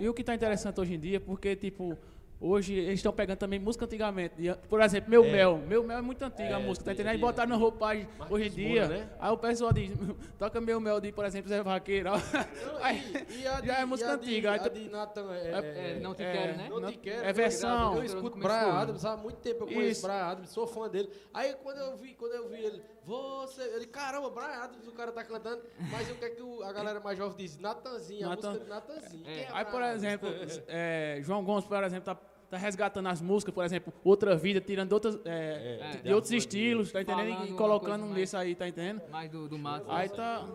[0.00, 1.96] E o que tá interessante hoje em dia, porque, tipo,
[2.40, 4.34] hoje eles estão pegando também música antigamente.
[4.68, 5.30] Por exemplo, Meu É.
[5.32, 5.58] Mel.
[5.58, 7.10] Meu Mel é muito antiga É, a música, tá de- entendendo?
[7.12, 8.98] Aí de- botaram na roupagem Marcos hoje em Moura, dia.
[8.98, 9.10] né?
[9.18, 9.90] Aí o pessoal diz,
[10.38, 12.10] toca Meu Mel de, por exemplo, Zé Vaqueiro.
[12.80, 14.88] Aí, e, e a de, já é música e a de- antiga, aí A de
[14.88, 16.66] Nathan é, É, é, não te é, quero, né?
[16.70, 17.20] Não Não- te quero.
[17.22, 17.96] é tá versão.
[17.96, 18.72] Eu escuto Brian.
[18.72, 19.64] Adams há muito tempo.
[19.64, 20.06] Eu conheço Isso.
[20.06, 21.10] Brian Adams, sou fã dele.
[21.34, 23.62] Aí quando eu vi, quando eu vi ele, você.
[23.62, 25.62] Ele, caramba, Brian Adams, o cara tá cantando.
[25.90, 27.58] Mas o que é que o- a galera mais jovem diz?
[27.58, 30.28] Natanzinho, a Nathan- música de é Aí, por exemplo,
[30.68, 32.18] é, João Gomes, por exemplo, tá,
[32.50, 36.32] tá resgatando as músicas, por exemplo, Outra Vida, tirando outras, é, É, de, de outros
[36.32, 37.46] estilos, tá entendendo?
[37.46, 39.02] E colocando um desse aí, tá entendendo?
[39.10, 39.86] Mais do, do mato.
[39.88, 40.46] Aí tá.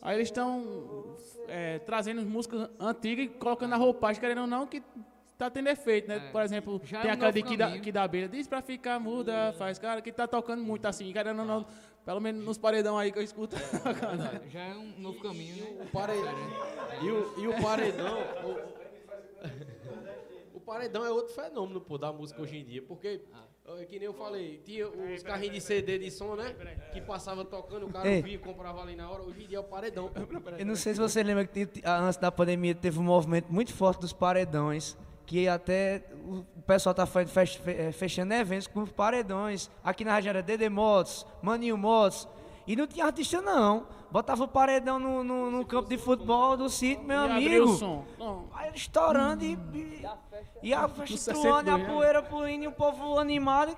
[0.00, 1.16] Aí eles estão
[1.48, 4.80] é, trazendo músicas antigas e colocando a roupagem, querendo ou não, que
[5.36, 6.16] tá tendo efeito, né?
[6.28, 6.30] É.
[6.30, 7.82] Por exemplo, Já tem é um aquela de que da, caminho.
[7.82, 11.40] que da abelha, diz pra ficar muda, faz, cara, que tá tocando muito assim, querendo
[11.40, 11.66] ou não,
[12.04, 13.56] pelo menos nos paredão aí que eu escuto.
[14.52, 15.84] Já é um novo caminho, né?
[15.84, 16.34] O paredão.
[17.02, 18.18] E o, e o paredão.
[18.44, 18.78] O
[20.68, 22.82] paredão é outro fenômeno, pô, da música hoje em dia.
[22.82, 23.20] Porque,
[23.78, 26.54] é que nem eu falei, tinha os carrinhos de CD de som, né?
[26.92, 29.22] Que passava tocando, o cara ouvia e comprava ali na hora.
[29.22, 30.10] Hoje em dia é o paredão.
[30.58, 33.72] Eu não sei se você lembra que ah, antes da pandemia teve um movimento muito
[33.74, 34.96] forte dos paredões,
[35.26, 37.26] que até o pessoal tá fe-
[37.66, 39.70] eh, fechando eventos com os paredões.
[39.84, 42.26] Aqui na região era Dede Motos, Maninho Motos.
[42.68, 43.86] E não tinha artista não.
[44.10, 47.66] Botava o paredão no, no- no campo de futebol do sítio, meu E amigo.
[48.54, 51.86] Aí ele estourando e, e, e a festa e a 62, né?
[51.92, 53.74] poeira puluindo, e o povo animado.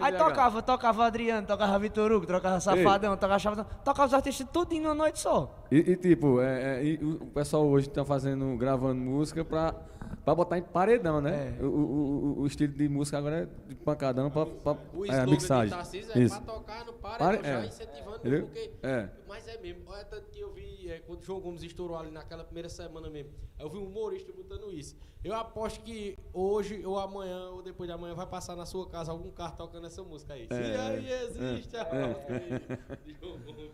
[0.00, 4.72] Aí tocava, tocava Adriano, tocava Vitor Hugo, tocava Safadão, tocava Chapadão, tocava os artistas tudo
[4.72, 5.54] em uma noite só.
[5.70, 9.74] E, e, tipo, é, é, e o o pessoal hoje tá fazendo, gravando música pra
[10.24, 11.56] pra botar em paredão, né?
[11.58, 11.62] É.
[11.62, 15.30] O, o, o- estilo de música agora é de pancadão pra, pra O é, de
[15.30, 15.70] mixagem.
[15.74, 16.40] Tarcísio é Isso.
[16.42, 17.66] pra tocar no Pare- paredão, já é.
[17.66, 18.42] incentivando, Entendeu?
[18.46, 18.70] porque...
[18.82, 19.08] É.
[19.28, 22.10] Mas é mesmo, olha tanto que eu vi, é, quando o João Gomes estourou ali
[22.10, 24.96] naquela primeira semana mesmo, eu vi um humorista botando isso.
[25.22, 29.12] Eu aposto que hoje, ou amanhã, ou depois de amanhã, vai passar na sua casa
[29.12, 30.46] algum carro tocando essa música aí.
[30.46, 32.96] Se É, aí existe a é.
[33.04, 33.70] de João Gomes.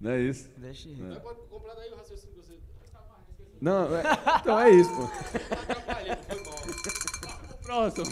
[0.00, 0.48] Não é isso?
[0.56, 0.96] Deixa ir.
[1.02, 2.58] Mas pode comprar daí o raciocínio que você...
[3.60, 4.02] Não, é,
[4.40, 5.06] então é isso, pô.
[7.62, 8.06] Próximo.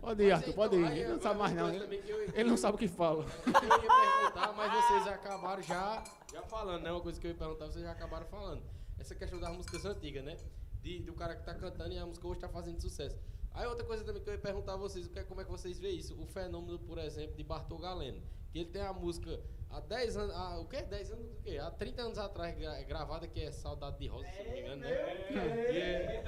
[0.00, 0.86] Pode ir, Mas Arthur, então, pode ir.
[0.86, 1.68] aí Ele não sabe mais não.
[1.68, 3.24] Ele não sabe o que fala.
[3.44, 6.92] Eu ia perguntar, mas vocês acabaram já, já falando, né?
[6.92, 8.62] Uma coisa que eu ia perguntar, vocês já acabaram falando.
[8.98, 10.36] Essa questão das músicas antigas, né?
[10.80, 13.18] De, do cara que tá cantando e a música hoje tá fazendo sucesso.
[13.56, 15.44] Aí outra coisa também que eu ia perguntar a vocês, o que é- como é
[15.44, 16.14] que vocês veem isso?
[16.20, 18.20] O fenômeno, por exemplo, de Bartol Galeno.
[18.52, 20.82] Que ele tem a música há 10 anos, há, o quê?
[20.82, 21.58] 10 anos do quê?
[21.58, 24.80] Há 30 anos atrás gra- gravada, que é Saudade de Rosa, se não me engano,
[24.82, 24.90] né?
[24.90, 26.22] É-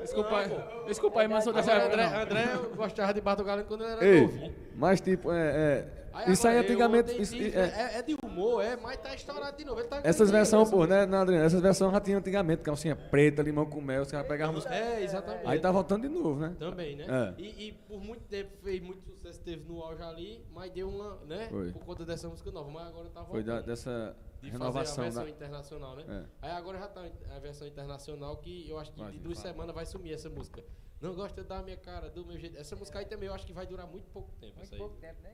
[0.00, 0.48] Desculpa aí,
[0.86, 2.04] desculpa aí, mas sou dessa André.
[2.04, 2.44] André
[2.76, 4.54] gostava de Bartol Galeno quando ele era Ei, novinho.
[4.76, 7.20] mas tipo, é, é, Aí isso aí antigamente.
[7.20, 7.60] isso- tive- é,
[7.94, 9.82] é, é de humor, é, mas tá estourado de novo.
[9.84, 11.44] Tá essas versões, pô, né, né, Adriano?
[11.44, 14.74] Essas versões já tinha antigamente, calcinha preta, limão com mel, os caras pegavam música.
[14.74, 15.46] É, exatamente.
[15.46, 16.54] Aí tá voltando de novo, né?
[16.58, 17.06] Também, né?
[17.08, 17.40] É.
[17.40, 21.16] E, e por muito tempo fez muito sucesso, teve no auge ali, mas deu uma,
[21.26, 21.48] né?
[21.50, 21.72] Foi.
[21.72, 23.30] Por conta dessa música nova, mas agora tá voltando.
[23.32, 25.30] Foi da- dessa de renovação fazer a versão da.
[25.30, 26.04] internacional, né?
[26.08, 26.46] É.
[26.46, 27.02] Aí agora já tá
[27.36, 30.62] a versão internacional que eu acho que Vai, de duas semanas vai sumir essa música.
[31.00, 32.58] Não gosta da minha cara, do meu jeito.
[32.58, 34.52] Essa música aí também eu acho que vai durar muito pouco tempo.
[34.58, 34.78] Muito aí.
[34.78, 35.30] pouco tempo, né?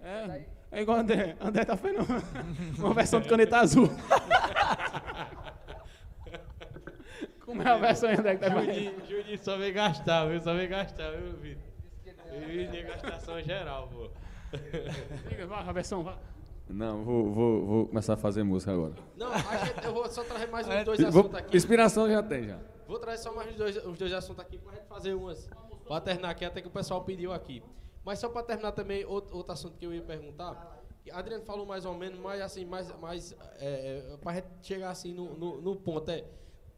[0.71, 1.37] É, é igual o André.
[1.41, 2.07] André tá fazendo
[2.79, 3.89] uma versão de caneta azul.
[7.45, 8.75] Como é a versão, André, que tá fazendo?
[8.75, 10.41] Juninho, Juninho só vem gastar, viu?
[10.43, 11.63] Só vem gastar, viu, Vitor?
[12.43, 14.09] Juninho é gastação geral, pô.
[15.29, 16.17] Diga, vai, a versão, vai.
[16.69, 18.95] Não, vou, vou, vou começar a fazer música agora.
[19.17, 21.57] Não, a gente, eu vou só trazer mais uns dois Vou- assuntos aqui.
[21.57, 22.59] inspiração já tem já.
[22.87, 25.49] Vou trazer só mais dois, uns dois assuntos aqui gente fazer umas.
[25.87, 27.63] Pra terminar aqui, até que o pessoal pediu aqui.
[28.05, 30.85] Mas só pra terminar também, outro, outro assunto que eu ia perguntar.
[31.13, 35.37] Adriano falou mais ou menos, mas assim, mais, mais é, é, gente chegar assim no,
[35.37, 36.25] no, no ponto, é.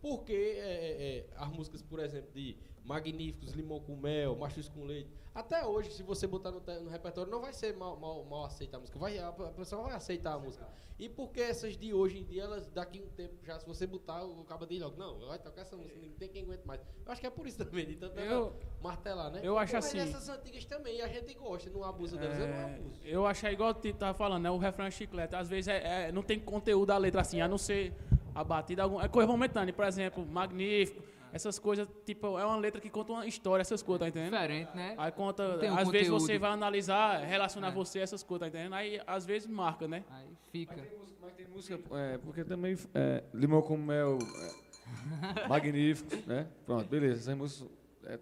[0.01, 2.57] Por que é, é, é, as músicas, por exemplo, de
[2.89, 7.31] Magníficos, Limão com Mel, Machos com Leite, até hoje, se você botar no, no repertório,
[7.31, 8.99] não vai ser mal, mal, mal aceita a música.
[8.99, 10.67] Vai, a, a pessoa vai aceitar a música.
[10.99, 13.87] E por que essas de hoje em dia, elas daqui um tempo, já se você
[13.87, 16.81] botar, o cabo diz logo, não, vai tocar essa música, não tem quem aguente mais.
[17.07, 18.53] Eu acho que é por isso também, de tanto Eu-
[18.83, 19.41] martelar, né?
[19.45, 22.55] eu acho Mas assim- essas antigas também, a gente gosta, não abusa delas, eu não
[22.55, 23.01] É, abuso.
[23.05, 24.51] eu achei igual o Tito tava falando, né?
[24.51, 25.37] O refrão é chiclete.
[25.37, 27.95] Às vezes é, é- não tem conteúdo da letra assim, a não ser
[28.35, 28.83] a batida.
[28.83, 31.01] Algum, é coisa momentânea, por exemplo, magnífico.
[31.33, 34.33] Essas coisas, tipo, é uma letra que conta uma história, essas coisas, tá entendendo?
[34.33, 34.95] Diferente, né?
[34.99, 36.41] Aí conta, tem um às vezes você conteúdo.
[36.41, 37.71] vai analisar, relacionar É.
[37.73, 38.75] você a essas coisas, tá entendendo?
[38.75, 40.05] Aí às vezes marca, né?
[40.11, 40.77] Aí fica.
[41.21, 44.69] Mas tem música, é, porque também é, limão com mel, é,
[45.49, 46.47] magnífico, né?
[46.65, 47.69] Pronto, beleza, essas músicas
[48.05, 48.19] é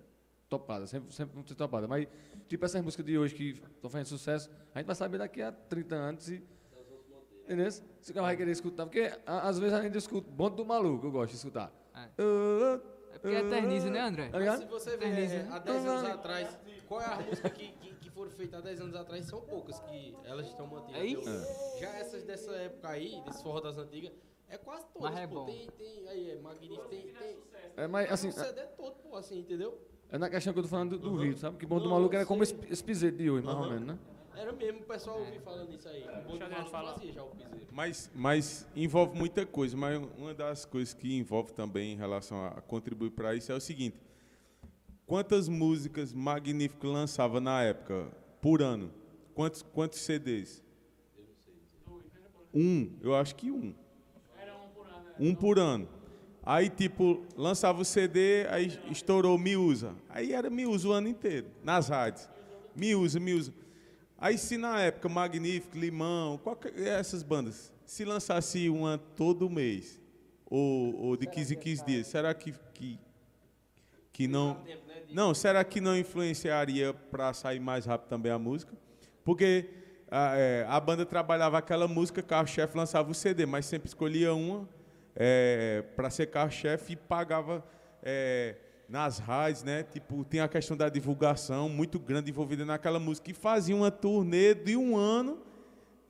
[0.48, 1.86] topada, sempre, sempre vão ser topada.
[1.86, 2.06] Mas,
[2.48, 5.52] tipo, essas músicas de hoje que estão fazendo sucesso, a gente vai saber daqui a
[5.52, 6.42] 30 anos e.
[7.44, 7.70] Entendeu?
[7.70, 11.06] Se o cara vai querer escutar, porque às vezes a gente escuta Bonde do Maluco,
[11.06, 11.72] eu gosto de escutar.
[11.94, 11.98] É.
[11.98, 12.95] Ah, É
[13.26, 14.30] porque eterniza, né, André?
[14.32, 15.48] Mas se você ver é, né?
[15.50, 18.80] há 10 anos atrás, qual é a música que, que, que foram feitas há 10
[18.80, 19.24] anos atrás?
[19.24, 21.00] São poucas que elas estão mantidas.
[21.00, 21.28] É isso?
[21.80, 24.12] Já essas dessa época aí, desse forró das antigas,
[24.48, 25.34] é quase todas, Mas é pô.
[25.34, 25.46] bom.
[25.46, 27.36] Tem, tem, aí é magnífico, tem, tem,
[27.76, 29.76] É, mas assim, o CD todo, pô, assim, entendeu?
[30.08, 31.58] é na questão que eu tô falando do, do ritmo, sabe?
[31.58, 33.72] Que Bonde do Maluco era como esse, esse piseiro de hoje, mais ou Aham.
[33.72, 33.98] menos, né?
[34.36, 36.02] Era mesmo, o pessoal ouvia falando isso aí.
[36.02, 36.92] O Bom Deixa a gente Maluco falar.
[36.94, 37.66] fazia já o piseiro.
[37.72, 39.76] Mas, mas envolve muita coisa.
[39.76, 43.60] Mas uma das coisas que envolve também em relação a contribuir para isso é o
[43.60, 43.96] seguinte:
[45.06, 48.92] quantas músicas magníficas lançava na época por ano?
[49.34, 50.62] Quantos, quantos CDs?
[52.52, 53.74] Um, eu acho que um.
[55.18, 55.88] Um por ano.
[56.42, 59.94] Aí, tipo, lançava o CD, aí estourou Miúza.
[60.08, 62.28] Aí era Miúza o ano inteiro, nas rádios.
[62.74, 63.52] Miúza, Miúza.
[64.18, 70.00] Aí, se na época Magnífico, Limão, qualquer, essas bandas, se lançasse uma todo mês,
[70.46, 72.98] ou, ou de 15 em 15 dias, será que, que,
[74.12, 74.62] que não.
[75.12, 78.74] Não, será que não influenciaria para sair mais rápido também a música?
[79.24, 79.70] Porque
[80.10, 84.68] a, é, a banda trabalhava aquela música, carro-chefe lançava o CD, mas sempre escolhia uma
[85.94, 87.64] para ser carro-chefe e pagava
[88.02, 88.56] é,
[88.88, 89.82] nas rádios, né?
[89.82, 93.30] Tipo, tem a questão da divulgação muito grande envolvida naquela música.
[93.30, 95.38] E fazia uma turnê de um ano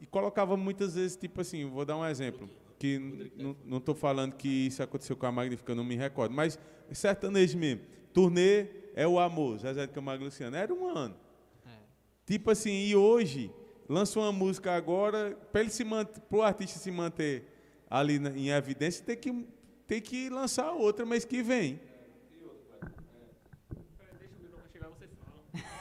[0.00, 2.48] e colocava muitas vezes, tipo assim, vou dar um exemplo,
[2.78, 3.30] que
[3.64, 6.58] não estou falando que isso aconteceu com a Magnífica, eu não me recordo, mas
[6.92, 7.80] sertanejo mesmo.
[8.12, 10.54] Turnê é o amor, Zezé de Camargo e Luciano.
[10.56, 11.14] Era um ano.
[12.26, 13.50] Tipo assim, e hoje,
[13.88, 17.44] lança uma música agora, para ele se manter, pro artista se manter
[17.88, 19.46] ali na- em evidência, tem que,
[19.86, 21.80] tem que lançar outra mês que vem.
[22.82, 22.90] Ah,
[25.62, 25.76] é.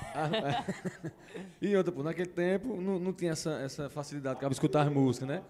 [1.61, 5.27] E outra, pô, naquele tempo não, não tinha essa, essa facilidade de escutar as músicas,
[5.27, 5.43] né?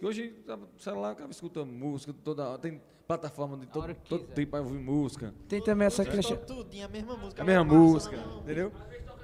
[0.00, 0.34] E hoje,
[0.76, 2.58] o celular, acaba escuta música toda hora.
[2.58, 5.34] Tem plataforma de todo, todo tipo para ouvir música.
[5.48, 6.36] Tem também essa questão.
[6.38, 7.42] tudinho, a mesma música.
[7.42, 8.38] A mesma música, mão.
[8.40, 8.72] entendeu?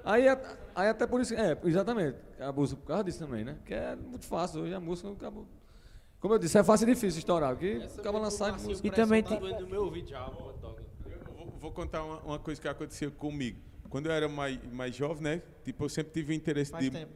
[0.04, 3.56] Aí, a- aí até por isso, é, exatamente, abuso por causa disso também, né?
[3.64, 5.46] Que é muito fácil, hoje a música acabou.
[6.20, 8.86] Como eu disse, é fácil e difícil estourar, porque acaba lançar de música.
[8.86, 9.66] E também tá tem-
[11.36, 13.58] vou, vou contar uma, uma coisa que aconteceu comigo.
[13.88, 15.42] Quando eu era mais, mais jovem, né?
[15.64, 16.90] Tipo, eu sempre tive o interesse Faz de.
[16.90, 17.12] tempo.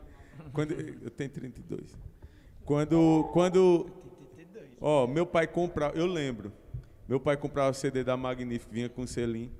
[0.52, 1.96] quando, eu tenho 32.
[2.64, 3.30] Quando.
[3.32, 3.90] quando
[4.80, 5.96] ó, meu pai comprava.
[5.96, 6.52] Eu lembro.
[7.06, 9.50] Meu pai comprava o CD da Magnífico, vinha com selim.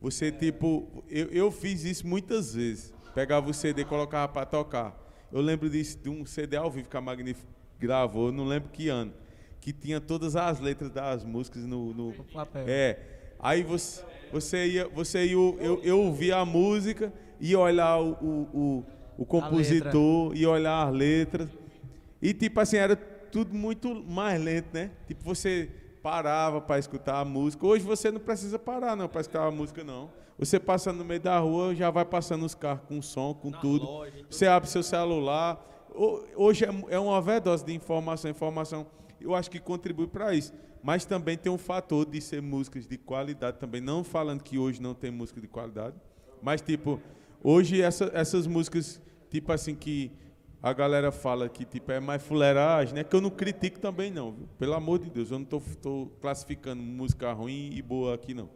[0.00, 1.04] Você, tipo.
[1.08, 2.92] Eu, eu fiz isso muitas vezes.
[3.14, 5.00] Pegava o CD e colocava para tocar.
[5.30, 7.48] Eu lembro disso, de um CD ao vivo que a Magnífico
[7.78, 9.12] gravou, não lembro que ano.
[9.60, 12.64] Que tinha todas as letras das músicas no, no, papel.
[12.66, 13.13] é.
[13.44, 14.02] Aí você,
[14.32, 18.84] você ia, você ia, eu, eu ouvia a música, ia olhar o, o,
[19.18, 21.48] o, compositor, ia olhar as letras.
[22.22, 24.90] E tipo assim, era tudo muito mais lento, né?
[25.06, 25.68] Tipo, você
[26.02, 27.66] parava para escutar a música.
[27.66, 30.10] Hoje você não precisa parar, não, para escutar a música, não.
[30.38, 33.84] Você passa no meio da rua, já vai passando os carros com som, com tudo.
[33.84, 35.64] loja, Você abre seu celular.
[35.94, 38.30] Ho- Hoje é, é uma overdose de informação.
[38.30, 38.86] Informação,
[39.20, 40.52] eu acho que contribui para isso.
[40.84, 43.80] Mas também tem um fator de ser músicas de qualidade também.
[43.80, 45.96] Não falando que hoje não tem música de qualidade.
[46.42, 47.00] Mas, tipo,
[47.42, 49.00] hoje essa- essas músicas,
[49.30, 50.12] tipo assim, que
[50.62, 53.02] a galera fala que tipo, é mais fuleiragem, né?
[53.02, 54.32] Que eu não critico também, não.
[54.32, 54.46] Viu?
[54.58, 55.58] Pelo amor de Deus, eu não tô
[56.20, 58.50] classificando música ruim e boa aqui, não.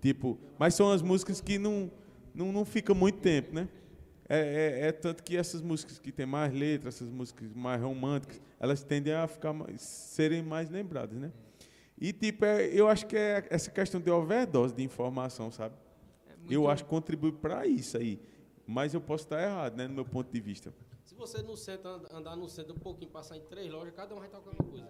[0.00, 1.88] Tipo, mas são as músicas que não,
[2.34, 3.68] não, não ficam muito tempo, né?
[4.28, 8.40] É, é- é tanto que essas músicas que têm mais letras, essas músicas mais românticas,
[8.58, 11.30] elas tendem a ficar mais, serem mais lembradas, né?
[12.00, 15.74] E tipo, é- eu acho que é essa questão de overdose de informação, sabe?
[16.48, 18.20] Eu acho que contribui para isso aí.
[18.66, 20.72] Mas eu posso estar errado, né, no meu ponto de vista.
[21.04, 24.14] Se você no centro, and- andar no centro um pouquinho, passar em três lojas, cada
[24.14, 24.86] um vai tocar uma coisa.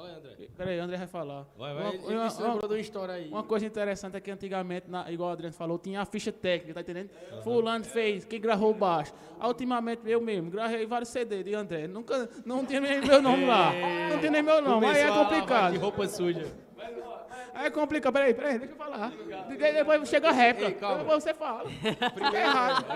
[0.00, 0.48] Fala aí, André.
[0.56, 1.46] Peraí, André vai falar.
[1.58, 1.82] Vai, vai.
[1.82, 3.28] Uma- Ele, uma- se lembrou de uma história aí.
[3.28, 6.72] Uma coisa interessante é que antigamente, na- igual o Adriano falou, tinha a ficha técnica,
[6.74, 7.10] tá entendendo?
[7.42, 9.12] Fulano fez, quem gravou baixo.
[9.42, 11.86] Ultimamente eu mesmo, gravei vários CD de André.
[11.86, 13.72] Nunca, não tinha nem meu nome lá.
[14.10, 15.72] Não tinha nem meu nome, aí é Começou a lavar complicado.
[15.72, 16.46] De roupa suja.
[17.52, 19.10] Aí é complicado, peraí, peraí, deixa eu falar.
[19.10, 20.98] De- Depois chega a réplica, Ei, calma.
[20.98, 21.64] depois você fala.
[22.14, 22.86] Primeiro, errado.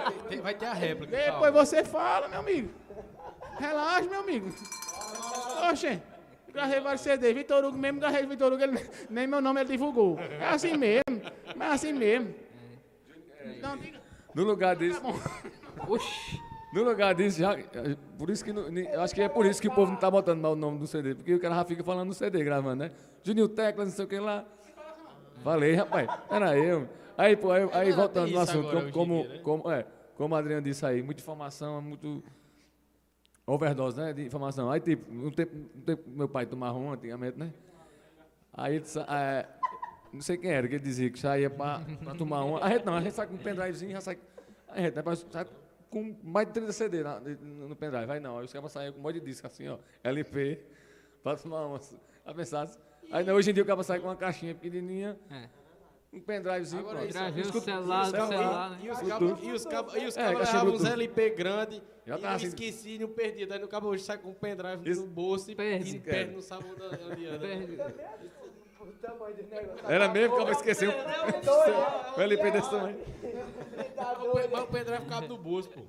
[0.42, 1.14] vai ter- a réplica.
[1.14, 1.66] Depois calma.
[1.66, 2.70] você fala, meu amigo.
[3.58, 4.48] Relaxa, meu amigo.
[5.70, 6.00] Oxe,
[6.54, 7.34] gravei vários CD.
[7.34, 8.78] Vitor Hugo mesmo, gravei Vitor Hugo, ele,
[9.10, 10.18] nem meu nome ele divulgou.
[10.18, 11.20] É assim mesmo,
[11.56, 12.34] mas é assim mesmo.
[13.60, 14.00] Não, diga.
[14.34, 15.00] No lugar disso,
[15.86, 16.40] Oxi.
[16.72, 17.56] no lugar disso, já,
[18.18, 18.52] por isso que,
[18.98, 20.86] acho que é por isso que o povo não tá botando mal o nome do
[20.86, 22.90] CD, porque o cara já fica falando no CD, gravando, né?
[23.22, 24.44] Juninho Teclas, não sei o que lá.
[25.42, 26.88] Falei, rapaz, era eu.
[27.16, 29.40] Aí, pô, aí, aí voltando no assunto, como, como, né?
[29.42, 29.86] como, é,
[30.16, 32.24] como o Adriano disse aí, muita informação, muito
[33.46, 34.70] overdose, né, de informação.
[34.70, 35.54] Aí, tipo, um tempo,
[35.84, 37.52] tempo meu pai tomava um antigamente, né?
[38.52, 38.76] Aí
[39.08, 39.46] é,
[40.12, 41.80] não sei quem era, que ele dizia que saía pra
[42.16, 42.64] tomar uma.
[42.64, 44.18] A gente não, a gente sai com um pendrivezinho, já sai.
[44.68, 45.46] A gente, né, sai
[45.90, 48.10] com mais de 30 CD na- no, pendrive.
[48.10, 50.60] Aí não, aí os caras saíam com um monte de disco assim, ó, LP,
[51.22, 51.80] pra tomar uma.
[52.24, 52.68] A pensar,
[53.12, 55.48] aí não, hoje em dia o cara sai com uma caixinha pequenininha, É.
[56.14, 57.12] um pendrivezinho, Agora pronto.
[57.12, 58.28] Gravei o celular do celular.
[58.28, 58.78] celular, né?
[58.82, 60.84] E os cabos e os cabos e os É, cabos levavam uns.
[60.84, 62.46] LP grande Já e tá eu assim.
[62.46, 63.46] esqueci não perdi.
[63.46, 65.00] Daí no cabo hoje sai com um pendrive Isso.
[65.02, 65.96] no bolso e Perde.
[65.96, 67.38] e perde no sabor da Eliana.
[67.38, 67.78] Perde.
[68.80, 69.86] O tamanho do negócio.
[69.90, 70.86] Era mesmo que eu esqueci
[72.16, 72.98] o LP desse tamanho.
[73.96, 75.80] Mas o o pendrive cabe no bolso, pô.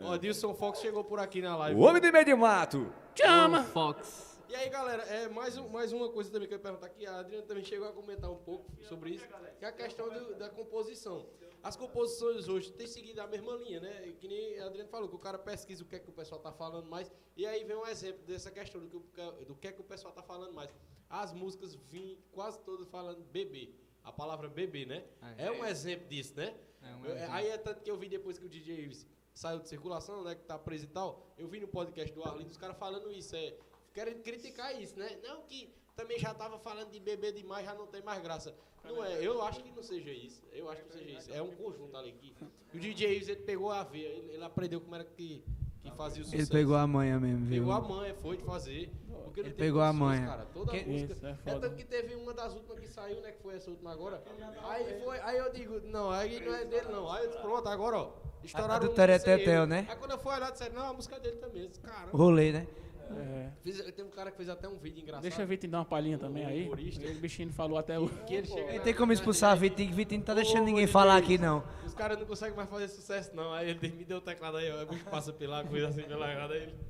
[0.00, 1.78] Ó, Dilson Fox chegou por aqui na live.
[1.78, 2.92] O homem de meio de mato.
[3.14, 3.62] Chama!
[3.64, 4.33] Fox.
[4.48, 7.06] E aí, galera, é, mais, um- mais uma coisa também que eu ia perguntar aqui.
[7.06, 9.26] A Adriana também chegou a comentar um pouco sobre isso,
[9.58, 11.26] que é a questão do- da composição.
[11.62, 14.12] As composições hoje têm seguido a mesma linha, né?
[14.20, 16.40] Que nem a Adriana falou, que o cara pesquisa o que é que o pessoal
[16.40, 17.10] tá falando mais.
[17.36, 19.84] E aí vem um exemplo dessa questão do que, o- do que é que o
[19.84, 20.70] pessoal tá falando mais.
[21.08, 23.70] As músicas vêm quase todas falando bebê.
[24.02, 25.04] A palavra bebê, né?
[25.38, 25.46] É.
[25.46, 26.54] É um exemplo disso, né?
[26.82, 27.32] É um exemplo.
[27.32, 30.34] Aí é tanto que eu vi depois que o DJ Ives saiu de circulação, né?
[30.34, 31.32] Que tá preso e tal.
[31.38, 33.34] Eu vi no podcast do Arlindo os caras falando isso.
[33.34, 33.56] É,
[33.94, 35.16] querem criticar isso, né?
[35.22, 38.52] Não que também já tava falando de beber demais, já não tem mais graça.
[38.84, 40.42] Não é, eu acho que não seja isso.
[40.52, 41.32] Eu acho que não seja isso.
[41.32, 42.34] É um conjunto ali que.
[42.74, 45.42] O DJ Ives ele pegou a veia, ele, ele aprendeu como era que,
[45.80, 46.42] que fazia o sucesso.
[46.42, 47.60] Ele pegou a manha mesmo, viu?
[47.60, 48.90] Pegou a manha, foi de fazer.
[49.24, 50.26] Porque Ele pegou a manha.
[50.26, 50.44] Cara.
[50.52, 51.12] Toda Que- música.
[51.14, 53.32] Isso, é É, tanto que teve uma das últimas que saiu, né?
[53.32, 54.22] Que foi essa última agora.
[54.64, 57.10] Aí, foi, aí eu digo, não, aí não é dele não.
[57.10, 58.12] Aí eu disse, pronto, agora, ó.
[58.42, 59.66] Estouraram A do um Teretetel, ele.
[59.66, 59.86] né?
[59.88, 61.66] Aí quando eu fui olhar, disseram, não, a música dele também.
[61.68, 62.10] Disse, Caramba.
[62.16, 62.66] rolê, né?
[63.10, 63.50] É.
[63.62, 65.22] Fiz- tem um cara que fez até um vídeo engraçado.
[65.22, 66.64] Deixa a Vitinho dar uma palhinha também aí.
[66.64, 67.04] humorista.
[67.04, 68.08] Ele, bichinho falou até o.
[68.08, 70.86] Que ele chega Não tem como expulsar a Vitinho, que Vitinho não tá deixando ninguém
[70.86, 71.62] falar aqui, não.
[71.84, 73.52] Os caras não conseguem mais fazer sucesso, não.
[73.52, 74.82] Aí ele me deu o teclado aí, ó.
[74.82, 76.74] O bicho passa pela coisa assim, pela errada aí.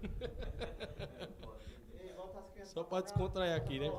[2.64, 3.92] Só pra descontrair aqui, né?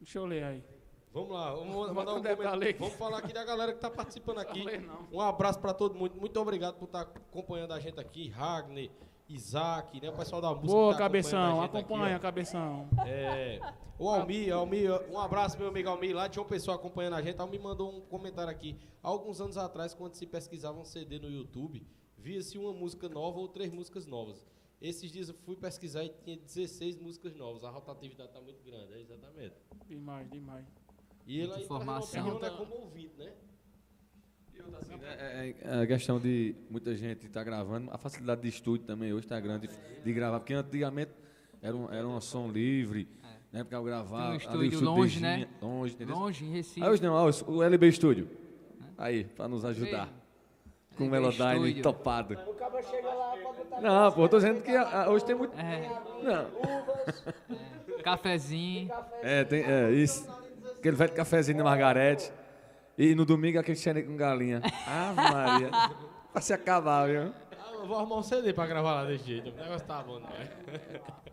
[0.00, 0.64] Deixa eu ler aí.
[1.12, 2.62] Vamos lá, vamos mandar um comentário.
[2.66, 2.72] aí.
[2.72, 4.64] Vamos falar aqui da galera que tá participando aqui.
[5.12, 6.14] Um abraço pra todo mundo.
[6.18, 8.30] Muito obrigado por estar acompanhando a gente aqui.
[8.30, 8.90] Ragner,
[9.34, 10.10] Isaac, né?
[10.10, 10.66] O pessoal da música.
[10.66, 11.60] Boa, tá cabeção.
[11.60, 11.78] a gente aqui.
[11.78, 12.88] Acompanha, cabeção.
[13.06, 13.60] É,
[13.98, 17.40] o Almir, Almir, um abraço, meu amigo Almir, lá de João Pessoa acompanhando a gente.
[17.40, 18.76] Almir mandou um comentário aqui.
[19.02, 21.86] Há alguns anos atrás, quando se pesquisava um CD no YouTube,
[22.18, 24.46] via-se uma música nova ou três músicas novas.
[24.80, 27.62] Esses dias eu fui pesquisar e tinha 16 músicas novas.
[27.62, 29.54] A rotatividade está muito grande, é exatamente.
[29.86, 30.66] Demais, demais.
[31.24, 32.20] E ele aí informação.
[32.20, 33.32] opinião, né, como ouvinte, né?
[35.02, 39.12] É, é, é a questão de muita gente estar gravando, a facilidade de estúdio também
[39.12, 39.74] hoje está grande de,
[40.04, 41.10] de gravar, porque antigamente
[41.60, 43.08] era um, era um som livre,
[43.52, 43.62] né?
[43.62, 44.32] Porque eu gravava.
[44.32, 45.48] Um estúdio estúdio longe, Beijinha, né?
[45.60, 46.16] Longe, entendeu?
[46.16, 46.82] Longe, em Recife.
[46.82, 48.28] Aí hoje não, ó, o LB Studio.
[48.96, 50.08] Aí, para nos ajudar.
[50.96, 51.82] Com o LB Melodyne Studio.
[51.82, 52.34] topado.
[52.34, 55.34] O cara chega lá, pode botar Não, pô, eu tô dizendo que ah, hoje tem
[55.34, 55.56] muito.
[55.58, 55.88] É,
[56.22, 56.46] Não.
[56.58, 57.24] uvas,
[58.02, 58.90] cafezinho.
[59.22, 60.28] É, tem, é, isso.
[60.78, 62.32] Aquele velho cafezinho de Margarete.
[63.02, 64.60] E no domingo aquele xereque com galinha.
[64.86, 65.70] Ave Maria.
[66.32, 67.32] Pra se acabar, viu?
[67.58, 69.50] Ah, eu vou arrumar um CD pra gravar lá desse jeito.
[69.50, 70.28] O negócio tá bom, né?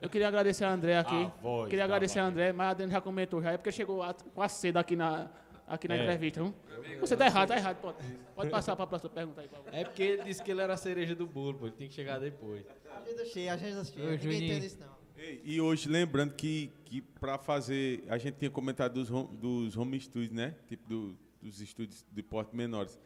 [0.01, 1.25] Eu queria agradecer a André aqui.
[1.25, 3.51] A voz queria agradecer a André, mas a Adriana já comentou já.
[3.51, 5.29] É porque chegou a- com a seda aqui na,
[5.67, 6.01] aqui na É.
[6.03, 6.41] entrevista.
[6.43, 6.53] Viu?
[7.01, 7.77] Você tá errado, tá errado.
[7.77, 7.97] Pode,
[8.35, 9.47] pode passar pra próxima pergunta aí.
[9.47, 9.69] Por favor.
[9.73, 11.65] É porque ele disse que ele era a cereja do bolo, pô.
[11.67, 12.65] Ele tem que chegar depois.
[13.05, 14.09] Agenda cheia, agenda cheia.
[14.11, 14.87] Ninguém entende isso, não.
[15.17, 18.03] E, e hoje, lembrando que, que para fazer.
[18.09, 20.55] A gente tinha comentado dos home, dos home studios, né?
[20.67, 22.99] Tipo do- dos estúdios de porte menores.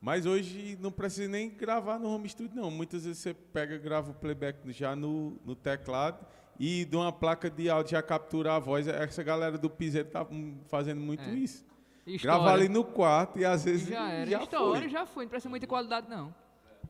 [0.00, 2.70] Mas hoje não precisa nem gravar no home studio, não.
[2.70, 6.26] Muitas vezes você pega, grava o playback já no, no teclado
[6.58, 8.88] e de uma placa de áudio já captura a voz.
[8.88, 10.26] Essa galera do piseiro tá
[10.66, 11.34] fazendo muito É.
[11.34, 11.64] isso.
[12.04, 12.18] História.
[12.40, 14.28] Grava ali no quarto e às vezes Já era.
[14.28, 14.88] já História, foi.
[14.90, 15.24] já foi.
[15.24, 16.34] Não precisa muita qualidade, não.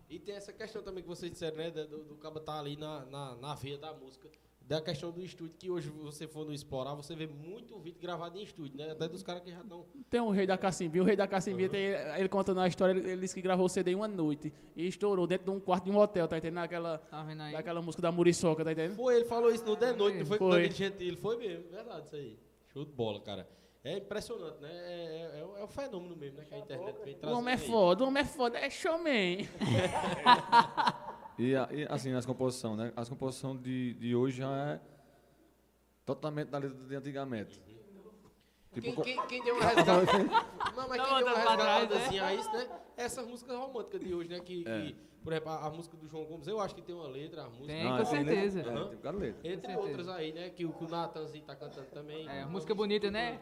[0.08, 1.70] E tem essa questão também que vocês disseram, né?
[1.70, 4.28] Do, do cabo tá ali na, na, na veia da música.
[4.72, 8.38] Da questão do estúdio, que hoje você for no Explorar, você vê muito vídeo gravado
[8.38, 8.90] em estúdio, né?
[8.90, 9.84] Até dos caras que já estão.
[10.08, 11.02] Tem um rei da Cacimbinha.
[11.02, 13.68] O rei da Cacimbinha, tem, ele contando a história, ele, ele disse que gravou o
[13.68, 14.50] CD uma noite.
[14.74, 16.54] E estourou dentro de um quarto de um hotel, tá entendendo?
[16.54, 17.52] Naquela, Tá vendo aí?
[17.52, 18.96] daquela música da Muriçoca, tá entendendo?
[18.96, 20.70] Foi, ele falou isso no The Noite, não foi com o Foi.
[20.70, 21.16] Gentili.
[21.18, 22.38] Foi mesmo, verdade isso aí.
[22.72, 23.46] Show de bola, cara.
[23.84, 24.70] É impressionante, né?
[24.72, 26.44] É, é, é um- é um fenômeno mesmo, né?
[26.48, 27.38] Que a internet vem O trazendo.
[27.38, 29.38] homem é foda, o homem é foda, é showman.
[31.38, 32.92] E, a- e, assim, as composições, né?
[32.94, 34.80] As composições de, de hoje já é
[36.04, 37.62] totalmente da letra de antigamente.
[38.72, 40.12] Tipo, Quem, quem, quem deu uma resgatada.
[40.76, 42.68] Não, mas quem deu uma botando pra trás, resgatadazinha a isso, né?
[42.96, 44.40] Essas músicas românticas de hoje, né?
[44.40, 44.80] Que, É.
[44.82, 47.42] que, por exemplo, a, a música do João Gomes, eu acho que tem uma letra,
[47.44, 47.66] a música.
[47.66, 48.60] Tem, Não, com é, tem letra- certeza.
[48.60, 49.52] É, tem cada letra.
[49.52, 50.50] Entre outras aí, né?
[50.50, 52.26] Que, o- que o Natanzinho tá cantando também.
[52.28, 53.38] É, música bonita, né?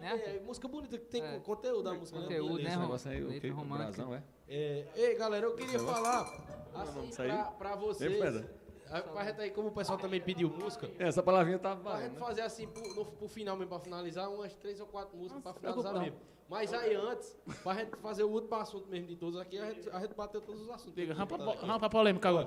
[0.00, 0.22] Né?
[0.36, 1.38] É, música bonita, que tem É.
[1.40, 2.76] conteúdo da música, Conteúdo, né?
[2.76, 3.92] né, Esse aí, letra romântica.
[4.04, 4.22] brasão, é?
[4.48, 6.22] É, ei, galera, eu queria falar
[6.74, 7.28] assim, Isso aí?
[7.28, 8.12] pra, pra vocês.
[8.12, 8.48] Ei, Pedro.
[9.12, 12.20] Pra gente aí, como o pessoal também pediu música, Essa palavrinha tá pra valendo, gente
[12.20, 12.26] né?
[12.26, 15.52] fazer assim, pro, no, pro final mesmo, pra finalizar, umas três ou quatro músicas pra
[15.54, 16.18] se finalizar mesmo.
[16.46, 19.88] Mas aí antes, pra gente fazer o último assunto mesmo de todos aqui, a gente,
[19.90, 20.94] a gente bateu todos os assuntos.
[20.94, 22.46] Diga, rampa, Tá rampa polêmica agora.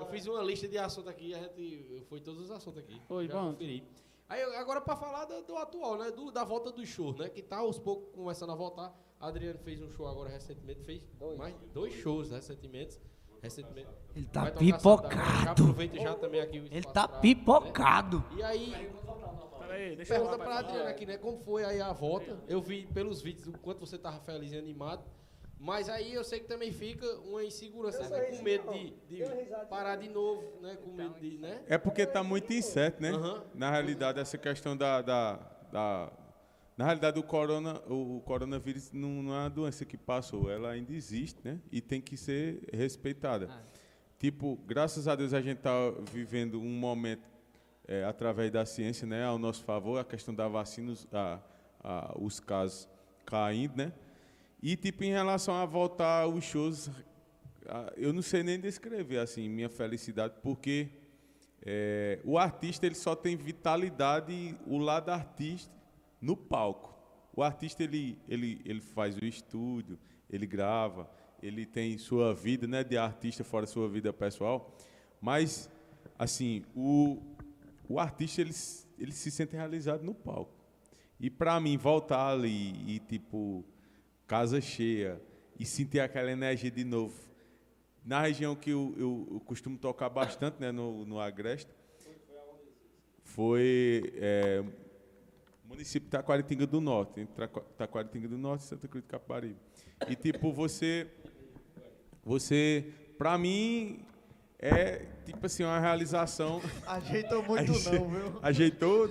[0.00, 3.00] Eu fiz uma lista de assuntos aqui, a gente foi todos os assuntos aqui.
[3.06, 3.52] Foi, bom.
[3.52, 3.84] conferi.
[4.30, 7.28] Aí eu- agora pra falar do, do atual, né, do, da volta dos shows, né,
[7.28, 8.94] que tá aos poucos começando a voltar.
[9.18, 11.04] A Adriano fez um show agora recentemente, fez
[11.36, 12.98] mais dois shows recentemente.
[13.42, 13.88] recentemente.
[14.14, 15.50] Ele tá Vai pipocado.
[15.50, 18.18] aproveita já também aqui o Ele tá pra- pipocado.
[18.30, 18.36] né?
[18.36, 18.90] E aí,
[19.58, 20.58] Peraí, deixa eu pergunta rapaz, pra falar.
[20.68, 21.16] Adriana aqui, né?
[21.18, 22.38] Como foi aí a volta?
[22.48, 25.04] Eu vi pelos vídeos o quanto você tava feliz e animado.
[25.62, 28.20] Mas aí eu sei que também fica uma insegurança, né?
[28.36, 29.22] Com medo de, de
[29.68, 30.76] parar de novo, né?
[30.82, 31.62] Com medo de, né?
[31.68, 33.10] É porque está muito incerto, né?
[33.10, 33.44] Aham.
[33.54, 35.34] Na realidade, essa questão da, da,
[35.70, 36.12] da-
[36.78, 40.70] Na realidade, o, corona, o, o coronavírus não, não é uma doença que passou, ela
[40.70, 41.60] ainda existe, né?
[41.70, 43.48] E tem que ser respeitada.
[43.50, 43.60] Ah.
[44.18, 45.74] Tipo, graças a Deus a gente está
[46.10, 47.28] vivendo um momento,
[47.86, 49.24] é, através da ciência, né?
[49.24, 51.38] Ao nosso favor, a questão da vacina, os, a-
[51.84, 52.88] a- os casos
[53.26, 53.92] caindo, né?
[54.62, 56.90] E, tipo, em relação a voltar aos shows,
[57.96, 60.88] eu não sei nem descrever, assim, minha felicidade, porque
[61.62, 65.72] é, o artista ele só tem vitalidade o lado artista
[66.20, 66.94] no palco.
[67.34, 71.10] O artista ele, ele, ele faz o estúdio, ele grava,
[71.42, 74.76] ele tem sua vida né, de artista fora sua vida pessoal,
[75.20, 75.70] mas
[76.18, 77.22] assim o,
[77.88, 78.52] o artista ele,
[78.98, 80.54] ele se sente realizado no palco.
[81.18, 83.64] E para mim voltar ali e tipo
[84.30, 85.20] casa cheia
[85.58, 87.18] e sentir aquela energia de novo
[88.04, 91.68] na região que eu, eu, eu costumo tocar bastante, né, no, no Agreste,
[93.24, 94.62] foi é,
[95.64, 99.56] município de Taquaritinga do Norte, entre Taquar- Taquaritinga do Norte e Santa Cruz de Caparibe.
[100.08, 101.08] E tipo, você,
[102.22, 102.86] você,
[103.18, 104.04] pra mim,
[104.60, 106.60] é tipo assim, uma realização.
[106.86, 108.38] Ajeitou muito Aje- não, viu?
[108.42, 109.08] Ajeitou?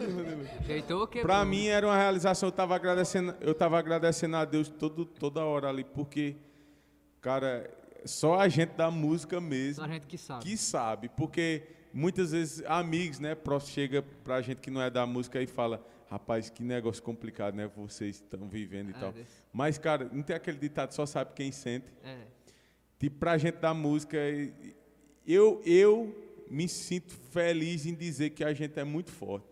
[0.61, 4.69] Ajeitou que Pra mim era uma realização, eu tava agradecendo, eu tava agradecendo a Deus
[4.69, 6.35] todo, toda hora ali, porque,
[7.21, 7.69] cara,
[8.05, 10.43] só a gente da música mesmo Só a gente que sabe.
[10.45, 11.63] que sabe, porque
[11.93, 15.83] muitas vezes amigos, né, prof chega pra gente que não é da música e fala,
[16.09, 19.11] rapaz, que negócio complicado, né, vocês estão vivendo e É, tal.
[19.11, 21.87] desse- Mas, cara, não tem aquele ditado, só sabe quem sente.
[22.03, 22.17] É.
[22.99, 24.17] Tipo, pra gente da música,
[25.33, 26.15] eu, eu
[26.49, 29.47] me sinto feliz em dizer que a gente é muito forte.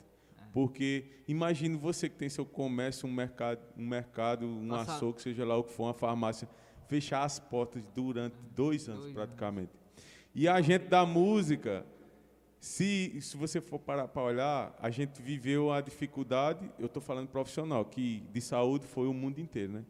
[0.52, 5.56] Porque imagine você que tem seu comércio, um mercado, um mercado, um açougue, seja lá
[5.56, 6.50] o que for, uma farmácia,
[6.88, 9.72] fechar as portas durante dois anos praticamente.
[10.34, 11.86] E a gente da música,
[12.60, 17.28] se, se você for parar para olhar, a gente viveu a dificuldade, eu estou falando
[17.28, 19.86] profissional, que de saúde foi o mundo inteiro, né?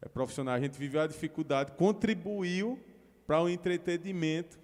[0.00, 2.78] É profissional, a gente viveu a dificuldade, contribuiu
[3.26, 4.58] para o entretenimento,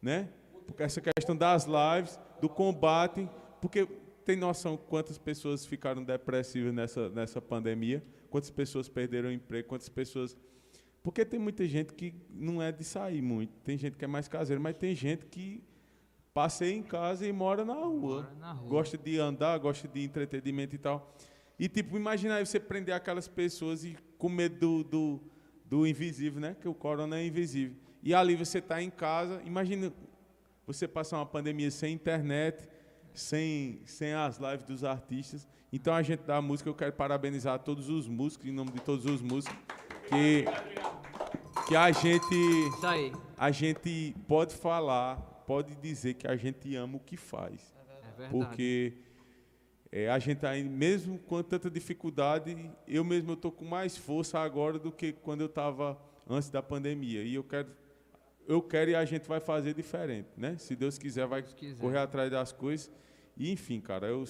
[0.00, 0.28] né?
[0.66, 3.28] Porque essa questão das lives, do combate,
[3.60, 3.86] porque
[4.24, 9.88] tem noção quantas pessoas ficaram depressivas nessa, nessa pandemia, quantas pessoas perderam o emprego, quantas
[9.88, 10.36] pessoas
[11.02, 13.52] porque tem muita gente que não é de sair muito.
[13.60, 15.62] Tem gente que é mais caseira, mas tem gente que
[16.34, 18.22] passeia em casa e mora na rua.
[18.22, 18.68] Mora na rua.
[18.68, 21.16] Gosta de andar, gosta de entretenimento e tal.
[21.58, 25.20] E, tipo, imagina aí você prender aquelas pessoas e com medo do, do,
[25.64, 26.56] do invisível, né?
[26.60, 27.76] Que o corona é invisível.
[28.02, 29.92] E ali você está em casa, imagina
[30.66, 32.68] você passar uma pandemia sem internet,
[33.12, 35.48] sem, sem as lives dos artistas.
[35.72, 39.04] Então, a gente da música, eu quero parabenizar todos os músicos, em nome de todos
[39.04, 39.58] os músicos,
[40.08, 40.44] que,
[41.66, 42.34] que a gente
[43.36, 45.16] a gente pode falar,
[45.46, 47.74] pode dizer que a gente ama o que faz.
[47.88, 48.30] É verdade.
[48.30, 48.94] Porque
[49.90, 52.56] é, a gente aí, mesmo com tanta dificuldade,
[52.86, 55.98] eu mesmo estou com mais força agora do que quando eu estava
[56.28, 57.22] antes da pandemia.
[57.22, 57.68] E eu quero,
[58.48, 60.56] eu quero e a gente vai fazer diferente, né?
[60.56, 61.78] Se Deus quiser, vai quiser.
[61.78, 62.90] correr atrás das coisas.
[63.36, 64.24] E enfim, cara, eu,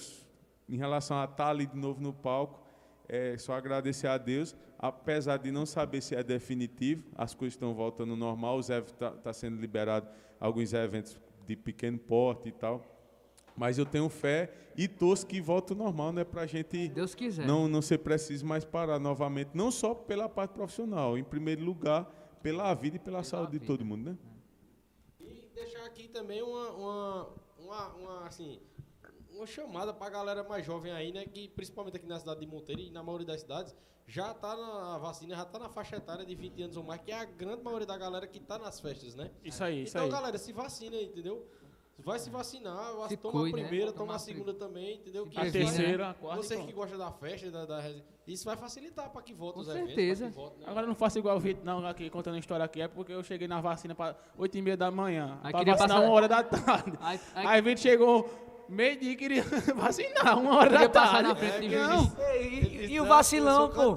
[0.67, 2.59] em relação a estar ali de novo no palco,
[3.07, 7.73] é só agradecer a Deus, apesar de não saber se é definitivo, as coisas estão
[7.73, 11.17] voltando ao normal, os eventos tá, tá sendo liberado alguns eventos
[11.47, 12.85] de pequeno porte e tal.
[13.55, 16.23] Mas eu tenho fé e torço que volte ao normal, né?
[16.25, 17.47] Pra gente Deus quiser.
[17.47, 22.18] não, não ser preciso mais parar novamente, não só pela parte profissional, em primeiro lugar,
[22.41, 23.67] pela vida e pela, saúde de vida.
[23.67, 24.17] todo mundo, né?
[25.19, 27.29] E deixar aqui também uma, uma,
[27.59, 28.59] uma, uma, assim,
[29.31, 31.25] uma chamada para a galera mais jovem aí, né?
[31.25, 33.75] Que principalmente aqui na cidade de Monteiro e na maioria das cidades,
[34.07, 37.11] já tá na vacina, já tá na faixa etária de 20 anos ou mais, que
[37.11, 39.31] é a grande maioria da galera que tá nas festas, né?
[39.43, 40.11] Isso aí, isso então, aí.
[40.11, 41.47] galera, se vacina, entendeu?
[42.03, 42.77] Vai se vacinar,
[43.07, 43.67] Se toma cuide, a né?
[43.67, 45.25] primeira, Toma toma a segunda também, entendeu?
[45.27, 46.41] Que A vai- terceira, a quarta.
[46.43, 47.83] Você e que gosta da festa, da, da
[48.27, 50.27] isso vai facilitar para que volte Com os eventos, certeza.
[50.27, 50.65] que volte, né?
[50.67, 53.11] Agora eu não faço igual o Vitor, não, aqui contando a história aqui, é porque
[53.11, 56.11] eu cheguei na vacina para 8 e meia da manhã, Aí para vacinar passar- uma
[56.13, 56.97] hora da tarde.
[57.01, 58.29] Aí, aí, Aí o Vitor chegou
[58.69, 59.43] meio-dia e queria
[59.75, 61.23] vacinar, uma hora da tarde.
[61.23, 62.13] na frente de Não, juiz.
[62.39, 63.95] E, e- e o Não, vacilão, pô.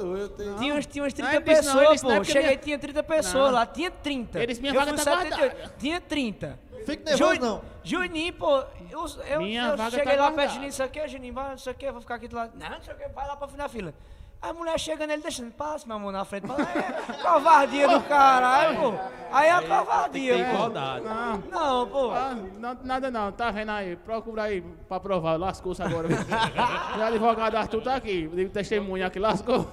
[0.59, 2.21] Tinha uns, tinha uns Não, 30 ele disse não, ele pessoas, não, é pô.
[2.21, 3.53] porque Cheguei, minha- tinha 30 pessoas Não.
[3.53, 3.67] lá.
[3.67, 4.39] Tinha 30.
[4.39, 5.73] Ele disse, minha eu vaga fui tá 78.
[5.79, 6.59] Tinha 30.
[6.85, 7.63] Fique nervoso, Juni- não.
[7.85, 8.59] Juninho, pô,
[8.91, 10.49] eu, eu, Minha eu vaga cheguei tá lá perto de guardada.
[10.55, 12.53] Juninho, isso aqui, Juninho, vai, não sei o que, vou ficar aqui do lado.
[12.57, 13.95] Não, não sei o que, vai lá pra fim da fila.
[14.41, 16.49] A mulher chega nele, deixando, passa minha mão na frente.
[16.49, 18.93] Fala, é, covardia do caralho, pô.
[19.31, 20.51] Aí é covardia, Tem pô.
[20.51, 21.05] igualdade.
[21.05, 21.39] não.
[21.49, 22.11] Não, pô.
[22.11, 23.95] Ah, não, nada não, tá vendo aí?
[23.95, 26.09] Procura aí pra provar, lascou-se agora.
[26.99, 29.65] o advogado Arthur tá aqui, o testemunha aqui, lascou.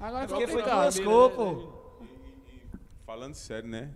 [0.00, 0.84] Agora é Porque foi que complicado.
[0.84, 1.72] lascou, pô.
[3.06, 3.90] Falando sério, né?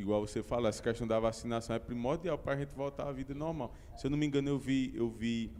[0.00, 3.34] Igual você fala, essa questão da vacinação é primordial para a gente voltar à vida
[3.34, 3.74] normal.
[3.96, 5.52] Se eu não me engano, eu vi, eu vi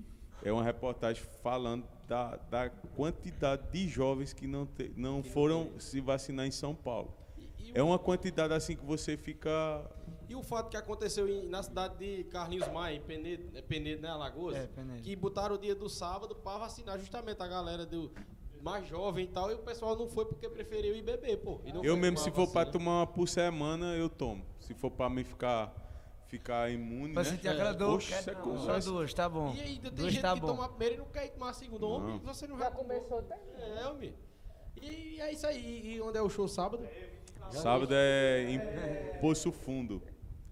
[0.45, 6.01] é uma reportagem falando da, da quantidade de jovens que não, te, não foram se
[6.01, 7.13] vacinar em São Paulo.
[7.37, 9.51] E, e É uma quantidade assim que você fica.
[10.29, 14.03] E o fato que aconteceu em- na cidade de Carlinhos Maia, em Penedo, é Penedo,
[14.03, 14.55] né, Alagoas?
[14.55, 15.03] É, Penedo.
[15.03, 18.13] Que botaram o dia do sábado para vacinar justamente a galera do
[18.63, 21.61] mais jovem e tal, e o pessoal não foi porque preferiu ir beber, pô.
[21.65, 22.73] e não Eu mesmo, se for para vacina.
[22.73, 24.45] tomar uma por semana, eu tomo.
[24.61, 25.75] Se for para mim ficar,
[26.27, 27.31] ficar imune, Pra né?
[27.31, 27.97] sentir aquela dor.
[27.97, 29.55] Oxe, quer- isso é não, coisa- só duas, tá bom.
[29.55, 30.47] E ainda tem Duas gente tá que bom.
[30.49, 31.87] toma a primeira e não quer ir tomar a segunda.
[31.87, 32.19] Homem, Não.
[32.21, 33.39] você não Já vai começou até.
[33.59, 34.15] É, homem.
[34.81, 35.95] E é isso aí.
[35.97, 36.87] E onde é o show sábado?
[37.51, 38.61] Sábado é em
[39.21, 40.03] Poço Fundo.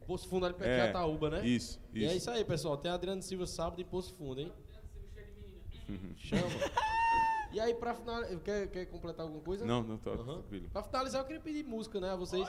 [0.07, 1.47] Poço Fundo ali perto É, de Jataúba, né?
[1.47, 2.17] Isso, E é isso.
[2.17, 2.77] isso aí, pessoal.
[2.77, 4.53] Tem Adriano Silva sábado e Poço Fundo, hein?
[6.17, 6.43] Chama.
[7.53, 9.65] E aí, pra finalizar, quer, quer completar alguma coisa?
[9.65, 10.25] Não, não tô Aham.
[10.43, 10.69] tranquilo.
[10.71, 12.49] Pra finalizar, eu queria pedir música, né, a vocês.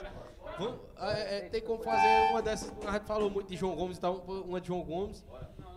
[0.58, 3.96] Vamos, é, é, tem como fazer uma dessas, a gente falou muito de João Gomes
[3.96, 5.24] e tal, uma de João Gomes.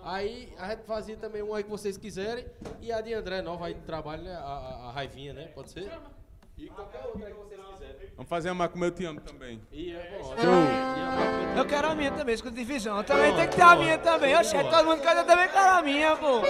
[0.04, 2.46] Aí a gente fazia também uma aí que vocês quiserem.
[2.82, 5.70] E a de André Nova aí do trabalho, né, a, a, a Raivinha, né, pode
[5.72, 5.92] ser?
[6.58, 7.61] E qualquer outra que vocês quiserem.
[8.22, 9.60] Vamos fazer uma como eu te amo também.
[9.72, 10.36] E é bom.
[10.40, 11.58] Show.
[11.58, 12.98] Eu quero a minha também, escuta divisão.
[12.98, 14.38] Eu também tem que ter a minha também.
[14.38, 16.44] Oxe, todo mundo canta, eu também quero a minha, pô.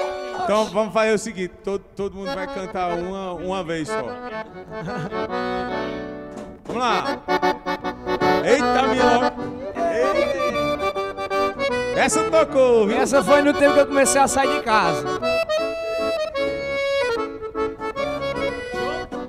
[0.43, 4.02] Então vamos fazer o seguinte, todo, todo mundo vai cantar uma, uma vez só.
[6.65, 7.22] Vamos lá.
[8.43, 9.22] Eita, Milão.
[11.95, 12.98] Essa tocou, viu?
[12.98, 15.07] Essa foi no tempo que eu comecei a sair de casa.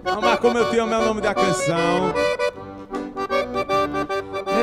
[0.02, 2.31] Vamos lá, como eu te amo é o nome da canção.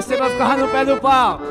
[0.07, 1.41] Tempo eu ficava no pé do pau.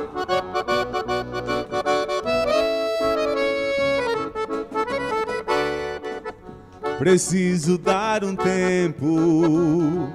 [6.98, 10.08] Preciso dar um tempo.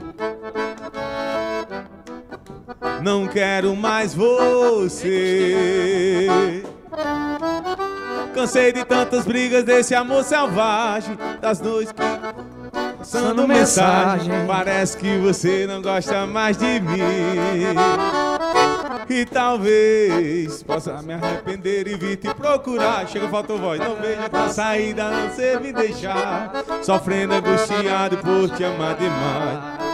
[3.02, 5.04] Não quero mais você.
[8.34, 12.02] Cansei de tantas brigas desse amor selvagem, das noites que
[13.04, 14.32] passando mensagem.
[14.48, 17.00] Parece que você não gosta mais de mim.
[19.10, 23.08] E talvez possa me arrepender e vir te procurar.
[23.08, 23.80] Chega, faltou voz.
[23.80, 26.52] Não vejo outra saída a não ser me deixar.
[26.82, 29.94] Sofrendo angustiado por te amar demais.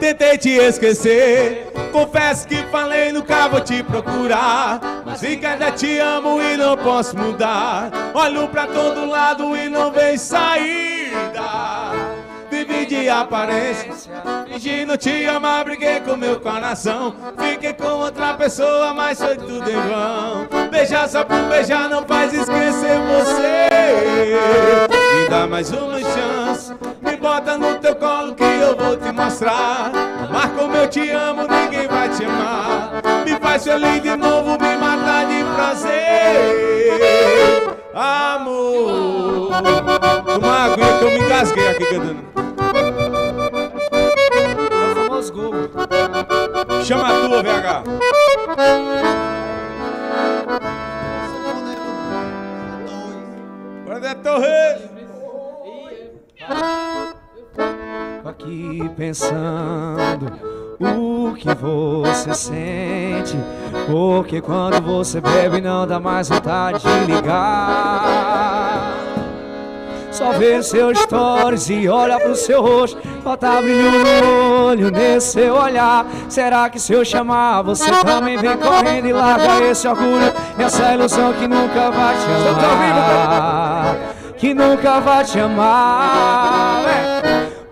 [0.00, 1.72] Tentei te esquecer.
[1.92, 4.80] Confesso que falei, nunca vou te procurar.
[5.04, 7.90] Mas que ainda te amo e não posso mudar.
[8.14, 10.97] Olho pra todo lado e não vejo saída.
[12.88, 13.92] De aparência,
[14.46, 17.14] fingindo te amar, briguei com meu coração.
[17.38, 20.48] Fiquei com outra pessoa, mas foi tudo em vão.
[20.70, 23.68] Beijar só por beijar não faz esquecer você.
[24.88, 29.92] Me dá mais uma chance, me bota no teu colo que eu vou te mostrar.
[30.26, 33.02] Amar como eu te amo, ninguém vai te amar.
[33.22, 35.98] Me faz feliz de novo, me matar de prazer.
[37.94, 39.50] Amor,
[40.24, 42.38] toma água que eu me engasguei aqui cantando.
[45.28, 45.52] É gol.
[46.84, 47.82] Chama a tua, VH.
[53.84, 54.88] Bora Torres.
[58.24, 60.32] Aqui pensando
[60.80, 63.36] o que você sente.
[63.86, 68.94] Porque quando você bebe não dá mais vontade de ligar.
[70.10, 73.00] Só ver seus stories e olha pro seu rosto.
[73.22, 76.06] Falta brilho no olho nesse seu olhar.
[76.28, 80.32] Será que se eu chamar você também vem correndo e larga esse orgulho?
[80.58, 83.96] Essa ilusão que nunca vai te amar.
[84.36, 86.97] Que nunca vai te amar.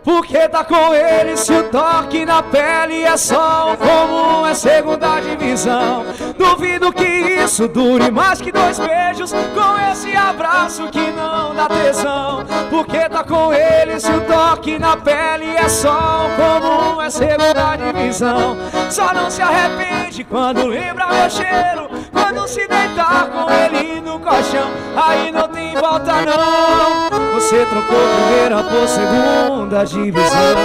[0.06, 5.18] Porque tá com ele se o toque na pele é só um comum, é segunda
[5.18, 6.04] divisão.
[6.38, 12.44] Duvido que isso dure mais que dois beijos com esse abraço que não dá tesão.
[12.70, 17.74] Porque tá com ele se o toque na pele é só um comum, é segunda
[17.74, 18.56] divisão.
[18.88, 21.85] Só não se arrepende quando lembra meu cheiro,
[22.16, 24.70] quando se deitar com ele no colchão.
[24.96, 27.34] Aí não tem volta não.
[27.34, 30.56] Você trocou primeira por segunda divisão.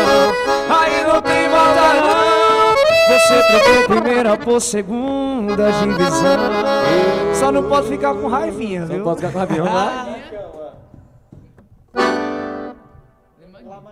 [0.70, 2.22] Aí não tem volta não.
[3.10, 6.38] Você trocou primeira por segunda divisão.
[7.36, 8.98] Só não pode ficar com raivinha, viu?
[8.98, 10.08] Não pode ficar com avião lá.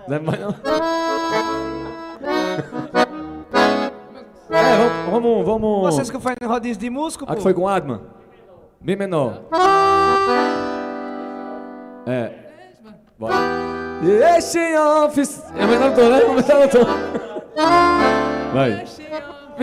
[0.08, 0.56] Não é mais não.
[4.52, 5.82] É, vamos, vamos, vamos.
[5.94, 7.32] Vocês que fazem rodízio de músico, pô.
[7.32, 8.02] Aqui foi com Adman.
[8.82, 9.42] Bem menor.
[12.08, 12.32] É.
[13.18, 13.36] Bora.
[14.02, 15.44] Deixe office.
[15.56, 16.22] É menor tom, né?
[16.26, 16.86] Vamos menor tom.
[18.54, 18.86] Vai.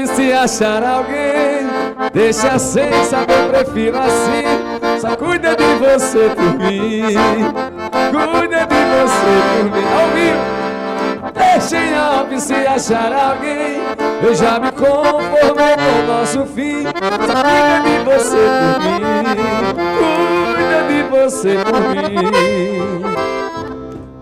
[0.07, 1.67] Se achar alguém,
[2.13, 5.01] deixa sem saber, prefiro assim.
[5.01, 7.01] Só cuida de você por mim.
[8.13, 9.87] Cuida de você por mim.
[9.99, 11.33] Ao vivo.
[11.33, 13.81] Deixe em off se achar alguém.
[14.23, 16.85] Eu já me conformei com o nosso fim.
[16.85, 16.91] Só
[17.43, 19.35] cuida de você por mim.
[20.47, 21.81] Cuida de você por
[22.11, 23.03] mim.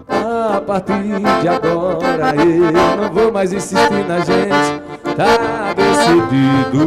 [0.08, 1.02] A partir
[1.42, 4.82] de agora eu não vou mais insistir na gente.
[5.16, 6.86] Tá decidido.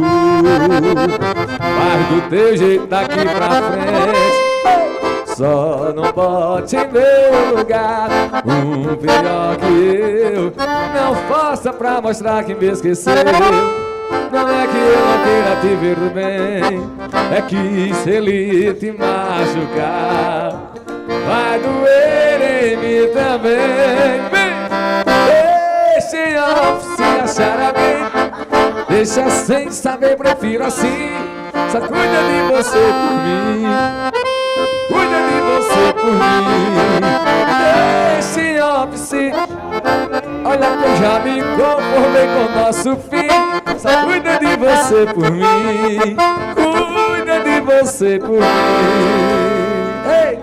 [1.60, 5.07] Mas do teu jeito daqui pra frente.
[5.38, 8.08] Só não bote em meu lugar
[8.44, 10.52] um pior que eu.
[10.92, 13.14] Não faça pra mostrar que me esqueceu.
[13.14, 16.82] Não é que eu não queira te ver bem,
[17.36, 20.72] é que se ele te machucar,
[21.06, 24.20] vai doer em mim também.
[25.94, 27.02] Deixe off se
[27.40, 28.88] achar alguém.
[28.88, 31.12] Deixa sem saber, prefiro assim.
[31.70, 34.27] Só cuida de você por mim.
[35.58, 37.00] Você por mim.
[38.14, 39.32] Deixe.
[40.44, 43.28] Olha que eu já me conformei com o nosso fim.
[43.78, 46.16] Só cuida de você por mim.
[46.54, 48.42] Cuida de você por mim.
[50.08, 50.38] Ei!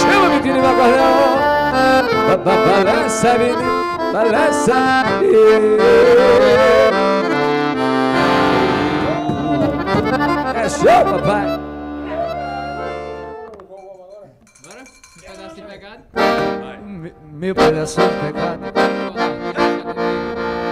[0.00, 4.78] Chama, menino, meu ba- Balança, menino, balança.
[10.62, 11.58] É show, papai.
[14.62, 14.84] Bora?
[15.16, 16.02] Um pedacinho pegado?
[16.86, 18.60] Me- Meu pedaço de pecado.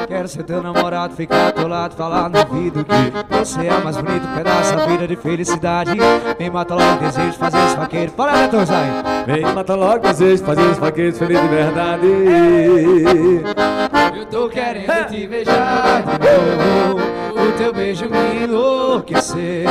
[0.07, 3.83] Quero ser teu namorado, ficar ao teu lado, falar no ouvido que você é o
[3.85, 5.93] mais bonito pedaço da vida de felicidade.
[6.39, 8.13] Vem mata logo o desejo de fazer esse vaqueiro.
[8.13, 8.89] Para, Neto Zay.
[9.27, 12.07] Vem, mata logo, desejo, fazer os vaqueiros felizes de verdade.
[14.17, 17.30] Eu tô querendo te beijar de novo.
[17.41, 19.67] O teu beijo me enlouqueceu.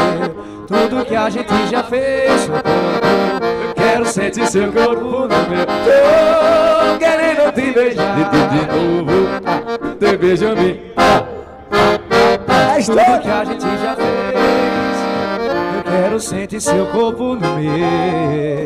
[0.68, 3.74] Tudo que a gente já fez pouco.
[3.76, 5.66] Quero sentir seu corpo no meu.
[5.66, 9.96] Tô querendo te beijar de, de, de novo.
[10.00, 10.94] Teu beijo me.
[12.86, 14.40] Tudo que a gente já fez.
[15.76, 18.66] Eu quero sentir seu corpo no meu.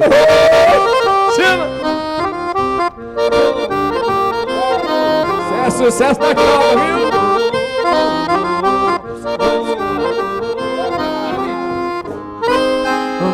[1.36, 1.68] Chama!
[5.66, 7.23] É sucesso na prova, viu?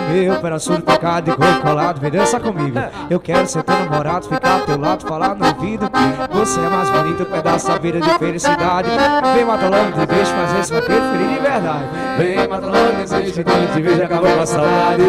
[0.10, 2.80] Meu pedaço de pecado e corpo colado, vem dança comigo.
[3.10, 6.69] Eu quero ser teu namorado, ficar ao teu lado, falar no ouvido que você é
[6.69, 8.90] mais bonito, pedaço da vida de felicidade.
[9.36, 11.86] Vem mata logo, te beijo, fazer esse vaqueiro feliz de verdade.
[12.18, 15.03] Vem, mata logo, desejo que te vejo acabou com a saudade.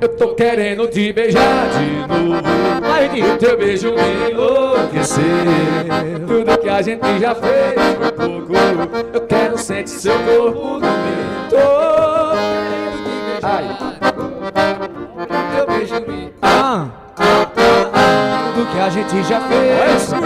[0.00, 2.42] Eu tô querendo te beijar de novo.
[3.12, 5.22] O teu beijo me enlouqueceu.
[6.26, 8.52] Tudo que a gente já fez foi pouco.
[9.12, 12.01] Eu quero sentir seu corpo no meu.
[13.42, 13.62] Beijar.
[15.56, 16.32] Teu beijo me.
[16.42, 16.86] Ah,
[17.18, 18.52] ah, ah, ah.
[18.54, 20.06] Tudo que a gente já fez.
[20.06, 20.22] pouco.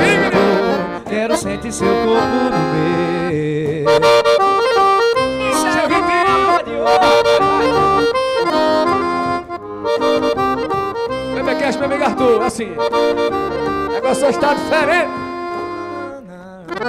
[1.08, 3.86] Quero sentir seu corpo no meu.
[5.50, 6.26] Isso é viver
[6.64, 7.16] de hoje.
[11.34, 12.74] Bebê Cash, bebê Arthur, assim.
[13.88, 15.10] O negócio só está diferente.
[16.68, 16.82] Onde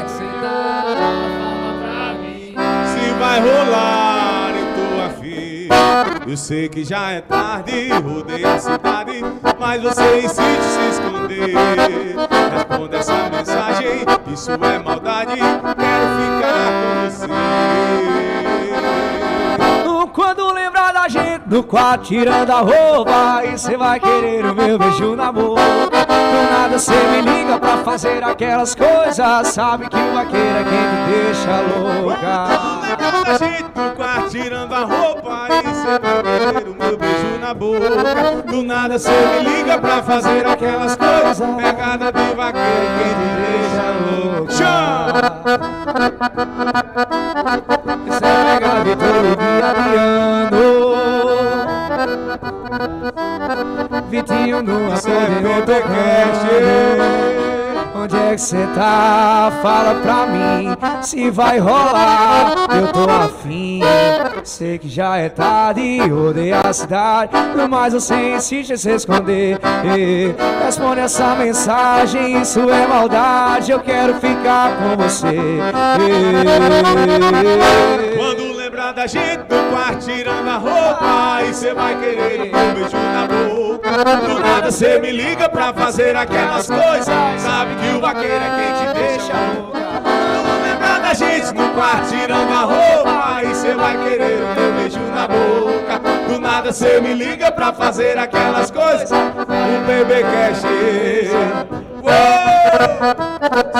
[0.00, 0.82] é que você tá?
[1.38, 2.56] Fala pra mim.
[2.86, 4.03] Se vai rolar, eu.
[6.26, 9.22] Eu sei que já é tarde, rodei a cidade,
[9.58, 11.54] mas você insiste se esconder.
[12.52, 18.24] Responda essa mensagem, isso é maldade, quero ficar com você.
[20.14, 24.78] Quando lembrar da gente no quarto tirando a roupa Aí cê vai querer o meu
[24.78, 30.14] beijo na boca Do nada cê me liga pra fazer aquelas coisas Sabe que o
[30.14, 32.46] vaqueiro é quem me deixa louca
[32.80, 35.03] Lembra da gente no quarto tirando a roupa
[35.84, 37.90] e cê vai o meu beijo na boca.
[38.50, 43.84] Do nada cê me liga pra fazer aquelas coisas, pegada de vaqueiro quem te deixa
[44.00, 44.52] louco.
[44.52, 45.04] Chama!
[48.10, 50.64] Cê pega Vitor Vitoriano
[54.08, 56.44] Vitinho no Isso é acordeon PBcast.
[56.44, 57.33] tocando
[58.04, 59.50] Onde é que cê tá?
[59.62, 62.66] Fala pra mim se vai rolar.
[62.70, 63.80] Eu tô afim,
[64.44, 67.32] sei que já é tarde, odeio a cidade,
[67.70, 69.58] mas você insiste em se esconder.
[70.62, 73.72] Responde essa mensagem, isso é maldade.
[73.72, 75.34] Eu quero ficar com você.
[78.18, 82.96] Quando lembrar da gente no quarto tirando a roupa E cê vai querer meu beijo
[82.96, 84.04] na boca.
[84.26, 87.06] Do nada cê me liga pra fazer aquelas coisas
[87.38, 89.78] Sabe que o vaqueiro é quem te deixa louca
[90.64, 95.28] lembrar da gente no quarto tirando a roupa E cê vai querer meu beijo na
[95.28, 96.00] boca.
[96.28, 100.64] Do nada cê me liga pra fazer aquelas coisas O bebê cash.
[102.02, 102.44] Uou!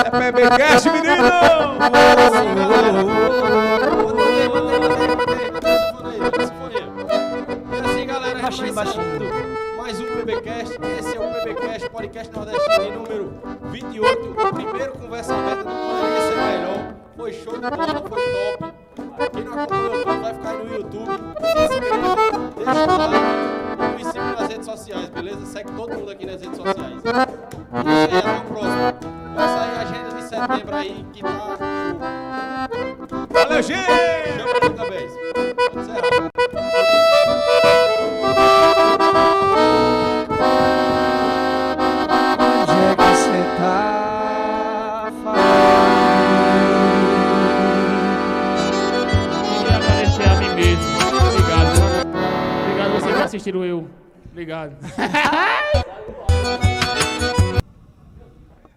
[0.05, 1.25] É bebê cash, menino!
[3.41, 3.44] E
[8.75, 9.05] Baixinho,
[9.77, 10.77] mais um PBcast.
[10.99, 13.41] Esse é o PBcast, podcast nordestino número
[13.71, 14.31] 28.
[14.31, 16.95] O primeiro conversa aberta do Poderia Ser Melhor.
[17.15, 19.31] Foi show de bola, foi top.
[19.31, 21.07] Quem não acompanhou o vai ficar aí no YouTube.
[21.07, 22.15] Se inscreva,
[22.57, 23.25] deixa o like
[23.79, 25.45] e me siga nas redes sociais, beleza?
[25.45, 27.01] Segue todo mundo aqui nas redes sociais.
[27.01, 27.07] E
[27.87, 29.15] aí, até o próximo.
[29.35, 31.57] Vai sair a agenda de setembro aí que tá.
[33.29, 33.85] Valeu, gente!
[34.35, 35.13] Chama vez.
[35.55, 36.74] Pode encerrar.
[53.35, 53.87] assistiram eu.
[54.31, 54.75] Obrigado.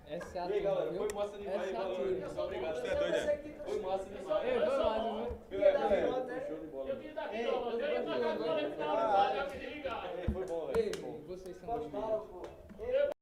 [0.09, 2.01] Essa é galera, foi massa demais, Essa valor.
[2.01, 3.14] É obrigado, você é doido.
[3.14, 3.39] É.
[3.64, 6.59] Foi massa foi massa, viu?
[6.86, 9.44] Eu vim daqui, Ei, não, eu ia pra casa do Valente, tava no bar, já
[9.47, 9.59] me
[11.26, 11.78] vocês são...
[11.78, 13.17] Gostaram.